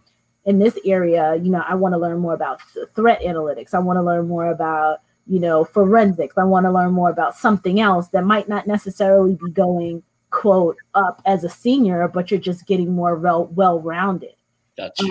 in 0.45 0.59
this 0.59 0.77
area, 0.85 1.35
you 1.35 1.49
know, 1.49 1.63
I 1.67 1.75
want 1.75 1.93
to 1.93 1.97
learn 1.97 2.19
more 2.19 2.33
about 2.33 2.61
threat 2.95 3.21
analytics. 3.21 3.73
I 3.73 3.79
want 3.79 3.97
to 3.97 4.03
learn 4.03 4.27
more 4.27 4.51
about, 4.51 4.99
you 5.27 5.39
know, 5.39 5.65
forensics. 5.65 6.37
I 6.37 6.43
want 6.43 6.67
to 6.67 6.71
learn 6.71 6.93
more 6.93 7.09
about 7.09 7.35
something 7.35 7.79
else 7.79 8.09
that 8.09 8.23
might 8.23 8.47
not 8.47 8.67
necessarily 8.67 9.33
be 9.33 9.49
going 9.49 10.03
quote 10.35 10.77
up 10.93 11.21
as 11.25 11.43
a 11.43 11.49
senior, 11.49 12.07
but 12.09 12.29
you're 12.29 12.39
just 12.39 12.67
getting 12.67 12.91
more 12.91 13.15
well 13.15 13.45
well 13.47 13.79
rounded. 13.79 14.35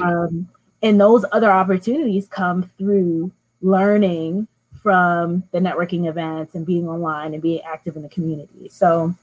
Um, 0.02 0.48
and 0.82 1.00
those 1.00 1.24
other 1.32 1.50
opportunities 1.50 2.28
come 2.28 2.70
through 2.76 3.32
learning 3.62 4.46
from 4.82 5.42
the 5.50 5.58
networking 5.58 6.06
events 6.06 6.54
and 6.54 6.66
being 6.66 6.86
online 6.86 7.32
and 7.32 7.42
being 7.42 7.62
active 7.62 7.96
in 7.96 8.02
the 8.02 8.08
community. 8.10 8.68
So, 8.68 9.14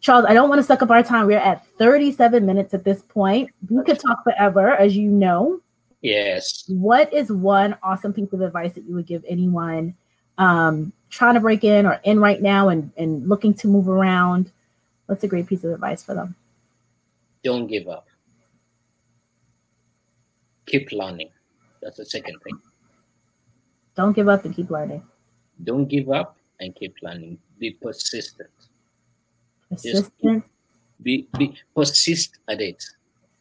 Charles, 0.00 0.26
I 0.28 0.32
don't 0.32 0.48
want 0.48 0.60
to 0.60 0.62
suck 0.62 0.80
up 0.80 0.90
our 0.90 1.02
time. 1.02 1.26
We're 1.26 1.38
at 1.38 1.66
37 1.78 2.46
minutes 2.46 2.72
at 2.72 2.84
this 2.84 3.02
point. 3.02 3.50
We 3.68 3.82
could 3.82 3.98
talk 3.98 4.22
forever, 4.22 4.70
as 4.70 4.96
you 4.96 5.10
know. 5.10 5.60
Yes. 6.02 6.64
What 6.68 7.12
is 7.12 7.32
one 7.32 7.76
awesome 7.82 8.12
piece 8.12 8.32
of 8.32 8.40
advice 8.40 8.72
that 8.74 8.84
you 8.84 8.94
would 8.94 9.06
give 9.06 9.24
anyone 9.28 9.96
um, 10.38 10.92
trying 11.10 11.34
to 11.34 11.40
break 11.40 11.64
in 11.64 11.84
or 11.84 12.00
in 12.04 12.20
right 12.20 12.40
now 12.40 12.68
and, 12.68 12.92
and 12.96 13.28
looking 13.28 13.52
to 13.54 13.66
move 13.66 13.88
around? 13.88 14.52
What's 15.10 15.24
a 15.24 15.26
great 15.26 15.48
piece 15.48 15.64
of 15.64 15.72
advice 15.72 16.04
for 16.04 16.14
them? 16.14 16.36
Don't 17.42 17.66
give 17.66 17.88
up. 17.88 18.06
Keep 20.66 20.92
learning. 20.92 21.30
That's 21.82 21.96
the 21.96 22.04
second 22.04 22.38
thing. 22.44 22.56
Don't 23.96 24.12
give 24.12 24.28
up 24.28 24.44
and 24.44 24.54
keep 24.54 24.70
learning. 24.70 25.02
Don't 25.64 25.88
give 25.88 26.10
up 26.10 26.36
and 26.60 26.72
keep 26.76 26.94
learning. 27.02 27.38
Be 27.58 27.72
persistent. 27.72 28.50
Persistent. 29.68 30.44
be, 31.02 31.26
be 31.36 31.58
persist 31.74 32.38
at 32.46 32.60
it. 32.60 32.80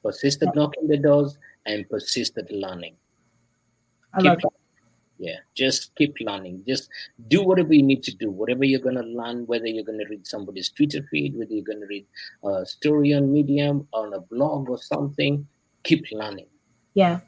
Persist 0.02 0.42
at 0.42 0.56
knocking 0.56 0.88
the 0.88 0.98
doors 0.98 1.38
and 1.68 1.88
persist 1.88 2.36
at 2.40 2.50
learning. 2.50 2.96
I 4.16 4.22
keep 4.22 4.26
love 4.26 4.38
that 4.42 4.59
yeah 5.20 5.40
just 5.54 5.94
keep 5.96 6.16
learning. 6.22 6.64
Just 6.68 6.90
do 7.28 7.44
whatever 7.44 7.74
you 7.74 7.84
need 7.84 8.04
to 8.04 8.16
do. 8.16 8.32
Whatever 8.32 8.64
you're 8.64 8.80
going 8.80 8.96
to 8.96 9.04
learn 9.04 9.46
whether 9.46 9.68
you're 9.68 9.84
going 9.84 10.00
to 10.00 10.08
read 10.10 10.26
somebody's 10.26 10.70
twitter 10.70 11.06
feed 11.12 11.38
whether 11.38 11.54
you're 11.54 11.64
going 11.64 11.82
to 11.82 11.88
read 11.88 12.06
a 12.44 12.66
story 12.66 13.14
on 13.14 13.32
medium 13.32 13.88
on 13.94 14.14
a 14.14 14.22
blog 14.22 14.70
or 14.70 14.78
something 14.78 15.46
keep 15.84 16.06
learning. 16.12 16.48
Yeah. 16.94 17.20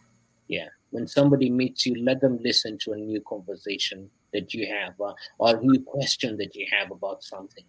Yeah. 0.47 0.67
When 0.91 1.07
somebody 1.07 1.49
meets 1.49 1.85
you 1.85 2.03
let 2.03 2.21
them 2.21 2.39
listen 2.41 2.77
to 2.79 2.93
a 2.93 2.97
new 2.97 3.21
conversation 3.21 4.09
that 4.33 4.53
you 4.53 4.67
have 4.67 4.99
uh, 4.99 5.13
or 5.39 5.57
a 5.57 5.61
new 5.61 5.81
question 5.81 6.37
that 6.37 6.55
you 6.55 6.65
have 6.71 6.91
about 6.91 7.23
something. 7.23 7.63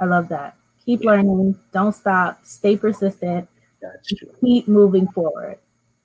I 0.00 0.04
love 0.04 0.28
that. 0.28 0.56
Keep 0.84 1.02
yeah. 1.02 1.10
learning. 1.10 1.58
Don't 1.72 1.94
stop. 1.94 2.44
Stay 2.44 2.76
persistent. 2.76 3.48
That's 3.80 4.08
true. 4.14 4.28
keep 4.40 4.68
moving 4.68 5.06
forward. 5.08 5.58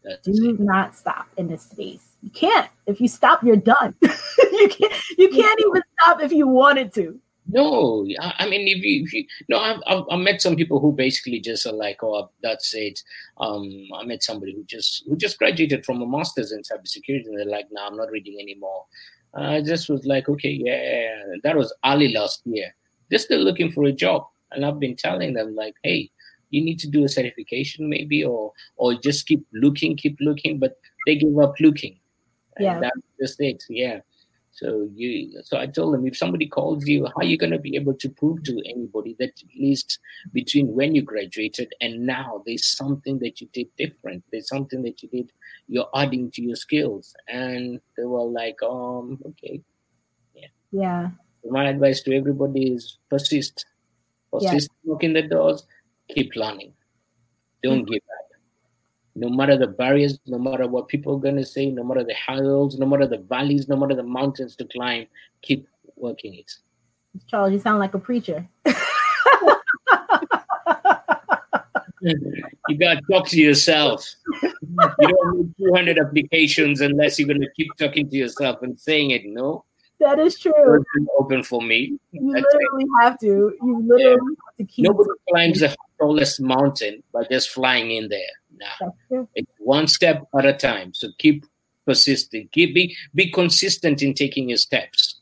That's 0.04 0.26
do 0.26 0.56
true. 0.56 0.66
not 0.66 0.96
stop 0.96 1.28
in 1.38 1.48
this 1.48 1.64
space 1.64 2.13
you 2.24 2.30
can't. 2.30 2.70
If 2.88 3.02
you 3.02 3.08
stop, 3.10 3.44
you're 3.44 3.58
done. 3.58 3.94
you 4.02 4.70
can't. 4.70 4.94
You 5.18 5.30
can't 5.30 5.60
even 5.60 5.82
stop 6.00 6.22
if 6.22 6.32
you 6.32 6.48
wanted 6.48 6.94
to. 6.94 7.20
No, 7.46 8.08
I 8.22 8.48
mean, 8.48 8.66
if 8.70 8.82
you, 8.86 9.04
if 9.04 9.14
you 9.14 9.26
no, 9.50 9.60
I've, 9.60 9.82
I've, 9.86 10.04
I've, 10.10 10.20
met 10.20 10.42
some 10.42 10.56
people 10.56 10.80
who 10.80 10.94
basically 10.94 11.42
just 11.42 11.68
are 11.68 11.74
like, 11.74 12.02
oh, 12.02 12.30
that's 12.42 12.74
it. 12.74 13.02
Um, 13.38 13.70
I 13.94 14.06
met 14.06 14.24
somebody 14.24 14.54
who 14.56 14.64
just 14.64 15.04
who 15.06 15.18
just 15.18 15.38
graduated 15.38 15.86
from 15.86 16.02
a 16.02 16.08
master's 16.08 16.54
in 16.54 16.62
cybersecurity, 16.62 17.26
and 17.26 17.38
they're 17.38 17.46
like, 17.46 17.68
no, 17.72 17.86
I'm 17.86 17.98
not 17.98 18.12
reading 18.12 18.38
anymore. 18.40 18.86
I 19.34 19.62
just 19.62 19.90
was 19.90 20.06
like, 20.06 20.30
okay, 20.30 20.52
yeah, 20.52 21.16
that 21.44 21.58
was 21.58 21.74
early 21.86 22.14
last 22.14 22.42
year. 22.46 22.74
They're 23.10 23.20
still 23.20 23.42
looking 23.42 23.74
for 23.74 23.84
a 23.84 23.92
job, 23.92 24.26
and 24.54 24.66
I've 24.66 24.80
been 24.80 24.96
telling 24.96 25.34
them 25.34 25.54
like, 25.54 25.76
hey, 25.84 26.10
you 26.50 26.64
need 26.64 26.80
to 26.80 26.88
do 26.88 27.04
a 27.04 27.10
certification 27.10 27.90
maybe 27.90 28.24
or 28.24 28.54
or 28.78 28.94
just 28.94 29.26
keep 29.26 29.46
looking 29.54 29.98
keep 29.98 30.16
looking 30.22 30.60
but 30.60 30.78
they 31.06 31.16
give 31.16 31.38
up 31.40 31.56
looking 31.60 31.98
yeah 32.60 32.80
that's 32.80 33.00
just 33.20 33.42
it 33.42 33.64
yeah 33.70 34.00
so 34.52 34.88
you 34.94 35.42
so 35.44 35.58
i 35.58 35.66
told 35.66 35.94
them 35.94 36.06
if 36.06 36.16
somebody 36.16 36.48
calls 36.48 36.86
you 36.88 37.06
how 37.06 37.14
are 37.18 37.24
you 37.24 37.38
going 37.38 37.52
to 37.52 37.60
be 37.60 37.76
able 37.76 37.94
to 37.94 38.10
prove 38.10 38.44
to 38.44 38.62
anybody 38.70 39.16
that 39.20 39.30
at 39.30 39.60
least 39.60 40.00
between 40.32 40.68
when 40.74 40.94
you 40.94 41.02
graduated 41.02 41.74
and 41.82 42.06
now 42.06 42.44
there's 42.46 42.66
something 42.66 43.18
that 43.20 43.42
you 43.42 43.48
did 43.54 43.68
different 43.78 44.24
there's 44.32 44.48
something 44.48 44.84
that 44.84 45.02
you 45.02 45.10
did 45.10 45.32
you're 45.68 45.90
adding 45.96 46.30
to 46.30 46.42
your 46.42 46.56
skills 46.56 47.16
and 47.28 47.80
they 47.98 48.04
were 48.04 48.24
like 48.26 48.58
um 48.64 49.18
okay 49.26 49.62
yeah 50.36 50.48
yeah 50.72 51.10
my 51.50 51.68
advice 51.68 52.02
to 52.02 52.16
everybody 52.16 52.74
is 52.74 53.00
persist 53.10 53.66
persist 54.32 54.70
yeah. 54.84 54.92
knocking 54.92 55.14
the 55.14 55.24
doors 55.24 55.66
keep 56.10 56.36
learning. 56.36 56.74
Don't 57.64 57.80
mm-hmm. 57.80 57.94
give 57.94 58.02
up. 58.12 58.13
No 59.16 59.30
matter 59.30 59.58
the 59.58 59.68
barriers, 59.68 60.20
no 60.26 60.40
matter 60.40 60.68
what 60.68 60.88
people 60.88 61.16
are 61.16 61.20
going 61.20 61.36
to 61.36 61.46
say, 61.46 61.70
no 61.70 61.84
matter 61.84 62.04
the 62.04 62.16
hills, 62.16 62.80
no 62.80 62.86
matter 62.86 63.06
the 63.06 63.20
valleys, 63.20 63.68
no 63.68 63.76
matter 63.76 63.96
the 63.96 64.04
mountains 64.04 64.56
to 64.56 64.66
climb, 64.66 65.06
keep 65.42 65.68
working 65.96 66.34
it. 66.34 66.52
Charles, 67.28 67.54
you 67.54 67.60
sound 67.60 67.80
like 67.80 67.94
a 67.94 68.00
preacher. 68.00 68.48
you 72.02 72.78
got 72.80 72.96
to 72.96 73.02
talk 73.10 73.28
to 73.28 73.40
yourself. 73.40 74.06
You 74.42 74.52
don't 75.00 75.38
need 75.38 75.54
200 75.60 76.00
applications 76.00 76.82
unless 76.82 77.20
you're 77.20 77.28
going 77.28 77.42
to 77.42 77.52
keep 77.56 77.70
talking 77.78 78.10
to 78.10 78.16
yourself 78.18 78.62
and 78.64 78.80
saying 78.80 79.12
it. 79.12 79.26
No, 79.26 79.64
that 80.00 80.20
is 80.20 80.38
true. 80.38 80.84
Open 81.18 81.44
for 81.44 81.62
me. 81.62 81.98
You 82.12 82.34
That's 82.34 82.46
literally 82.54 82.84
it. 82.84 83.04
have 83.04 83.20
to. 83.20 83.26
You 83.62 83.84
literally 83.88 84.04
yeah. 84.04 84.36
have 84.48 84.58
to 84.58 84.66
keep. 84.66 84.84
Nobody 84.84 85.10
climbs 85.30 85.60
the 85.62 85.76
tallest 86.00 86.42
mountain 86.42 87.04
by 87.14 87.24
just 87.30 87.50
flying 87.52 87.92
in 87.92 88.10
there. 88.10 88.34
It's 89.36 89.52
one 89.60 89.88
step 89.88 90.24
at 90.38 90.46
a 90.46 90.54
time. 90.54 90.94
So 90.94 91.10
keep 91.18 91.46
persisting. 91.86 92.50
Keep 92.52 92.74
be 92.74 92.96
be 93.14 93.32
consistent 93.32 94.02
in 94.02 94.14
taking 94.14 94.50
your 94.50 94.58
steps. 94.58 95.20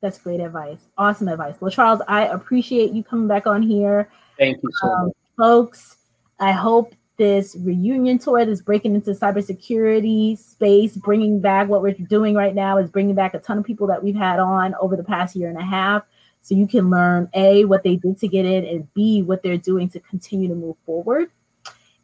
That's 0.00 0.18
great 0.18 0.40
advice. 0.40 0.80
Awesome 0.98 1.28
advice. 1.28 1.54
Well, 1.60 1.70
Charles, 1.70 2.00
I 2.08 2.26
appreciate 2.26 2.92
you 2.92 3.04
coming 3.04 3.28
back 3.28 3.46
on 3.46 3.62
here. 3.62 4.10
Thank 4.36 4.60
you 4.62 4.70
so 4.80 4.88
um, 4.88 5.06
much, 5.06 5.14
folks. 5.38 5.96
I 6.40 6.50
hope 6.50 6.94
this 7.18 7.56
reunion 7.60 8.18
tour 8.18 8.44
that's 8.44 8.60
breaking 8.60 8.96
into 8.96 9.12
cybersecurity 9.12 10.36
space, 10.36 10.96
bringing 10.96 11.40
back 11.40 11.68
what 11.68 11.82
we're 11.82 11.92
doing 11.92 12.34
right 12.34 12.54
now 12.54 12.78
is 12.78 12.90
bringing 12.90 13.14
back 13.14 13.34
a 13.34 13.38
ton 13.38 13.58
of 13.58 13.64
people 13.64 13.86
that 13.86 14.02
we've 14.02 14.16
had 14.16 14.40
on 14.40 14.74
over 14.80 14.96
the 14.96 15.04
past 15.04 15.36
year 15.36 15.48
and 15.48 15.58
a 15.58 15.64
half. 15.64 16.02
So 16.40 16.56
you 16.56 16.66
can 16.66 16.90
learn 16.90 17.28
A, 17.34 17.64
what 17.66 17.84
they 17.84 17.94
did 17.94 18.18
to 18.18 18.28
get 18.28 18.44
in, 18.44 18.64
and 18.64 18.92
B, 18.94 19.22
what 19.22 19.44
they're 19.44 19.56
doing 19.56 19.88
to 19.90 20.00
continue 20.00 20.48
to 20.48 20.54
move 20.56 20.76
forward. 20.84 21.30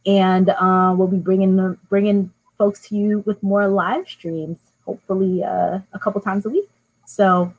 And 0.08 0.48
uh, 0.48 0.94
we'll 0.96 1.06
be 1.06 1.18
bringing 1.18 1.78
bringing 1.90 2.32
folks 2.56 2.88
to 2.88 2.96
you 2.96 3.22
with 3.26 3.42
more 3.42 3.68
live 3.68 4.08
streams, 4.08 4.58
hopefully 4.86 5.44
uh, 5.44 5.80
a 5.92 5.98
couple 6.00 6.20
times 6.22 6.46
a 6.46 6.48
week. 6.48 6.68
So 7.06 7.52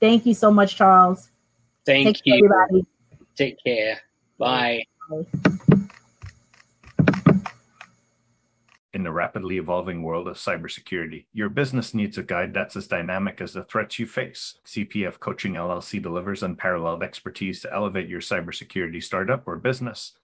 thank 0.00 0.26
you 0.26 0.34
so 0.34 0.50
much, 0.50 0.74
Charles. 0.74 1.30
Thank 1.86 2.06
Take 2.06 2.22
you. 2.24 2.32
Care, 2.32 2.60
everybody. 2.60 2.86
Take 3.36 3.62
care. 3.64 4.00
Bye. 4.36 4.82
Bye. 5.08 5.26
In 8.94 9.04
the 9.04 9.10
rapidly 9.10 9.56
evolving 9.56 10.02
world 10.02 10.28
of 10.28 10.36
cybersecurity, 10.36 11.24
your 11.32 11.48
business 11.48 11.94
needs 11.94 12.18
a 12.18 12.22
guide 12.22 12.52
that's 12.52 12.76
as 12.76 12.86
dynamic 12.86 13.40
as 13.40 13.54
the 13.54 13.64
threats 13.64 13.98
you 13.98 14.06
face. 14.06 14.56
CPF 14.66 15.18
Coaching 15.18 15.54
LLC 15.54 16.02
delivers 16.02 16.42
unparalleled 16.42 17.02
expertise 17.02 17.62
to 17.62 17.72
elevate 17.72 18.06
your 18.06 18.20
cybersecurity 18.20 19.02
startup 19.02 19.48
or 19.48 19.56
business 19.56 20.12